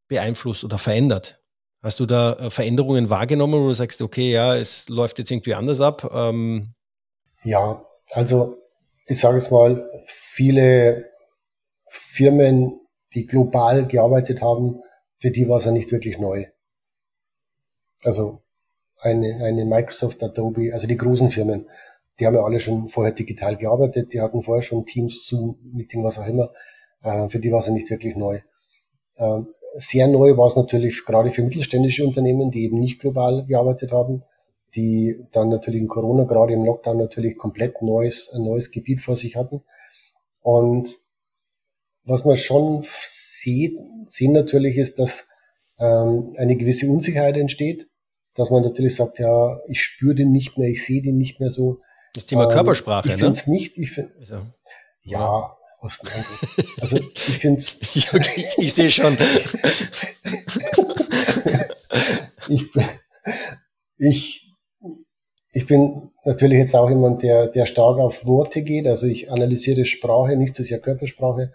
beeinflusst 0.09 0.65
oder 0.65 0.79
verändert? 0.79 1.43
Hast 1.83 2.01
du 2.01 2.07
da 2.07 2.35
äh, 2.35 2.51
Veränderungen 2.51 3.11
wahrgenommen, 3.11 3.63
wo 3.63 3.69
du 3.69 3.73
sagst, 3.73 4.03
okay, 4.03 4.33
ja, 4.33 4.57
es 4.57 4.89
läuft 4.89 5.19
jetzt 5.19 5.31
irgendwie 5.31 5.55
anders 5.55 5.81
ab? 5.81 6.11
Ähm 6.13 6.75
ja, 7.43 7.81
also 8.11 8.57
ich 9.07 9.21
sage 9.21 9.39
es 9.39 9.51
mal, 9.51 9.89
viele 10.07 11.11
Firmen, 11.89 12.81
die 13.15 13.27
global 13.27 13.87
gearbeitet 13.87 14.43
haben, 14.43 14.81
für 15.21 15.31
die 15.31 15.49
war 15.49 15.59
es 15.59 15.65
ja 15.65 15.71
nicht 15.71 15.91
wirklich 15.93 16.19
neu. 16.19 16.45
Also 18.03 18.43
eine, 18.99 19.45
eine 19.45 19.65
Microsoft, 19.65 20.23
Adobe, 20.23 20.73
also 20.73 20.87
die 20.87 20.97
großen 20.97 21.31
Firmen, 21.31 21.69
die 22.19 22.27
haben 22.27 22.35
ja 22.35 22.43
alle 22.43 22.61
schon 22.61 22.89
vorher 22.89 23.13
digital 23.13 23.57
gearbeitet, 23.57 24.13
die 24.13 24.21
hatten 24.21 24.43
vorher 24.43 24.63
schon 24.63 24.87
Teams, 24.87 25.27
Zoom, 25.27 25.59
Meeting, 25.73 26.03
was 26.03 26.19
auch 26.19 26.27
immer. 26.27 26.51
Äh, 27.03 27.29
für 27.29 27.39
die 27.39 27.53
war 27.53 27.61
es 27.61 27.67
ja 27.67 27.73
nicht 27.73 27.91
wirklich 27.91 28.17
neu. 28.17 28.41
Ähm, 29.19 29.49
sehr 29.77 30.09
neu 30.09 30.37
war 30.37 30.47
es 30.47 30.57
natürlich 30.57 31.05
gerade 31.05 31.31
für 31.31 31.43
mittelständische 31.43 32.05
Unternehmen, 32.05 32.51
die 32.51 32.65
eben 32.65 32.81
nicht 32.81 33.01
global 33.01 33.45
gearbeitet 33.47 33.93
haben, 33.93 34.25
die 34.77 35.27
dann 35.33 35.49
natürlich 35.49 35.81
in 35.81 35.89
Corona, 35.89 36.25
gerade 36.25 36.53
im 36.53 36.65
Lockdown 36.65 36.99
natürlich 36.99 37.39
komplett 37.39 37.81
neues, 37.83 38.31
ein 38.35 38.45
neues 38.45 38.71
Gebiet 38.71 39.01
vor 39.01 39.17
sich 39.17 39.37
hatten. 39.37 39.63
Und 40.43 40.99
was 42.05 42.25
man 42.25 42.37
schon 42.37 42.85
sieht, 42.85 43.77
sehen 44.07 44.33
natürlich 44.33 44.77
ist, 44.77 44.99
dass 44.99 45.29
ähm, 45.79 46.35
eine 46.37 46.57
gewisse 46.57 46.89
Unsicherheit 46.89 47.37
entsteht, 47.37 47.89
dass 48.35 48.51
man 48.51 48.63
natürlich 48.63 48.95
sagt, 48.95 49.19
ja, 49.19 49.59
ich 49.67 49.83
spüre 49.83 50.15
den 50.15 50.31
nicht 50.31 50.59
mehr, 50.59 50.69
ich 50.69 50.85
sehe 50.85 51.03
den 51.03 51.17
nicht 51.17 51.41
mehr 51.41 51.51
so. 51.51 51.81
Das 52.15 52.27
Thema 52.27 52.45
ähm, 52.45 52.51
Körpersprache, 52.51 53.09
ich 53.09 53.15
finde 53.15 53.33
es 53.33 53.47
ne? 53.47 53.55
nicht, 53.55 53.79
ich 53.79 53.91
find, 53.91 54.11
ja, 54.29 54.47
ja 55.03 55.57
was 55.81 55.99
Also 56.81 56.97
ich 56.97 57.39
finde 57.39 57.61
es. 57.61 57.77
ich, 57.95 58.13
ich, 58.13 58.59
ich 58.59 58.75
sehe 58.75 58.91
schon. 58.91 59.17
ich, 62.49 62.65
ich 63.99 64.46
ich 65.57 65.67
bin 65.67 66.11
natürlich 66.27 66.59
jetzt 66.59 66.77
auch 66.77 66.91
jemand, 66.91 67.23
der, 67.23 67.47
der 67.47 67.65
stark 67.65 67.99
auf 67.99 68.27
Worte 68.27 68.61
geht. 68.61 68.87
Also 68.87 69.07
ich 69.07 69.31
analysiere 69.31 69.87
Sprache, 69.87 70.37
nicht 70.37 70.55
so 70.55 70.63
sehr 70.63 70.81
Körpersprache. 70.81 71.51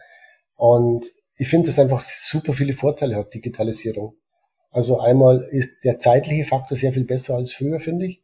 Und 0.56 1.06
ich 1.38 1.48
finde, 1.48 1.68
dass 1.68 1.78
einfach 1.78 2.00
super 2.00 2.54
viele 2.54 2.74
Vorteile 2.74 3.16
hat, 3.16 3.32
Digitalisierung. 3.32 4.16
Also 4.72 5.00
einmal 5.00 5.48
ist 5.52 5.70
der 5.84 6.00
zeitliche 6.00 6.46
Faktor 6.46 6.76
sehr 6.76 6.92
viel 6.94 7.04
besser 7.06 7.36
als 7.36 7.52
früher, 7.52 7.80
finde 7.80 8.08
ich. 8.08 8.24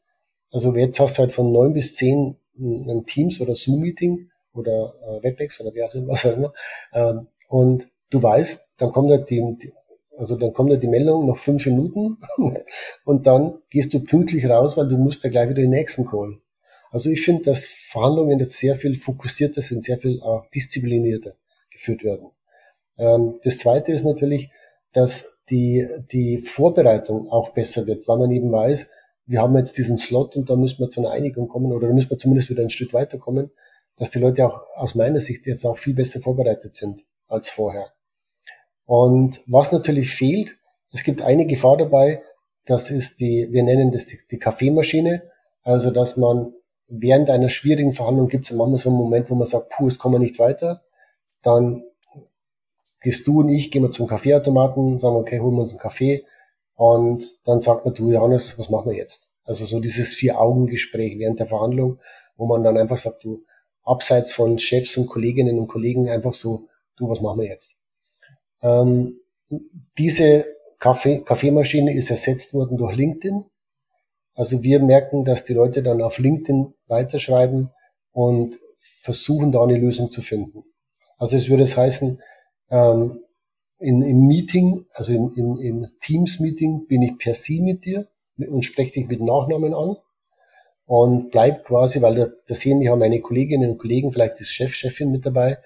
Also 0.50 0.76
jetzt 0.76 1.00
hast 1.00 1.18
du 1.18 1.20
halt 1.20 1.32
von 1.32 1.52
neun 1.52 1.74
bis 1.74 1.94
zehn 1.94 2.38
ein 2.58 3.06
Teams- 3.06 3.40
oder 3.40 3.54
Zoom-Meeting 3.54 4.32
oder 4.56 4.96
äh, 5.04 5.24
WebEx 5.28 5.62
oder 5.62 5.76
wie 5.76 5.84
auch 5.84 5.94
immer. 5.94 6.52
Ähm, 6.94 7.28
und 7.50 7.88
du 8.10 8.24
weißt, 8.24 8.74
dann 8.80 8.92
kommt 8.92 9.12
halt 9.12 9.30
die, 9.30 9.44
also 10.18 10.36
dann 10.36 10.52
kommt 10.52 10.72
ja 10.72 10.78
die 10.78 10.88
Meldung 10.88 11.28
noch 11.28 11.38
fünf 11.38 11.66
Minuten 11.68 12.18
und 13.06 13.28
dann 13.28 13.60
gehst 13.70 13.94
du 13.94 14.00
pünktlich 14.00 14.50
raus, 14.50 14.76
weil 14.76 14.88
du 14.88 14.98
musst 14.98 15.24
ja 15.24 15.30
gleich 15.30 15.50
wieder 15.50 15.62
den 15.62 15.70
nächsten 15.70 16.06
Call. 16.06 16.40
Also 16.90 17.10
ich 17.10 17.22
finde, 17.22 17.44
dass 17.44 17.66
Verhandlungen 17.66 18.40
jetzt 18.40 18.58
sehr 18.58 18.76
viel 18.76 18.96
fokussierter 18.96 19.62
sind, 19.62 19.84
sehr 19.84 19.98
viel 19.98 20.20
auch 20.22 20.50
disziplinierter 20.50 21.34
geführt 21.70 22.04
werden. 22.04 22.32
Ähm, 22.98 23.40
das 23.44 23.60
zweite 23.60 23.92
ist 23.92 24.06
natürlich, 24.06 24.50
dass 24.94 25.40
die, 25.50 25.86
die 26.12 26.40
Vorbereitung 26.40 27.30
auch 27.30 27.54
besser 27.54 27.86
wird, 27.86 28.08
weil 28.08 28.18
man 28.18 28.32
eben 28.32 28.52
weiß, 28.52 28.88
wir 29.28 29.42
haben 29.42 29.56
jetzt 29.58 29.78
diesen 29.78 29.98
Slot 29.98 30.36
und 30.36 30.50
da 30.50 30.56
müssen 30.56 30.80
wir 30.80 30.90
zu 30.90 31.02
einer 31.02 31.12
Einigung 31.12 31.48
kommen 31.48 31.72
oder 31.72 31.88
da 31.88 31.94
müssen 31.94 32.10
wir 32.10 32.18
zumindest 32.18 32.50
wieder 32.50 32.62
einen 32.62 32.70
Schritt 32.70 32.94
weiterkommen, 32.94 33.52
dass 33.98 34.10
die 34.10 34.20
Leute 34.20 34.48
auch 34.48 34.62
aus 34.76 34.96
meiner 34.96 35.20
Sicht 35.20 35.46
jetzt 35.46 35.66
auch 35.66 35.78
viel 35.78 35.94
besser 35.94 36.22
vorbereitet 36.22 36.76
sind 36.76 37.04
als 37.28 37.50
vorher. 37.50 37.97
Und 38.88 39.42
was 39.48 39.74
natürlich 39.74 40.16
fehlt, 40.16 40.58
es 40.94 41.04
gibt 41.04 41.22
eine 41.22 41.46
Gefahr 41.46 41.76
dabei, 41.76 42.24
das 42.66 42.90
ist 42.90 43.20
die, 43.20 43.50
wir 43.52 43.64
nennen 43.64 43.92
das 43.92 44.06
die, 44.06 44.18
die 44.32 44.40
Kaffeemaschine, 44.40 45.24
also 45.62 45.92
dass 45.92 46.16
man 46.16 46.54
während 46.88 47.30
einer 47.30 47.50
schwierigen 47.50 47.92
Verhandlung 47.92 48.30
gibt 48.30 48.46
es 48.46 48.52
manchmal 48.52 48.80
so 48.80 48.90
einen 48.90 48.98
Moment, 48.98 49.30
wo 49.30 49.36
man 49.36 49.46
sagt, 49.46 49.70
puh, 49.70 49.90
es 49.90 50.00
kommen 50.00 50.16
wir 50.16 50.20
nicht 50.20 50.40
weiter, 50.40 50.86
dann 51.42 51.84
gehst 53.02 53.28
du 53.28 53.42
und 53.42 53.50
ich, 53.50 53.72
gehen 53.72 53.84
wir 53.84 53.92
zum 53.92 54.08
Kaffeeautomaten, 54.08 55.00
sagen, 55.00 55.18
okay, 55.18 55.42
holen 55.42 55.56
wir 55.56 55.62
uns 55.64 55.72
einen 55.72 55.80
Kaffee 55.80 56.26
und 56.76 57.26
dann 57.46 57.60
sagt 57.60 57.84
man, 57.84 57.94
du 57.94 58.10
Johannes, 58.10 58.58
was 58.58 58.70
machen 58.70 58.90
wir 58.90 58.98
jetzt? 58.98 59.28
Also 59.44 59.66
so 59.66 59.82
dieses 59.82 60.14
Vier-Augen-Gespräch 60.14 61.20
während 61.20 61.42
der 61.42 61.48
Verhandlung, 61.48 62.00
wo 62.38 62.48
man 62.48 62.64
dann 62.64 62.78
einfach 62.78 62.98
sagt, 62.98 63.26
du, 63.26 63.44
abseits 63.84 64.32
von 64.32 64.60
Chefs 64.60 64.96
und 64.96 65.08
Kolleginnen 65.08 65.60
und 65.60 65.68
Kollegen 65.68 66.10
einfach 66.10 66.34
so, 66.34 66.70
du, 66.96 67.10
was 67.10 67.20
machen 67.20 67.42
wir 67.42 67.48
jetzt? 67.48 67.77
Ähm, 68.62 69.20
diese 69.98 70.46
Kaffee, 70.80 71.22
Kaffeemaschine 71.22 71.94
ist 71.94 72.10
ersetzt 72.10 72.54
worden 72.54 72.78
durch 72.78 72.96
LinkedIn. 72.96 73.46
Also 74.36 74.62
wir 74.64 74.80
merken, 74.80 75.26
dass 75.26 75.44
die 75.44 75.54
Leute 75.54 75.82
dann 75.82 76.02
auf 76.02 76.20
LinkedIn 76.20 76.74
weiterschreiben 76.88 77.72
und 78.12 78.58
versuchen 78.80 79.52
da 79.52 79.64
eine 79.64 79.78
Lösung 79.78 80.12
zu 80.12 80.22
finden. 80.22 80.64
Also 81.18 81.36
es 81.36 81.50
würde 81.50 81.64
es 81.64 81.76
heißen, 81.76 82.22
ähm, 82.70 83.20
in, 83.80 84.02
im 84.02 84.28
Meeting, 84.28 84.86
also 84.92 85.14
im, 85.14 85.32
im, 85.36 85.58
im 85.60 85.88
Teams-Meeting 86.02 86.88
bin 86.88 87.02
ich 87.02 87.18
per 87.18 87.34
Sie 87.34 87.62
mit 87.62 87.86
dir 87.86 88.08
und 88.38 88.66
spreche 88.66 88.92
dich 88.92 89.08
mit 89.08 89.22
Nachnamen 89.22 89.74
an 89.74 89.96
und 90.86 91.32
bleib 91.32 91.66
quasi, 91.66 92.02
weil 92.02 92.16
da, 92.16 92.28
da 92.48 92.56
sehen 92.56 92.80
wir 92.80 92.92
haben 92.92 93.00
meine 93.00 93.22
Kolleginnen 93.22 93.72
und 93.72 93.78
Kollegen, 93.78 94.12
vielleicht 94.12 94.42
ist 94.42 94.50
Chef, 94.50 94.74
Chefin 94.74 95.12
mit 95.12 95.26
dabei, 95.26 95.58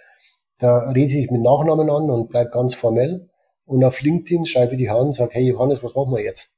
da 0.61 0.91
rede 0.91 1.17
ich 1.17 1.31
mit 1.31 1.41
Nachnamen 1.41 1.89
an 1.89 2.09
und 2.11 2.29
bleib 2.29 2.51
ganz 2.51 2.75
formell 2.75 3.27
und 3.65 3.83
auf 3.83 4.01
LinkedIn 4.01 4.45
schreibe 4.45 4.73
ich 4.73 4.77
die 4.77 4.91
Hand 4.91 5.01
und 5.01 5.15
sage, 5.15 5.31
hey 5.33 5.47
Johannes, 5.49 5.81
was 5.81 5.95
machen 5.95 6.13
wir 6.13 6.23
jetzt? 6.23 6.55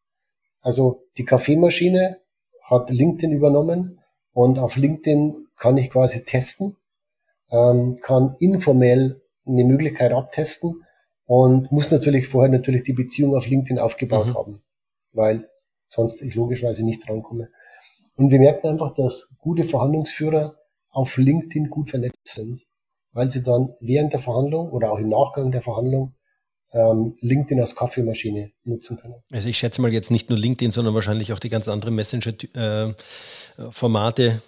Also 0.59 1.05
die 1.17 1.23
Kaffeemaschine 1.23 2.17
hat 2.65 2.89
LinkedIn 2.89 3.31
übernommen 3.31 4.01
und 4.33 4.59
auf 4.59 4.75
LinkedIn 4.75 5.47
kann 5.55 5.77
ich 5.77 5.89
quasi 5.89 6.25
testen, 6.25 6.75
ähm, 7.49 7.97
kann 8.01 8.35
informell 8.39 9.21
eine 9.45 9.63
Möglichkeit 9.63 10.11
abtesten 10.11 10.83
und 11.25 11.71
muss 11.71 11.89
natürlich 11.89 12.27
vorher 12.27 12.51
natürlich 12.51 12.83
die 12.83 12.93
Beziehung 12.93 13.35
auf 13.37 13.47
LinkedIn 13.47 13.79
aufgebaut 13.79 14.27
mhm. 14.27 14.33
haben, 14.35 14.63
weil 15.13 15.47
sonst 15.87 16.21
ich 16.21 16.35
logischerweise 16.35 16.83
nicht 16.83 17.07
drankomme. 17.07 17.49
Und 18.15 18.31
wir 18.31 18.39
merken 18.39 18.67
einfach, 18.67 18.93
dass 18.93 19.37
gute 19.39 19.63
Verhandlungsführer 19.63 20.57
auf 20.89 21.15
LinkedIn 21.15 21.69
gut 21.69 21.89
vernetzt 21.89 22.27
sind, 22.27 22.63
weil 23.13 23.31
sie 23.31 23.43
dann 23.43 23.73
während 23.79 24.13
der 24.13 24.19
Verhandlung 24.19 24.71
oder 24.71 24.91
auch 24.91 24.99
im 24.99 25.09
Nachgang 25.09 25.51
der 25.51 25.61
Verhandlung 25.61 26.15
ähm, 26.73 27.15
LinkedIn 27.21 27.61
als 27.61 27.75
Kaffeemaschine 27.75 28.51
nutzen 28.63 28.97
können. 28.97 29.15
Also 29.31 29.47
ich 29.47 29.57
schätze 29.57 29.81
mal 29.81 29.93
jetzt 29.93 30.11
nicht 30.11 30.29
nur 30.29 30.39
LinkedIn, 30.39 30.71
sondern 30.71 30.93
wahrscheinlich 30.95 31.31
auch 31.31 31.39
die 31.39 31.47
ganzen 31.49 31.69
anderen 31.69 31.95
Messenger-Formate, 31.95 34.25
äh, 34.25 34.39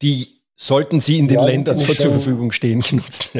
die 0.00 0.40
sollten 0.56 1.00
sie 1.00 1.18
in 1.18 1.28
den 1.28 1.38
ja, 1.38 1.44
Ländern 1.44 1.78
zur 1.78 1.94
Verfügung 1.94 2.50
stehen 2.52 2.80
genutzt. 2.88 3.30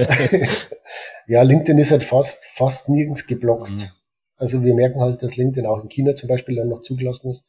ja, 1.27 1.43
LinkedIn 1.43 1.79
ist 1.79 1.91
halt 1.91 2.05
fast, 2.05 2.45
fast 2.45 2.89
nirgends 2.89 3.27
geblockt. 3.27 3.73
Mhm. 3.73 3.89
Also 4.37 4.63
wir 4.63 4.75
merken 4.75 5.01
halt, 5.01 5.21
dass 5.23 5.37
LinkedIn 5.37 5.67
auch 5.67 5.83
in 5.83 5.89
China 5.89 6.15
zum 6.15 6.29
Beispiel 6.29 6.55
dann 6.55 6.69
noch 6.69 6.83
zugelassen 6.83 7.31
ist. 7.31 7.45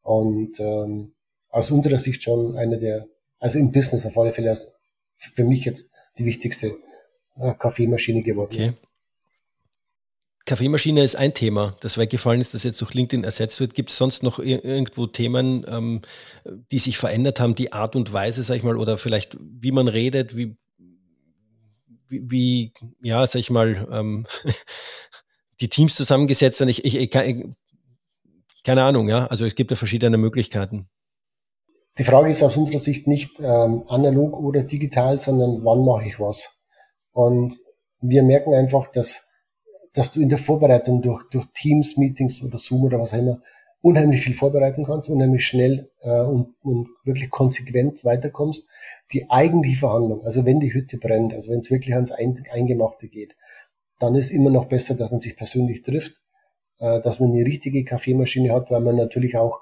Und 0.00 0.58
ähm, 0.60 1.12
aus 1.50 1.70
unserer 1.70 1.98
Sicht 1.98 2.22
schon 2.22 2.56
eine 2.56 2.78
der, 2.78 3.04
also 3.38 3.58
im 3.58 3.70
Business 3.70 4.06
auf 4.06 4.16
alle 4.16 4.32
Fälle 4.32 4.56
für 5.16 5.44
mich 5.44 5.64
jetzt 5.64 5.90
die 6.18 6.24
wichtigste 6.24 6.76
äh, 7.36 7.54
Kaffeemaschine 7.54 8.22
geworden 8.22 8.54
okay. 8.54 8.66
ist. 8.66 8.76
Kaffeemaschine 10.44 11.04
ist 11.04 11.14
ein 11.14 11.34
Thema, 11.34 11.76
das 11.80 11.98
weggefallen 11.98 12.40
ist, 12.40 12.52
das 12.52 12.64
jetzt 12.64 12.80
durch 12.80 12.94
LinkedIn 12.94 13.22
ersetzt 13.22 13.60
wird. 13.60 13.74
Gibt 13.74 13.90
es 13.90 13.96
sonst 13.96 14.24
noch 14.24 14.40
irgendwo 14.40 15.06
Themen, 15.06 15.64
ähm, 15.68 16.00
die 16.72 16.80
sich 16.80 16.98
verändert 16.98 17.38
haben, 17.38 17.54
die 17.54 17.72
Art 17.72 17.94
und 17.94 18.12
Weise, 18.12 18.42
sag 18.42 18.56
ich 18.56 18.64
mal, 18.64 18.76
oder 18.76 18.98
vielleicht 18.98 19.36
wie 19.40 19.70
man 19.70 19.86
redet, 19.86 20.36
wie, 20.36 20.56
wie, 22.08 22.22
wie 22.28 22.72
ja, 23.02 23.24
sag 23.24 23.38
ich 23.38 23.50
mal, 23.50 23.86
ähm, 23.92 24.26
die 25.60 25.68
Teams 25.68 25.94
zusammengesetzt 25.94 26.58
werden? 26.58 26.70
Ich, 26.70 26.84
ich, 26.84 26.96
ich, 26.96 27.44
keine 28.64 28.82
Ahnung, 28.82 29.08
ja. 29.08 29.26
Also 29.26 29.46
es 29.46 29.54
gibt 29.54 29.70
ja 29.70 29.76
verschiedene 29.76 30.18
Möglichkeiten. 30.18 30.88
Die 31.98 32.04
Frage 32.04 32.30
ist 32.30 32.42
aus 32.42 32.56
unserer 32.56 32.78
Sicht 32.78 33.06
nicht 33.06 33.38
ähm, 33.40 33.84
analog 33.88 34.38
oder 34.38 34.62
digital, 34.62 35.20
sondern 35.20 35.64
wann 35.64 35.84
mache 35.84 36.06
ich 36.06 36.18
was? 36.18 36.62
Und 37.12 37.58
wir 38.00 38.22
merken 38.22 38.54
einfach, 38.54 38.90
dass 38.90 39.22
dass 39.92 40.10
du 40.10 40.20
in 40.20 40.28
der 40.28 40.38
Vorbereitung 40.38 41.02
durch, 41.02 41.28
durch 41.30 41.46
Teams, 41.54 41.96
Meetings 41.96 42.42
oder 42.42 42.58
Zoom 42.58 42.84
oder 42.84 42.98
was 42.98 43.12
auch 43.12 43.18
immer 43.18 43.40
unheimlich 43.80 44.20
viel 44.20 44.34
vorbereiten 44.34 44.84
kannst, 44.84 45.08
unheimlich 45.08 45.44
schnell 45.44 45.90
äh, 46.02 46.20
und, 46.20 46.54
und 46.62 46.88
wirklich 47.04 47.30
konsequent 47.30 48.04
weiterkommst. 48.04 48.64
Die 49.12 49.28
eigentliche 49.28 49.80
Verhandlung, 49.80 50.24
also 50.24 50.44
wenn 50.46 50.60
die 50.60 50.72
Hütte 50.72 50.98
brennt, 50.98 51.34
also 51.34 51.50
wenn 51.50 51.60
es 51.60 51.70
wirklich 51.70 51.94
ans 51.94 52.12
Eingemachte 52.12 53.08
geht, 53.08 53.34
dann 53.98 54.14
ist 54.14 54.30
immer 54.30 54.50
noch 54.50 54.66
besser, 54.66 54.94
dass 54.94 55.10
man 55.10 55.20
sich 55.20 55.36
persönlich 55.36 55.82
trifft, 55.82 56.22
äh, 56.78 57.00
dass 57.00 57.18
man 57.18 57.30
eine 57.30 57.44
richtige 57.44 57.84
Kaffeemaschine 57.84 58.52
hat, 58.52 58.70
weil 58.70 58.80
man 58.80 58.96
natürlich 58.96 59.36
auch 59.36 59.60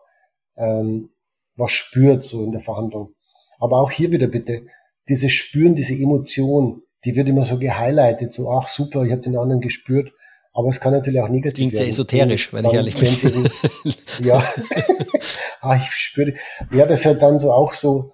ähm, 0.56 1.08
was 1.60 1.70
spürt 1.70 2.24
so 2.24 2.42
in 2.42 2.52
der 2.52 2.60
Verhandlung. 2.60 3.14
Aber 3.58 3.80
auch 3.80 3.90
hier 3.90 4.10
wieder 4.10 4.26
bitte, 4.26 4.62
dieses 5.08 5.32
Spüren, 5.32 5.74
diese 5.74 5.94
Emotion, 5.94 6.82
die 7.04 7.14
wird 7.14 7.28
immer 7.28 7.44
so 7.44 7.58
gehighlightet, 7.58 8.32
so, 8.32 8.50
ach 8.50 8.66
super, 8.66 9.04
ich 9.04 9.12
habe 9.12 9.22
den 9.22 9.36
anderen 9.36 9.60
gespürt. 9.60 10.12
Aber 10.52 10.68
es 10.68 10.80
kann 10.80 10.92
natürlich 10.92 11.20
auch 11.20 11.28
negativ 11.28 11.56
Klingt 11.56 11.76
sehr 11.76 11.86
esoterisch, 11.86 12.52
wenn 12.52 12.64
ich 12.64 12.72
ehrlich 12.72 12.96
bin. 12.96 13.08
Eben, 13.08 13.48
ja, 14.24 14.42
ah, 15.60 15.76
ich 15.76 15.86
spüre, 15.92 16.34
ja, 16.72 16.86
das 16.86 17.00
ist 17.00 17.06
halt 17.06 17.22
dann 17.22 17.38
so 17.38 17.52
auch 17.52 17.72
so, 17.72 18.12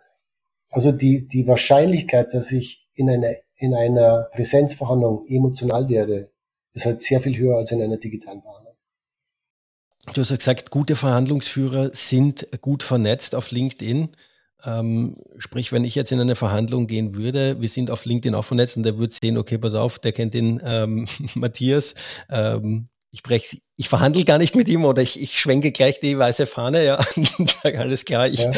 also 0.68 0.92
die, 0.92 1.26
die 1.26 1.47
Wahrscheinlichkeit, 1.47 2.34
dass 2.34 2.53
ich 2.53 2.86
in 2.94 3.09
einer, 3.09 3.32
in 3.57 3.74
einer 3.74 4.28
Präsenzverhandlung 4.32 5.24
emotional 5.28 5.88
werde, 5.88 6.30
ist 6.72 6.84
halt 6.84 7.01
sehr 7.01 7.20
viel 7.20 7.36
höher 7.38 7.57
als 7.57 7.72
in 7.72 7.80
einer 7.80 7.97
digitalen 7.97 8.42
Verhandlung. 8.42 8.65
Du 10.12 10.20
hast 10.20 10.30
ja 10.30 10.36
gesagt, 10.36 10.70
gute 10.70 10.96
Verhandlungsführer 10.96 11.90
sind 11.92 12.46
gut 12.61 12.82
vernetzt 12.82 13.34
auf 13.34 13.50
LinkedIn. 13.50 14.09
Ähm, 14.64 15.16
sprich, 15.38 15.72
wenn 15.72 15.84
ich 15.84 15.94
jetzt 15.94 16.12
in 16.12 16.20
eine 16.20 16.36
Verhandlung 16.36 16.86
gehen 16.86 17.14
würde, 17.14 17.61
wir 17.61 17.68
sind 17.68 17.90
auf 17.90 18.04
LinkedIn 18.04 18.34
auch 18.34 18.44
vernetzt 18.44 18.76
und 18.76 18.82
der 18.82 18.98
würde 18.98 19.14
sehen, 19.14 19.36
okay, 19.36 19.59
pass 19.59 19.74
auf, 19.74 19.98
der 19.98 20.12
kennt 20.12 20.34
den 20.34 20.61
ähm, 20.64 21.07
Matthias. 21.34 21.94
Ähm, 22.30 22.88
ich, 23.12 23.22
brech, 23.22 23.62
ich 23.76 23.88
verhandle 23.88 24.24
gar 24.24 24.38
nicht 24.38 24.54
mit 24.57 24.68
ihm 24.68 24.84
oder 24.84 25.02
ich, 25.02 25.20
ich 25.20 25.38
schwenke 25.38 25.72
gleich 25.72 26.00
die 26.00 26.18
weiße 26.18 26.46
Fahne, 26.46 26.84
ja, 26.84 26.98
und 27.38 27.50
sage 27.50 27.78
alles 27.78 28.04
klar, 28.04 28.28
ich 28.28 28.40
ja. 28.40 28.52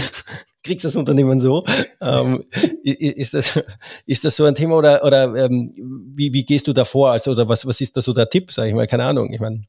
krieg's 0.64 0.82
das 0.82 0.96
Unternehmen 0.96 1.40
so. 1.40 1.64
Ähm, 2.00 2.44
ist, 2.82 3.34
das, 3.34 3.60
ist 4.06 4.24
das 4.24 4.36
so 4.36 4.44
ein 4.44 4.54
Thema 4.54 4.76
oder, 4.76 5.04
oder 5.04 5.34
ähm, 5.36 5.74
wie, 6.16 6.32
wie 6.32 6.44
gehst 6.44 6.66
du 6.66 6.72
da 6.72 6.84
vor? 6.84 7.12
Also, 7.12 7.32
oder 7.32 7.48
was, 7.48 7.66
was 7.66 7.80
ist 7.80 7.96
da 7.96 8.00
so 8.00 8.12
der 8.12 8.28
Tipp, 8.28 8.50
sage 8.50 8.70
ich 8.70 8.74
mal, 8.74 8.86
keine 8.86 9.04
Ahnung. 9.04 9.32
Ich 9.32 9.40
meine. 9.40 9.64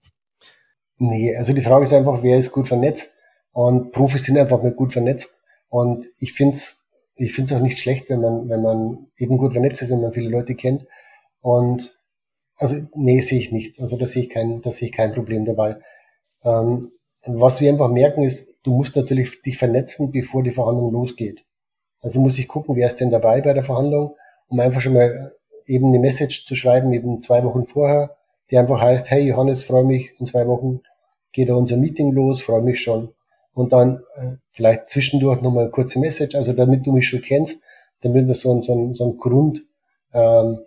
Nee, 0.98 1.36
also 1.36 1.54
die 1.54 1.62
Frage 1.62 1.84
ist 1.84 1.94
einfach, 1.94 2.24
wer 2.24 2.38
ist 2.38 2.52
gut 2.52 2.68
vernetzt? 2.68 3.14
Und 3.52 3.92
Profis 3.92 4.24
sind 4.24 4.38
einfach 4.38 4.62
nicht 4.62 4.76
gut 4.76 4.94
vernetzt. 4.94 5.44
Und 5.70 6.08
ich 6.20 6.34
finde 6.34 6.56
es 6.56 6.86
ich 7.16 7.34
find's 7.34 7.54
auch 7.54 7.62
nicht 7.62 7.80
schlecht, 7.80 8.10
wenn 8.10 8.22
man, 8.22 8.50
wenn 8.50 8.62
man 8.62 9.08
eben 9.18 9.38
gut 9.38 9.54
vernetzt 9.54 9.82
ist, 9.82 9.90
wenn 9.90 10.02
man 10.02 10.14
viele 10.14 10.30
Leute 10.30 10.56
kennt. 10.56 10.86
Und 11.40 11.98
also, 12.58 12.76
nee, 12.94 13.22
sehe 13.22 13.40
ich 13.40 13.52
nicht. 13.52 13.80
Also 13.80 13.98
da 13.98 14.06
sehe 14.06 14.24
ich 14.24 14.30
kein, 14.30 14.62
da 14.62 14.72
sehe 14.72 14.90
ich 14.90 14.94
kein 14.94 15.14
Problem 15.14 15.46
dabei. 15.46 15.78
Ähm, 16.44 16.92
was 17.26 17.60
wir 17.60 17.72
einfach 17.72 17.90
merken 17.90 18.22
ist, 18.22 18.58
du 18.64 18.76
musst 18.76 18.96
natürlich 18.96 19.42
dich 19.42 19.58
vernetzen, 19.58 20.12
bevor 20.12 20.44
die 20.44 20.52
Verhandlung 20.52 20.92
losgeht. 20.92 21.44
Also 22.02 22.20
muss 22.20 22.38
ich 22.38 22.48
gucken, 22.48 22.76
wer 22.76 22.88
ist 22.88 23.00
denn 23.00 23.10
dabei 23.10 23.42
bei 23.42 23.54
der 23.54 23.64
Verhandlung, 23.64 24.16
um 24.48 24.60
einfach 24.60 24.82
schon 24.82 24.94
mal 24.94 25.34
eben 25.66 25.88
eine 25.88 26.00
Message 26.00 26.46
zu 26.46 26.56
schreiben, 26.56 26.94
eben 26.94 27.22
zwei 27.22 27.44
Wochen 27.44 27.66
vorher, 27.66 28.16
die 28.52 28.58
einfach 28.58 28.82
heißt, 28.82 29.10
hey 29.10 29.28
Johannes, 29.28 29.64
freue 29.64 29.84
mich, 29.84 30.12
in 30.20 30.26
zwei 30.26 30.48
Wochen 30.48 30.82
geht 31.32 31.50
unser 31.50 31.78
Meeting 31.78 32.14
los, 32.14 32.42
freue 32.42 32.62
mich 32.62 32.82
schon. 32.82 33.14
und 33.54 33.72
dann 33.72 34.02
äh, 34.16 34.36
vielleicht 34.52 34.90
zwischendurch 34.90 35.42
nochmal 35.42 35.64
eine 35.64 35.72
kurze 35.72 36.00
Message, 36.00 36.36
also 36.36 36.54
damit 36.54 36.86
du 36.86 36.92
mich 36.92 37.08
schon 37.08 37.22
kennst, 37.22 37.64
damit 38.02 38.28
wir 38.28 38.36
so 38.36 38.54
ein, 38.54 38.62
so 38.62 38.74
ein, 38.74 38.94
so 38.94 39.12
ein 39.12 39.18
Grund, 39.18 39.64
ähm, 40.14 40.60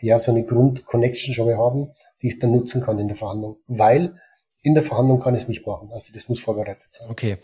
ja, 0.00 0.18
so 0.18 0.30
eine 0.30 0.44
Grund-Connection 0.44 1.34
schon 1.34 1.46
mal 1.46 1.58
haben, 1.58 1.92
die 2.22 2.28
ich 2.28 2.38
dann 2.38 2.52
nutzen 2.52 2.82
kann 2.82 2.98
in 2.98 3.08
der 3.08 3.16
Verhandlung. 3.16 3.58
Weil 3.66 4.14
in 4.62 4.74
der 4.74 4.82
Verhandlung 4.82 5.20
kann 5.20 5.34
ich 5.34 5.42
es 5.42 5.48
nicht 5.48 5.66
machen. 5.66 5.90
Also 5.92 6.12
das 6.14 6.28
muss 6.28 6.40
vorbereitet 6.40 6.88
sein. 6.90 7.10
Okay. 7.10 7.38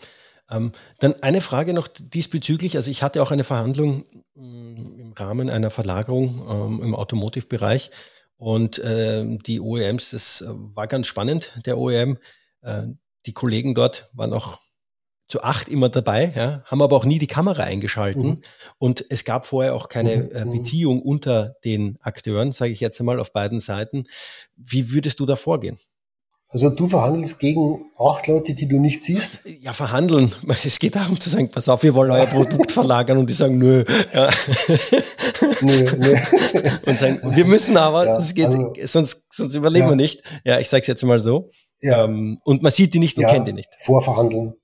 Ähm, 0.49 0.71
dann 0.99 1.21
eine 1.21 1.41
Frage 1.41 1.73
noch 1.73 1.87
diesbezüglich. 1.87 2.75
Also 2.75 2.89
ich 2.89 3.03
hatte 3.03 3.21
auch 3.21 3.31
eine 3.31 3.43
Verhandlung 3.43 4.05
mh, 4.35 4.43
mm, 4.43 4.99
im 4.99 5.13
Rahmen 5.13 5.49
einer 5.49 5.69
Verlagerung 5.69 6.41
ähm, 6.49 6.81
im 6.81 6.95
Automotive-Bereich 6.95 7.91
und 8.37 8.79
äh, 8.79 9.25
die 9.45 9.59
OEMs, 9.59 10.11
das 10.11 10.43
war 10.47 10.87
ganz 10.87 11.07
spannend, 11.07 11.53
der 11.65 11.77
OEM. 11.77 12.17
Äh, 12.61 12.83
die 13.25 13.33
Kollegen 13.33 13.75
dort 13.75 14.09
waren 14.13 14.33
auch 14.33 14.59
zu 15.27 15.41
acht 15.43 15.67
immer 15.67 15.89
dabei, 15.89 16.31
ja, 16.35 16.63
haben 16.65 16.81
aber 16.81 16.95
auch 16.95 17.03
nie 17.03 17.19
die 17.19 17.27
Kamera 17.27 17.63
eingeschalten. 17.63 18.27
Mhm. 18.27 18.41
Und 18.77 19.05
es 19.09 19.25
gab 19.25 19.45
vorher 19.45 19.75
auch 19.75 19.89
keine 19.89 20.17
mhm. 20.17 20.31
äh, 20.31 20.45
mhm. 20.45 20.51
Beziehung 20.53 21.01
unter 21.01 21.55
den 21.65 21.97
Akteuren, 22.01 22.53
sage 22.53 22.71
ich 22.71 22.79
jetzt 22.79 22.99
einmal, 22.99 23.19
auf 23.19 23.33
beiden 23.33 23.59
Seiten. 23.59 24.05
Wie 24.55 24.91
würdest 24.91 25.19
du 25.19 25.25
da 25.25 25.35
vorgehen? 25.35 25.79
Also 26.49 26.69
du 26.69 26.87
verhandelst 26.87 27.39
gegen 27.39 27.91
acht 27.99 28.25
Leute, 28.27 28.53
die 28.53 28.69
du 28.69 28.79
nicht 28.79 29.03
siehst? 29.03 29.41
Ja, 29.59 29.73
verhandeln. 29.73 30.31
Es 30.63 30.79
geht 30.79 30.95
darum 30.95 31.19
zu 31.19 31.29
sagen, 31.29 31.49
pass 31.49 31.67
auf, 31.67 31.83
wir 31.83 31.93
wollen 31.93 32.11
euer 32.11 32.25
Produkt 32.25 32.71
verlagern 32.71 33.17
und 33.17 33.29
die 33.29 33.33
sagen, 33.33 33.57
nö. 33.57 33.83
Ja. 34.13 34.29
Nö, 35.61 35.85
nö. 35.97 36.15
Und 36.85 36.97
sagen, 36.97 37.19
wir 37.35 37.45
müssen 37.45 37.77
aber, 37.77 38.05
ja, 38.05 38.19
geht, 38.33 38.45
also, 38.45 38.73
sonst, 38.83 39.25
sonst 39.31 39.55
überleben 39.55 39.85
ja. 39.85 39.91
wir 39.91 39.95
nicht. 39.95 40.23
Ja, 40.43 40.59
ich 40.59 40.69
sage 40.69 40.81
es 40.81 40.87
jetzt 40.87 41.03
mal 41.03 41.19
so. 41.19 41.51
Ja. 41.81 42.05
Ähm, 42.05 42.39
und 42.43 42.63
man 42.63 42.71
sieht 42.71 42.93
die 42.93 42.99
nicht 42.99 43.17
und 43.17 43.23
ja, 43.23 43.29
kennt 43.29 43.47
die 43.47 43.53
nicht. 43.53 43.69
Vorverhandeln. 43.79 44.55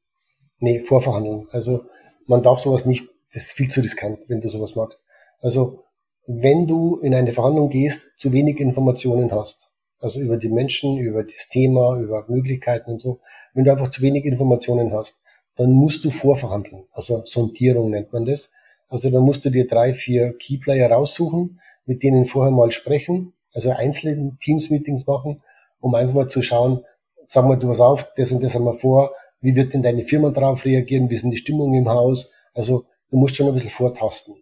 Nee, 0.60 0.82
vorverhandeln. 0.82 1.48
Also 1.52 1.86
man 2.26 2.42
darf 2.42 2.60
sowas 2.60 2.86
nicht, 2.86 3.06
das 3.34 3.44
ist 3.44 3.52
viel 3.54 3.70
zu 3.70 3.82
riskant, 3.82 4.20
wenn 4.30 4.42
du 4.42 4.50
sowas 4.50 4.76
magst. 4.76 5.04
Also 5.42 5.84
wenn 6.26 6.68
du 6.68 7.00
in 7.00 7.14
eine 7.14 7.34
Verhandlung 7.34 7.70
gehst, 7.70 8.18
zu 8.18 8.32
wenig 8.32 8.60
Informationen 8.60 9.32
hast, 9.32 9.68
also 10.00 10.20
über 10.20 10.38
die 10.38 10.50
Menschen, 10.50 10.98
über 10.98 11.24
das 11.24 11.48
Thema, 11.50 12.00
über 12.00 12.26
Möglichkeiten 12.28 12.92
und 12.92 13.02
so, 13.02 13.20
wenn 13.54 13.66
du 13.66 13.72
einfach 13.72 13.90
zu 13.90 14.02
wenig 14.02 14.26
Informationen 14.26 14.94
hast, 14.94 15.22
dann 15.56 15.72
musst 15.72 16.04
du 16.04 16.12
vorverhandeln. 16.12 16.86
Also 16.92 17.24
Sondierung 17.26 17.92
nennt 17.92 18.12
man 18.12 18.26
das. 18.26 18.50
Also 18.94 19.10
dann 19.10 19.24
musst 19.24 19.44
du 19.44 19.50
dir 19.50 19.66
drei, 19.66 19.92
vier 19.92 20.38
Keyplayer 20.38 20.92
raussuchen, 20.92 21.60
mit 21.86 22.04
denen 22.04 22.28
vorher 22.28 22.52
mal 22.52 22.72
sprechen, 22.72 23.34
also 23.52 23.72
einzelne 23.72 24.38
Teams-Meetings 24.40 25.08
machen, 25.08 25.42
um 25.80 25.96
einfach 25.96 26.14
mal 26.14 26.28
zu 26.28 26.44
schauen, 26.44 26.86
sag 27.26 27.46
mal, 27.46 27.58
du 27.58 27.70
was 27.70 27.80
auf, 27.80 28.06
das 28.16 28.32
und 28.32 28.44
das 28.44 28.54
haben 28.54 28.66
wir 28.66 28.76
vor, 28.76 29.16
wie 29.42 29.56
wird 29.56 29.74
denn 29.74 29.82
deine 29.82 30.06
Firma 30.06 30.30
darauf 30.30 30.64
reagieren, 30.64 31.10
wie 31.10 31.18
sind 31.18 31.32
die 31.32 31.38
Stimmungen 31.38 31.74
im 31.74 31.90
Haus, 31.90 32.30
also 32.54 32.86
du 33.10 33.18
musst 33.18 33.36
schon 33.36 33.48
ein 33.48 33.56
bisschen 33.56 33.72
vortasten, 33.72 34.36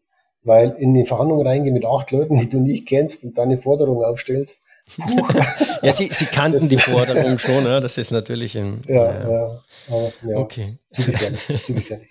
weil 0.43 0.71
in 0.71 0.93
die 0.93 1.05
Verhandlungen 1.05 1.47
reingehen 1.47 1.73
mit 1.73 1.85
acht 1.85 2.11
Leuten, 2.11 2.37
die 2.37 2.49
du 2.49 2.59
nicht 2.59 2.85
kennst 2.85 3.23
und 3.23 3.37
deine 3.37 3.55
Forderung 3.55 4.03
aufstellst, 4.03 4.63
ja, 5.81 5.93
Sie, 5.93 6.09
Sie 6.11 6.25
kannten 6.25 6.59
das 6.59 6.67
die 6.67 6.75
Forderung 6.75 7.37
schon, 7.37 7.63
ja? 7.63 7.79
das 7.79 7.97
ist 7.97 8.11
natürlich 8.11 8.57
ein. 8.57 8.83
Ja, 8.85 8.95
ja. 8.95 9.63
ja, 9.87 10.11
ja. 10.27 10.37
Okay. 10.37 10.77
Zu 10.91 11.03
gefährlich. 11.03 11.63
Zu 11.63 11.73
gefährlich. 11.73 12.09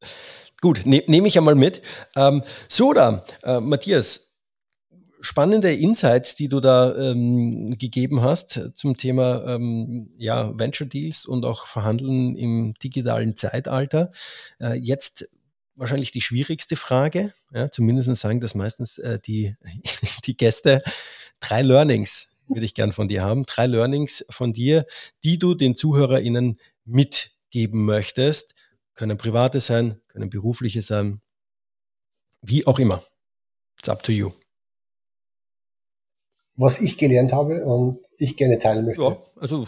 Gut, 0.60 0.86
ne, 0.86 1.02
nehme 1.06 1.28
ich 1.28 1.36
einmal 1.38 1.54
mit. 1.54 1.82
Ähm, 2.16 2.42
so, 2.68 2.92
da, 2.92 3.24
äh, 3.42 3.60
Matthias, 3.60 4.32
spannende 5.24 5.72
Insights, 5.72 6.34
die 6.34 6.48
du 6.48 6.60
da 6.60 6.94
ähm, 6.96 7.76
gegeben 7.78 8.20
hast 8.20 8.72
zum 8.74 8.96
Thema 8.96 9.44
ähm, 9.46 10.10
ja, 10.18 10.56
Venture 10.58 10.86
Deals 10.86 11.24
und 11.24 11.46
auch 11.46 11.66
Verhandeln 11.66 12.36
im 12.36 12.74
digitalen 12.74 13.36
Zeitalter. 13.36 14.12
Äh, 14.60 14.74
jetzt 14.74 15.28
wahrscheinlich 15.76 16.12
die 16.12 16.20
schwierigste 16.20 16.76
Frage, 16.76 17.32
ja, 17.52 17.70
zumindest 17.70 18.14
sagen 18.16 18.40
das 18.40 18.54
meistens 18.54 18.98
äh, 18.98 19.18
die, 19.18 19.56
die 20.26 20.36
Gäste. 20.36 20.82
Drei 21.40 21.62
Learnings 21.62 22.28
würde 22.48 22.66
ich 22.66 22.74
gern 22.74 22.92
von 22.92 23.08
dir 23.08 23.22
haben. 23.22 23.44
Drei 23.44 23.66
Learnings 23.66 24.24
von 24.28 24.52
dir, 24.52 24.84
die 25.24 25.38
du 25.38 25.54
den 25.54 25.74
ZuhörerInnen 25.74 26.58
mitgeben 26.84 27.84
möchtest. 27.84 28.54
Können 28.94 29.18
private 29.18 29.60
sein, 29.60 30.00
können 30.08 30.30
berufliche 30.30 30.82
sein, 30.82 31.20
wie 32.42 32.66
auch 32.66 32.78
immer. 32.78 33.02
It's 33.78 33.88
up 33.88 34.02
to 34.02 34.12
you 34.12 34.32
was 36.56 36.80
ich 36.80 36.96
gelernt 36.98 37.32
habe 37.32 37.64
und 37.64 38.00
ich 38.18 38.36
gerne 38.36 38.58
teilen 38.58 38.84
möchte. 38.86 39.02
Ja, 39.02 39.16
also 39.36 39.66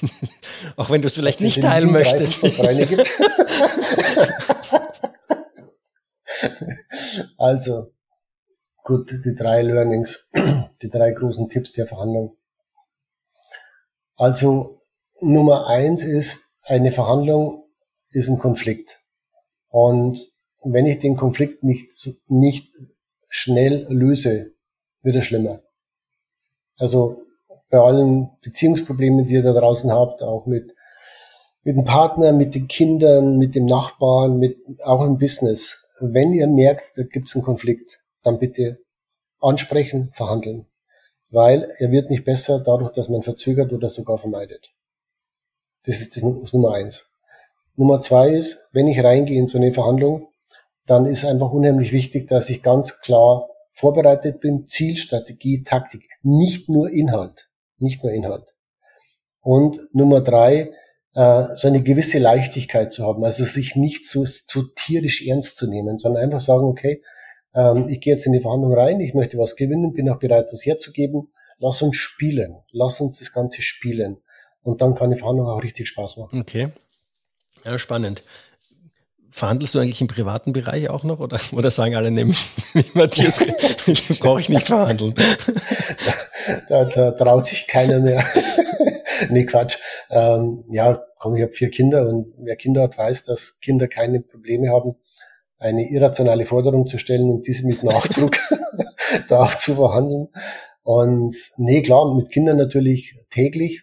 auch 0.76 0.90
wenn 0.90 1.02
du 1.02 1.06
es 1.06 1.14
vielleicht 1.14 1.40
nicht 1.40 1.60
teilen 1.62 1.90
möchtest. 1.90 2.38
also, 7.38 7.92
gut, 8.84 9.10
die 9.10 9.34
drei 9.34 9.62
Learnings, 9.62 10.28
die 10.82 10.88
drei 10.88 11.10
großen 11.10 11.48
Tipps 11.48 11.72
der 11.72 11.88
Verhandlung. 11.88 12.36
Also, 14.16 14.78
Nummer 15.20 15.66
eins 15.68 16.04
ist, 16.04 16.38
eine 16.64 16.92
Verhandlung 16.92 17.67
ist 18.10 18.28
ein 18.28 18.38
Konflikt. 18.38 19.00
Und 19.68 20.18
wenn 20.62 20.86
ich 20.86 20.98
den 20.98 21.16
Konflikt 21.16 21.62
nicht, 21.62 21.88
nicht 22.26 22.72
schnell 23.28 23.86
löse, 23.90 24.52
wird 25.02 25.16
er 25.16 25.22
schlimmer. 25.22 25.60
Also 26.76 27.22
bei 27.70 27.78
allen 27.78 28.30
Beziehungsproblemen, 28.42 29.26
die 29.26 29.34
ihr 29.34 29.42
da 29.42 29.52
draußen 29.52 29.92
habt, 29.92 30.22
auch 30.22 30.46
mit, 30.46 30.74
mit 31.62 31.76
dem 31.76 31.84
Partner, 31.84 32.32
mit 32.32 32.54
den 32.54 32.68
Kindern, 32.68 33.38
mit 33.38 33.54
dem 33.54 33.66
Nachbarn, 33.66 34.38
mit, 34.38 34.56
auch 34.84 35.04
im 35.04 35.18
Business. 35.18 35.78
Wenn 36.00 36.32
ihr 36.32 36.46
merkt, 36.46 36.92
da 36.96 37.02
gibt 37.02 37.28
es 37.28 37.34
einen 37.34 37.44
Konflikt, 37.44 38.00
dann 38.22 38.38
bitte 38.38 38.78
ansprechen, 39.40 40.10
verhandeln. 40.12 40.66
Weil 41.30 41.70
er 41.78 41.90
wird 41.90 42.08
nicht 42.08 42.24
besser 42.24 42.60
dadurch, 42.60 42.92
dass 42.92 43.08
man 43.08 43.22
verzögert 43.22 43.72
oder 43.72 43.90
sogar 43.90 44.16
vermeidet. 44.16 44.70
Das 45.84 46.00
ist 46.00 46.16
das 46.16 46.52
Nummer 46.52 46.72
eins. 46.72 47.04
Nummer 47.78 48.02
zwei 48.02 48.30
ist, 48.30 48.68
wenn 48.72 48.88
ich 48.88 49.02
reingehe 49.02 49.38
in 49.38 49.46
so 49.46 49.56
eine 49.56 49.72
Verhandlung, 49.72 50.28
dann 50.86 51.06
ist 51.06 51.24
einfach 51.24 51.52
unheimlich 51.52 51.92
wichtig, 51.92 52.26
dass 52.26 52.50
ich 52.50 52.62
ganz 52.62 53.00
klar 53.00 53.48
vorbereitet 53.72 54.40
bin, 54.40 54.66
Ziel, 54.66 54.96
Strategie, 54.96 55.62
Taktik, 55.62 56.02
nicht 56.22 56.68
nur 56.68 56.90
Inhalt, 56.90 57.48
nicht 57.78 58.02
nur 58.02 58.12
Inhalt. 58.12 58.52
Und 59.40 59.78
Nummer 59.92 60.20
drei, 60.20 60.72
äh, 61.14 61.44
so 61.54 61.68
eine 61.68 61.82
gewisse 61.82 62.18
Leichtigkeit 62.18 62.92
zu 62.92 63.06
haben, 63.06 63.24
also 63.24 63.44
sich 63.44 63.76
nicht 63.76 64.06
so, 64.06 64.24
so 64.24 64.62
tierisch 64.74 65.24
ernst 65.24 65.56
zu 65.56 65.68
nehmen, 65.68 65.98
sondern 65.98 66.24
einfach 66.24 66.40
sagen, 66.40 66.64
okay, 66.64 67.00
ähm, 67.54 67.88
ich 67.88 68.00
gehe 68.00 68.14
jetzt 68.14 68.26
in 68.26 68.32
die 68.32 68.40
Verhandlung 68.40 68.74
rein, 68.74 68.98
ich 68.98 69.14
möchte 69.14 69.38
was 69.38 69.54
gewinnen, 69.54 69.92
bin 69.92 70.10
auch 70.10 70.18
bereit, 70.18 70.48
was 70.50 70.66
herzugeben, 70.66 71.28
lass 71.58 71.80
uns 71.80 71.94
spielen, 71.94 72.56
lass 72.72 73.00
uns 73.00 73.20
das 73.20 73.32
Ganze 73.32 73.62
spielen. 73.62 74.18
Und 74.62 74.82
dann 74.82 74.96
kann 74.96 75.10
die 75.10 75.16
Verhandlung 75.16 75.46
auch 75.46 75.62
richtig 75.62 75.86
Spaß 75.86 76.16
machen. 76.16 76.40
Okay. 76.40 76.72
Ja, 77.68 77.78
spannend. 77.78 78.22
Verhandelst 79.30 79.74
du 79.74 79.78
eigentlich 79.78 80.00
im 80.00 80.06
privaten 80.06 80.54
Bereich 80.54 80.88
auch 80.88 81.04
noch 81.04 81.20
oder, 81.20 81.38
oder 81.52 81.70
sagen 81.70 81.96
alle, 81.96 82.10
nee, 82.10 82.32
Matthias, 82.94 83.38
brauche 84.20 84.40
ich 84.40 84.48
nicht 84.48 84.66
verhandeln? 84.66 85.14
Da, 86.70 86.84
da, 86.86 87.10
traut 87.10 87.46
sich 87.46 87.66
keiner 87.66 88.00
mehr. 88.00 88.24
nee, 89.28 89.44
Quatsch. 89.44 89.76
Ähm, 90.08 90.64
ja, 90.70 91.04
komm, 91.18 91.36
ich 91.36 91.42
habe 91.42 91.52
vier 91.52 91.68
Kinder 91.70 92.08
und 92.08 92.32
wer 92.38 92.56
Kinder 92.56 92.82
hat, 92.84 92.96
weiß, 92.96 93.24
dass 93.24 93.60
Kinder 93.60 93.86
keine 93.86 94.20
Probleme 94.20 94.70
haben, 94.70 94.94
eine 95.58 95.90
irrationale 95.90 96.46
Forderung 96.46 96.86
zu 96.86 96.96
stellen 96.96 97.30
und 97.30 97.46
diese 97.46 97.66
mit 97.66 97.82
Nachdruck 97.82 98.38
da 99.28 99.40
auch 99.40 99.54
zu 99.56 99.74
verhandeln. 99.74 100.28
Und 100.84 101.36
nee, 101.58 101.82
klar, 101.82 102.14
mit 102.14 102.30
Kindern 102.30 102.56
natürlich 102.56 103.14
täglich. 103.28 103.82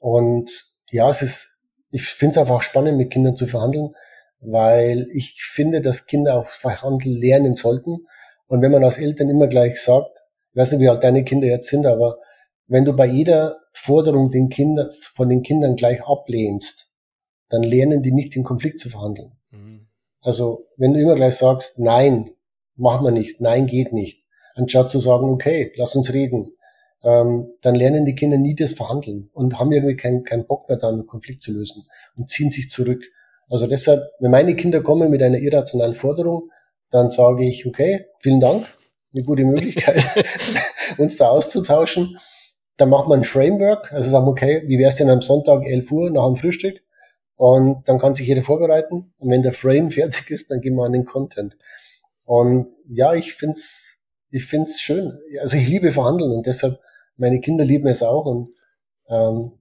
Und 0.00 0.64
ja, 0.90 1.08
es 1.08 1.22
ist, 1.22 1.51
ich 1.92 2.02
finde 2.02 2.32
es 2.32 2.38
einfach 2.38 2.62
spannend, 2.62 2.98
mit 2.98 3.10
Kindern 3.10 3.36
zu 3.36 3.46
verhandeln 3.46 3.94
weil 4.42 5.06
ich 5.12 5.40
finde, 5.40 5.80
dass 5.80 6.06
Kinder 6.06 6.36
auch 6.36 6.48
verhandeln 6.48 7.16
lernen 7.16 7.54
sollten. 7.54 8.06
Und 8.48 8.60
wenn 8.60 8.72
man 8.72 8.84
als 8.84 8.98
Eltern 8.98 9.30
immer 9.30 9.46
gleich 9.46 9.80
sagt, 9.80 10.18
ich 10.50 10.56
weiß 10.56 10.72
nicht, 10.72 10.80
wie 10.80 10.88
alt 10.88 11.04
deine 11.04 11.24
Kinder 11.24 11.46
jetzt 11.46 11.68
sind, 11.68 11.86
aber 11.86 12.18
wenn 12.66 12.84
du 12.84 12.92
bei 12.92 13.06
jeder 13.06 13.56
Forderung 13.72 14.30
den 14.30 14.48
Kinder, 14.48 14.90
von 15.14 15.28
den 15.28 15.42
Kindern 15.42 15.76
gleich 15.76 16.04
ablehnst, 16.06 16.88
dann 17.48 17.62
lernen 17.62 18.02
die 18.02 18.12
nicht 18.12 18.34
den 18.34 18.44
Konflikt 18.44 18.80
zu 18.80 18.90
verhandeln. 18.90 19.32
Mhm. 19.50 19.88
Also 20.20 20.66
wenn 20.76 20.92
du 20.92 21.00
immer 21.00 21.14
gleich 21.14 21.36
sagst, 21.36 21.78
nein, 21.78 22.30
machen 22.74 23.04
wir 23.04 23.12
nicht, 23.12 23.40
nein 23.40 23.66
geht 23.66 23.92
nicht, 23.92 24.24
anstatt 24.54 24.90
zu 24.90 24.98
sagen, 24.98 25.28
okay, 25.28 25.72
lass 25.76 25.94
uns 25.94 26.12
reden, 26.12 26.50
ähm, 27.04 27.52
dann 27.62 27.74
lernen 27.74 28.04
die 28.04 28.14
Kinder 28.14 28.38
nie 28.38 28.54
das 28.54 28.74
Verhandeln 28.74 29.30
und 29.32 29.58
haben 29.58 29.72
irgendwie 29.72 29.96
keinen 29.96 30.24
keinen 30.24 30.46
Bock 30.46 30.68
mehr, 30.68 30.78
da 30.78 30.88
einen 30.88 31.06
Konflikt 31.06 31.42
zu 31.42 31.52
lösen 31.52 31.86
und 32.16 32.30
ziehen 32.30 32.50
sich 32.50 32.70
zurück. 32.70 33.02
Also 33.48 33.66
deshalb, 33.66 34.02
wenn 34.20 34.30
meine 34.30 34.54
Kinder 34.56 34.80
kommen 34.80 35.10
mit 35.10 35.22
einer 35.22 35.38
irrationalen 35.38 35.94
Forderung, 35.94 36.50
dann 36.90 37.10
sage 37.10 37.44
ich, 37.44 37.66
okay, 37.66 38.06
vielen 38.20 38.40
Dank, 38.40 38.66
eine 39.12 39.24
gute 39.24 39.44
Möglichkeit, 39.44 40.02
uns 40.98 41.16
da 41.16 41.28
auszutauschen. 41.28 42.16
Dann 42.76 42.88
macht 42.88 43.08
man 43.08 43.20
ein 43.20 43.24
Framework, 43.24 43.92
also 43.92 44.10
sagen, 44.10 44.26
okay, 44.26 44.62
wie 44.66 44.78
wär's 44.78 44.96
denn 44.96 45.10
am 45.10 45.22
Sonntag 45.22 45.66
11 45.66 45.90
Uhr 45.90 46.10
nach 46.10 46.26
dem 46.26 46.36
Frühstück? 46.36 46.82
und 47.42 47.88
dann 47.88 47.98
kann 47.98 48.14
sich 48.14 48.28
jeder 48.28 48.44
vorbereiten. 48.44 49.12
Und 49.18 49.30
wenn 49.30 49.42
der 49.42 49.52
Frame 49.52 49.90
fertig 49.90 50.30
ist, 50.30 50.52
dann 50.52 50.60
gehen 50.60 50.76
wir 50.76 50.84
an 50.84 50.92
den 50.92 51.04
Content. 51.04 51.56
Und 52.24 52.68
ja, 52.86 53.14
ich 53.14 53.34
find's, 53.34 53.98
ich 54.30 54.44
find's 54.44 54.80
schön. 54.80 55.18
Also 55.40 55.56
ich 55.56 55.68
liebe 55.68 55.90
Verhandeln 55.90 56.30
und 56.30 56.46
deshalb, 56.46 56.78
meine 57.22 57.40
Kinder 57.40 57.64
lieben 57.64 57.86
es 57.86 58.02
auch 58.02 58.26
und 58.26 58.50
ähm, 59.08 59.52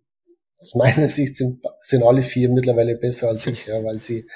aus 0.57 0.75
meiner 0.75 1.07
Sicht 1.09 1.37
sind, 1.37 1.61
sind 1.79 2.03
alle 2.03 2.23
vier 2.23 2.49
mittlerweile 2.49 2.97
besser 2.97 3.29
als 3.29 3.47
ich, 3.47 3.67
ja, 3.67 3.81
weil 3.83 4.01
sie 4.01 4.27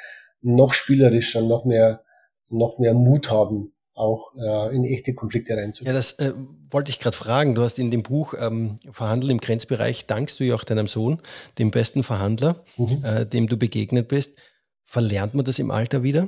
noch 0.42 0.74
spielerischer, 0.74 1.42
noch 1.42 1.66
mehr, 1.66 2.04
noch 2.50 2.78
mehr 2.80 2.94
Mut 2.94 3.32
haben, 3.32 3.74
auch 3.96 4.32
äh, 4.38 4.76
in 4.76 4.86
echte 4.86 5.16
Konflikte 5.16 5.58
reinzugehen. 5.58 5.94
Ja, 5.94 5.98
das 5.98 6.14
äh, 6.14 6.34
wollte 6.70 6.92
ich 6.92 7.00
gerade 7.00 7.18
fragen. 7.18 7.56
Du 7.56 7.64
hast 7.64 7.80
in 7.80 7.90
dem 7.90 8.04
Buch 8.04 8.36
ähm, 8.40 8.78
Verhandeln 8.92 9.32
im 9.32 9.40
Grenzbereich, 9.40 10.06
dankst 10.06 10.40
du 10.40 10.44
ja 10.44 10.56
auch 10.56 10.64
deinem 10.64 10.88
Sohn, 10.88 11.22
dem 11.58 11.72
besten 11.72 12.04
Verhandler, 12.04 12.64
mhm. 12.78 13.04
äh, 13.04 13.26
dem 13.26 13.48
du 13.48 13.58
begegnet 13.58 14.08
bist. 14.08 14.34
Verlernt 14.84 15.34
man 15.34 15.46
das 15.46 15.58
im 15.58 15.72
Alter 15.72 16.04
wieder? 16.04 16.28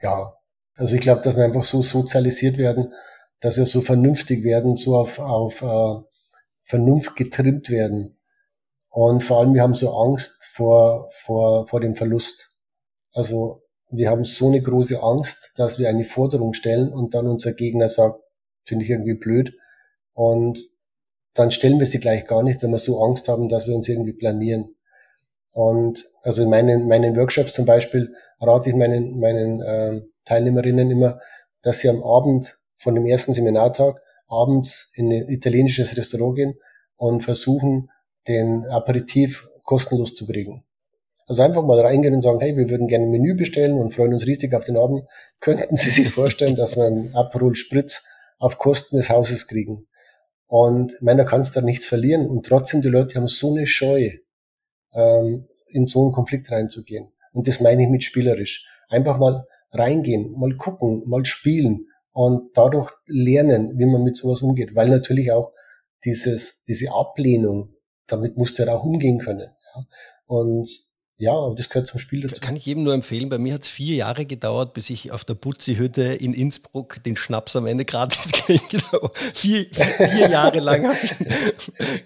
Ja, 0.00 0.34
also 0.74 0.96
ich 0.96 1.00
glaube, 1.00 1.20
dass 1.20 1.36
wir 1.36 1.44
einfach 1.44 1.62
so 1.62 1.82
sozialisiert 1.82 2.58
werden, 2.58 2.92
dass 3.42 3.56
wir 3.56 3.66
so 3.66 3.80
vernünftig 3.80 4.44
werden, 4.44 4.76
so 4.76 4.96
auf, 4.96 5.18
auf 5.18 5.62
äh, 5.62 6.02
Vernunft 6.64 7.16
getrimmt 7.16 7.68
werden. 7.68 8.18
Und 8.88 9.24
vor 9.24 9.40
allem, 9.40 9.52
wir 9.52 9.62
haben 9.62 9.74
so 9.74 9.92
Angst 9.92 10.32
vor, 10.52 11.10
vor, 11.10 11.66
vor 11.66 11.80
dem 11.80 11.96
Verlust. 11.96 12.50
Also 13.12 13.62
wir 13.90 14.08
haben 14.08 14.24
so 14.24 14.46
eine 14.46 14.62
große 14.62 15.02
Angst, 15.02 15.52
dass 15.56 15.78
wir 15.78 15.88
eine 15.88 16.04
Forderung 16.04 16.54
stellen 16.54 16.92
und 16.92 17.14
dann 17.14 17.26
unser 17.26 17.52
Gegner 17.52 17.88
sagt, 17.88 18.20
finde 18.64 18.84
ich 18.84 18.90
irgendwie 18.90 19.14
blöd. 19.14 19.52
Und 20.14 20.60
dann 21.34 21.50
stellen 21.50 21.80
wir 21.80 21.86
sie 21.86 21.98
gleich 21.98 22.26
gar 22.26 22.44
nicht, 22.44 22.62
wenn 22.62 22.70
wir 22.70 22.78
so 22.78 23.02
Angst 23.02 23.28
haben, 23.28 23.48
dass 23.48 23.66
wir 23.66 23.74
uns 23.74 23.88
irgendwie 23.88 24.12
blamieren. 24.12 24.76
Und 25.54 26.06
also 26.22 26.42
in 26.42 26.48
meinen, 26.48 26.86
meinen 26.86 27.16
Workshops 27.16 27.52
zum 27.52 27.66
Beispiel 27.66 28.14
rate 28.40 28.70
ich 28.70 28.76
meinen, 28.76 29.18
meinen 29.18 29.62
äh, 29.62 30.02
Teilnehmerinnen 30.26 30.90
immer, 30.90 31.18
dass 31.62 31.80
sie 31.80 31.88
am 31.88 32.02
Abend 32.04 32.56
von 32.82 32.94
dem 32.94 33.06
ersten 33.06 33.32
Seminartag 33.32 34.00
abends 34.28 34.90
in 34.94 35.12
ein 35.12 35.28
italienisches 35.28 35.96
Restaurant 35.96 36.36
gehen 36.36 36.54
und 36.96 37.22
versuchen, 37.22 37.90
den 38.26 38.64
Aperitif 38.66 39.48
kostenlos 39.64 40.14
zu 40.14 40.26
kriegen. 40.26 40.64
Also 41.26 41.42
einfach 41.42 41.64
mal 41.64 41.80
reingehen 41.80 42.14
und 42.14 42.22
sagen, 42.22 42.40
hey, 42.40 42.56
wir 42.56 42.68
würden 42.68 42.88
gerne 42.88 43.06
ein 43.06 43.10
Menü 43.10 43.34
bestellen 43.36 43.78
und 43.78 43.92
freuen 43.92 44.14
uns 44.14 44.26
riesig 44.26 44.54
auf 44.54 44.64
den 44.64 44.76
Abend. 44.76 45.04
Könnten 45.40 45.76
Sie 45.76 45.90
sich 45.90 46.08
vorstellen, 46.08 46.56
dass 46.56 46.76
wir 46.76 46.84
einen 46.84 47.14
Aperol 47.14 47.54
Spritz 47.54 48.02
auf 48.38 48.58
Kosten 48.58 48.96
des 48.96 49.10
Hauses 49.10 49.46
kriegen? 49.46 49.86
Und 50.46 51.00
meiner 51.00 51.24
kannst 51.24 51.56
da 51.56 51.62
nichts 51.62 51.86
verlieren. 51.86 52.26
Und 52.26 52.46
trotzdem, 52.46 52.82
die 52.82 52.88
Leute 52.88 53.14
haben 53.14 53.28
so 53.28 53.54
eine 53.54 53.66
Scheu, 53.66 54.10
ähm, 54.92 55.46
in 55.68 55.86
so 55.86 56.02
einen 56.02 56.12
Konflikt 56.12 56.50
reinzugehen. 56.50 57.12
Und 57.32 57.48
das 57.48 57.60
meine 57.60 57.84
ich 57.84 57.88
mit 57.88 58.04
spielerisch. 58.04 58.66
Einfach 58.88 59.18
mal 59.18 59.46
reingehen, 59.70 60.34
mal 60.38 60.54
gucken, 60.56 61.02
mal 61.06 61.24
spielen 61.24 61.86
und 62.12 62.50
dadurch 62.54 62.90
lernen, 63.06 63.78
wie 63.78 63.86
man 63.86 64.02
mit 64.02 64.16
sowas 64.16 64.42
umgeht. 64.42 64.74
Weil 64.74 64.88
natürlich 64.88 65.32
auch 65.32 65.52
dieses, 66.04 66.62
diese 66.62 66.92
Ablehnung, 66.92 67.74
damit 68.06 68.36
musst 68.36 68.58
du 68.58 68.64
ja 68.64 68.74
auch 68.74 68.84
umgehen 68.84 69.18
können. 69.18 69.50
Ja. 69.74 69.84
Und 70.26 70.68
ja, 71.22 71.34
aber 71.34 71.54
das 71.54 71.68
gehört 71.68 71.86
zum 71.86 72.00
Spiel 72.00 72.22
dazu. 72.22 72.40
Kann 72.40 72.56
ich 72.56 72.66
jedem 72.66 72.82
nur 72.82 72.94
empfehlen. 72.94 73.28
Bei 73.28 73.38
mir 73.38 73.54
hat 73.54 73.62
es 73.62 73.68
vier 73.68 73.94
Jahre 73.94 74.26
gedauert, 74.26 74.74
bis 74.74 74.90
ich 74.90 75.12
auf 75.12 75.24
der 75.24 75.34
Butzi-Hütte 75.34 76.02
in 76.02 76.34
Innsbruck 76.34 77.00
den 77.04 77.14
Schnaps 77.14 77.54
am 77.54 77.64
Ende 77.66 77.84
gratis 77.84 78.32
kriege. 78.32 78.82
vier, 79.32 79.66
vier 79.70 80.28
Jahre 80.28 80.58
lang 80.58 80.88
habe 80.88 80.96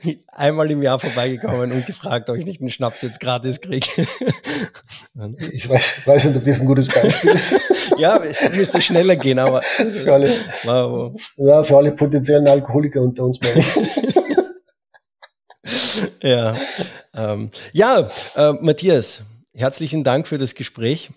ich 0.02 0.18
einmal 0.28 0.70
im 0.70 0.82
Jahr 0.82 0.98
vorbeigekommen 0.98 1.72
und 1.72 1.86
gefragt, 1.86 2.28
ob 2.28 2.36
ich 2.36 2.44
nicht 2.44 2.60
einen 2.60 2.68
Schnaps 2.68 3.00
jetzt 3.00 3.18
gratis 3.18 3.62
kriege. 3.62 3.86
ich 5.50 5.66
weiß, 5.66 5.84
weiß 6.04 6.24
nicht, 6.26 6.36
ob 6.36 6.44
das 6.44 6.60
ein 6.60 6.66
gutes 6.66 6.88
Beispiel 6.88 7.30
ist. 7.30 7.54
ja, 7.98 8.18
es 8.18 8.52
müsste 8.54 8.82
schneller 8.82 9.16
gehen, 9.16 9.38
aber 9.38 9.62
für 9.62 10.12
alle, 10.12 10.30
wow. 10.64 11.18
ja, 11.38 11.64
für 11.64 11.78
alle 11.78 11.92
potenziellen 11.92 12.46
Alkoholiker 12.46 13.00
unter 13.00 13.24
uns. 13.24 13.40
ja. 16.22 16.54
Ähm, 17.16 17.50
ja, 17.72 18.08
äh, 18.34 18.52
Matthias, 18.60 19.22
herzlichen 19.54 20.04
Dank 20.04 20.28
für 20.28 20.38
das 20.38 20.54
Gespräch. 20.54 21.10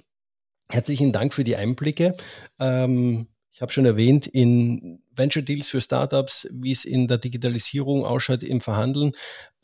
Herzlichen 0.72 1.12
Dank 1.12 1.34
für 1.34 1.43
die 1.43 1.58
Einblicke. 1.58 2.16
Ähm, 2.60 3.28
ich 3.52 3.62
habe 3.62 3.74
schon 3.74 3.86
erwähnt, 3.86 4.26
in 4.26 5.04
Venture 5.14 5.43
Deals 5.43 5.68
für 5.68 5.82
Startups, 5.82 6.47
wie 6.52 6.72
es 6.72 6.86
in 6.86 7.08
der 7.10 7.18
Digitalisierung 7.18 8.06
ausschaut 8.06 8.43
im 8.43 8.62
Verhandeln. 8.62 9.12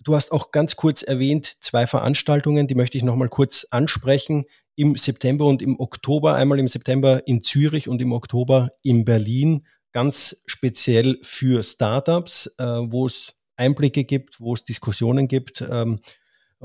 Du 0.03 0.15
hast 0.15 0.33
auch 0.33 0.51
ganz 0.51 0.75
kurz 0.75 1.01
erwähnt, 1.03 1.53
zwei 1.61 1.87
Veranstaltungen, 1.87 2.67
die 2.67 2.75
möchte 2.75 2.97
ich 2.97 3.03
nochmal 3.03 3.29
kurz 3.29 3.65
ansprechen. 3.71 4.43
Im 4.75 4.97
September 4.97 5.45
und 5.45 5.61
im 5.61 5.79
Oktober, 5.79 6.35
einmal 6.35 6.59
im 6.59 6.67
September 6.67 7.25
in 7.25 7.41
Zürich 7.41 7.87
und 7.87 8.01
im 8.01 8.11
Oktober 8.11 8.71
in 8.83 9.05
Berlin, 9.05 9.65
ganz 9.93 10.43
speziell 10.47 11.17
für 11.21 11.63
Startups, 11.63 12.47
äh, 12.57 12.65
wo 12.65 13.05
es 13.05 13.35
Einblicke 13.55 14.03
gibt, 14.03 14.41
wo 14.41 14.53
es 14.53 14.65
Diskussionen 14.65 15.29
gibt. 15.29 15.61
Ähm, 15.61 16.01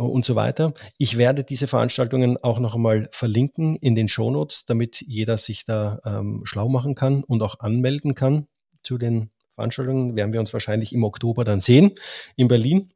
und 0.07 0.25
so 0.25 0.35
weiter. 0.35 0.73
Ich 0.99 1.19
werde 1.19 1.45
diese 1.45 1.67
Veranstaltungen 1.67 2.37
auch 2.43 2.59
noch 2.59 2.75
einmal 2.75 3.09
verlinken 3.13 3.77
in 3.77 3.95
den 3.95 4.09
Shownotes, 4.09 4.67
damit 4.67 5.01
jeder 5.01 5.37
sich 5.37 5.65
da 5.65 6.01
ähm, 6.05 6.43
schlau 6.45 6.69
machen 6.69 6.95
kann 6.95 7.25
und 7.25 7.43
auch 7.43 7.61
anmelden 7.61 8.15
kann 8.15 8.47
zu 8.83 8.99
den 8.99 9.31
Veranstaltungen. 9.55 10.17
Werden 10.17 10.33
wir 10.33 10.41
uns 10.41 10.53
wahrscheinlich 10.53 10.93
im 10.93 11.05
Oktober 11.05 11.45
dann 11.45 11.61
sehen 11.61 11.93
in 12.37 12.49
Berlin. 12.49 12.93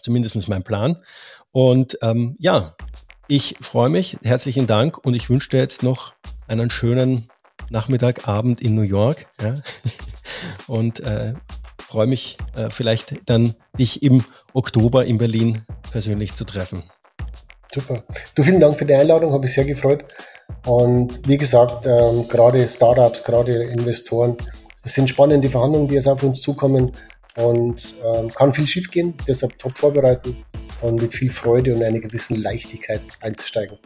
Zumindest 0.00 0.48
mein 0.48 0.64
Plan. 0.64 1.02
Und 1.52 1.98
ähm, 2.02 2.34
ja, 2.38 2.76
ich 3.28 3.56
freue 3.60 3.90
mich. 3.90 4.18
Herzlichen 4.24 4.66
Dank 4.66 4.98
und 4.98 5.14
ich 5.14 5.30
wünsche 5.30 5.50
dir 5.50 5.58
jetzt 5.58 5.82
noch 5.82 6.14
einen 6.48 6.68
schönen 6.68 7.28
Nachmittag, 7.70 8.28
Abend 8.28 8.60
in 8.60 8.74
New 8.74 8.82
York. 8.82 9.26
Ja? 9.40 9.54
Und 10.66 11.00
äh, 11.00 11.34
freue 11.94 12.08
mich 12.08 12.36
äh, 12.56 12.70
vielleicht 12.70 13.14
dann 13.26 13.54
dich 13.78 14.02
im 14.02 14.24
Oktober 14.52 15.04
in 15.04 15.16
Berlin 15.16 15.62
persönlich 15.92 16.34
zu 16.34 16.44
treffen. 16.44 16.82
Super. 17.72 18.02
Du, 18.34 18.42
vielen 18.42 18.58
Dank 18.58 18.76
für 18.76 18.84
die 18.84 18.94
Einladung, 18.94 19.32
habe 19.32 19.46
ich 19.46 19.52
sehr 19.52 19.64
gefreut. 19.64 20.04
Und 20.66 21.28
wie 21.28 21.36
gesagt, 21.36 21.86
ähm, 21.86 22.26
gerade 22.28 22.66
Startups, 22.66 23.22
gerade 23.22 23.62
Investoren, 23.62 24.36
es 24.82 24.94
sind 24.94 25.08
spannende 25.08 25.48
Verhandlungen, 25.48 25.86
die 25.86 25.94
jetzt 25.94 26.08
auf 26.08 26.24
uns 26.24 26.40
zukommen 26.40 26.90
und 27.36 27.94
ähm, 28.04 28.28
kann 28.30 28.52
viel 28.52 28.66
schief 28.66 28.90
gehen, 28.90 29.14
deshalb 29.28 29.56
top 29.60 29.78
vorbereiten 29.78 30.36
und 30.82 31.00
mit 31.00 31.14
viel 31.14 31.30
Freude 31.30 31.76
und 31.76 31.82
einer 31.84 32.00
gewissen 32.00 32.42
Leichtigkeit 32.42 33.02
einzusteigen. 33.20 33.78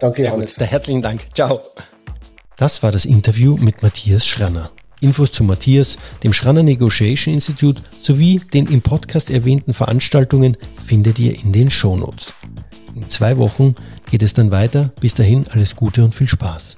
Danke, 0.00 0.24
Johannes. 0.24 0.58
Herzlichen 0.58 1.00
Dank. 1.00 1.28
Ciao. 1.32 1.60
Das 2.56 2.82
war 2.82 2.90
das 2.90 3.04
Interview 3.04 3.56
mit 3.60 3.82
Matthias 3.82 4.26
Schranner. 4.26 4.72
Infos 5.02 5.32
zu 5.32 5.44
Matthias, 5.44 5.98
dem 6.22 6.32
Schranner 6.32 6.62
Negotiation 6.62 7.34
Institute 7.34 7.82
sowie 8.00 8.40
den 8.54 8.66
im 8.66 8.80
Podcast 8.80 9.30
erwähnten 9.30 9.74
Veranstaltungen 9.74 10.56
findet 10.84 11.18
ihr 11.18 11.34
in 11.34 11.52
den 11.52 11.70
Shownotes. 11.70 12.32
In 12.94 13.08
zwei 13.08 13.36
Wochen 13.36 13.74
geht 14.10 14.22
es 14.22 14.32
dann 14.32 14.50
weiter. 14.50 14.92
Bis 15.00 15.14
dahin 15.14 15.46
alles 15.48 15.76
Gute 15.76 16.04
und 16.04 16.14
viel 16.14 16.28
Spaß. 16.28 16.76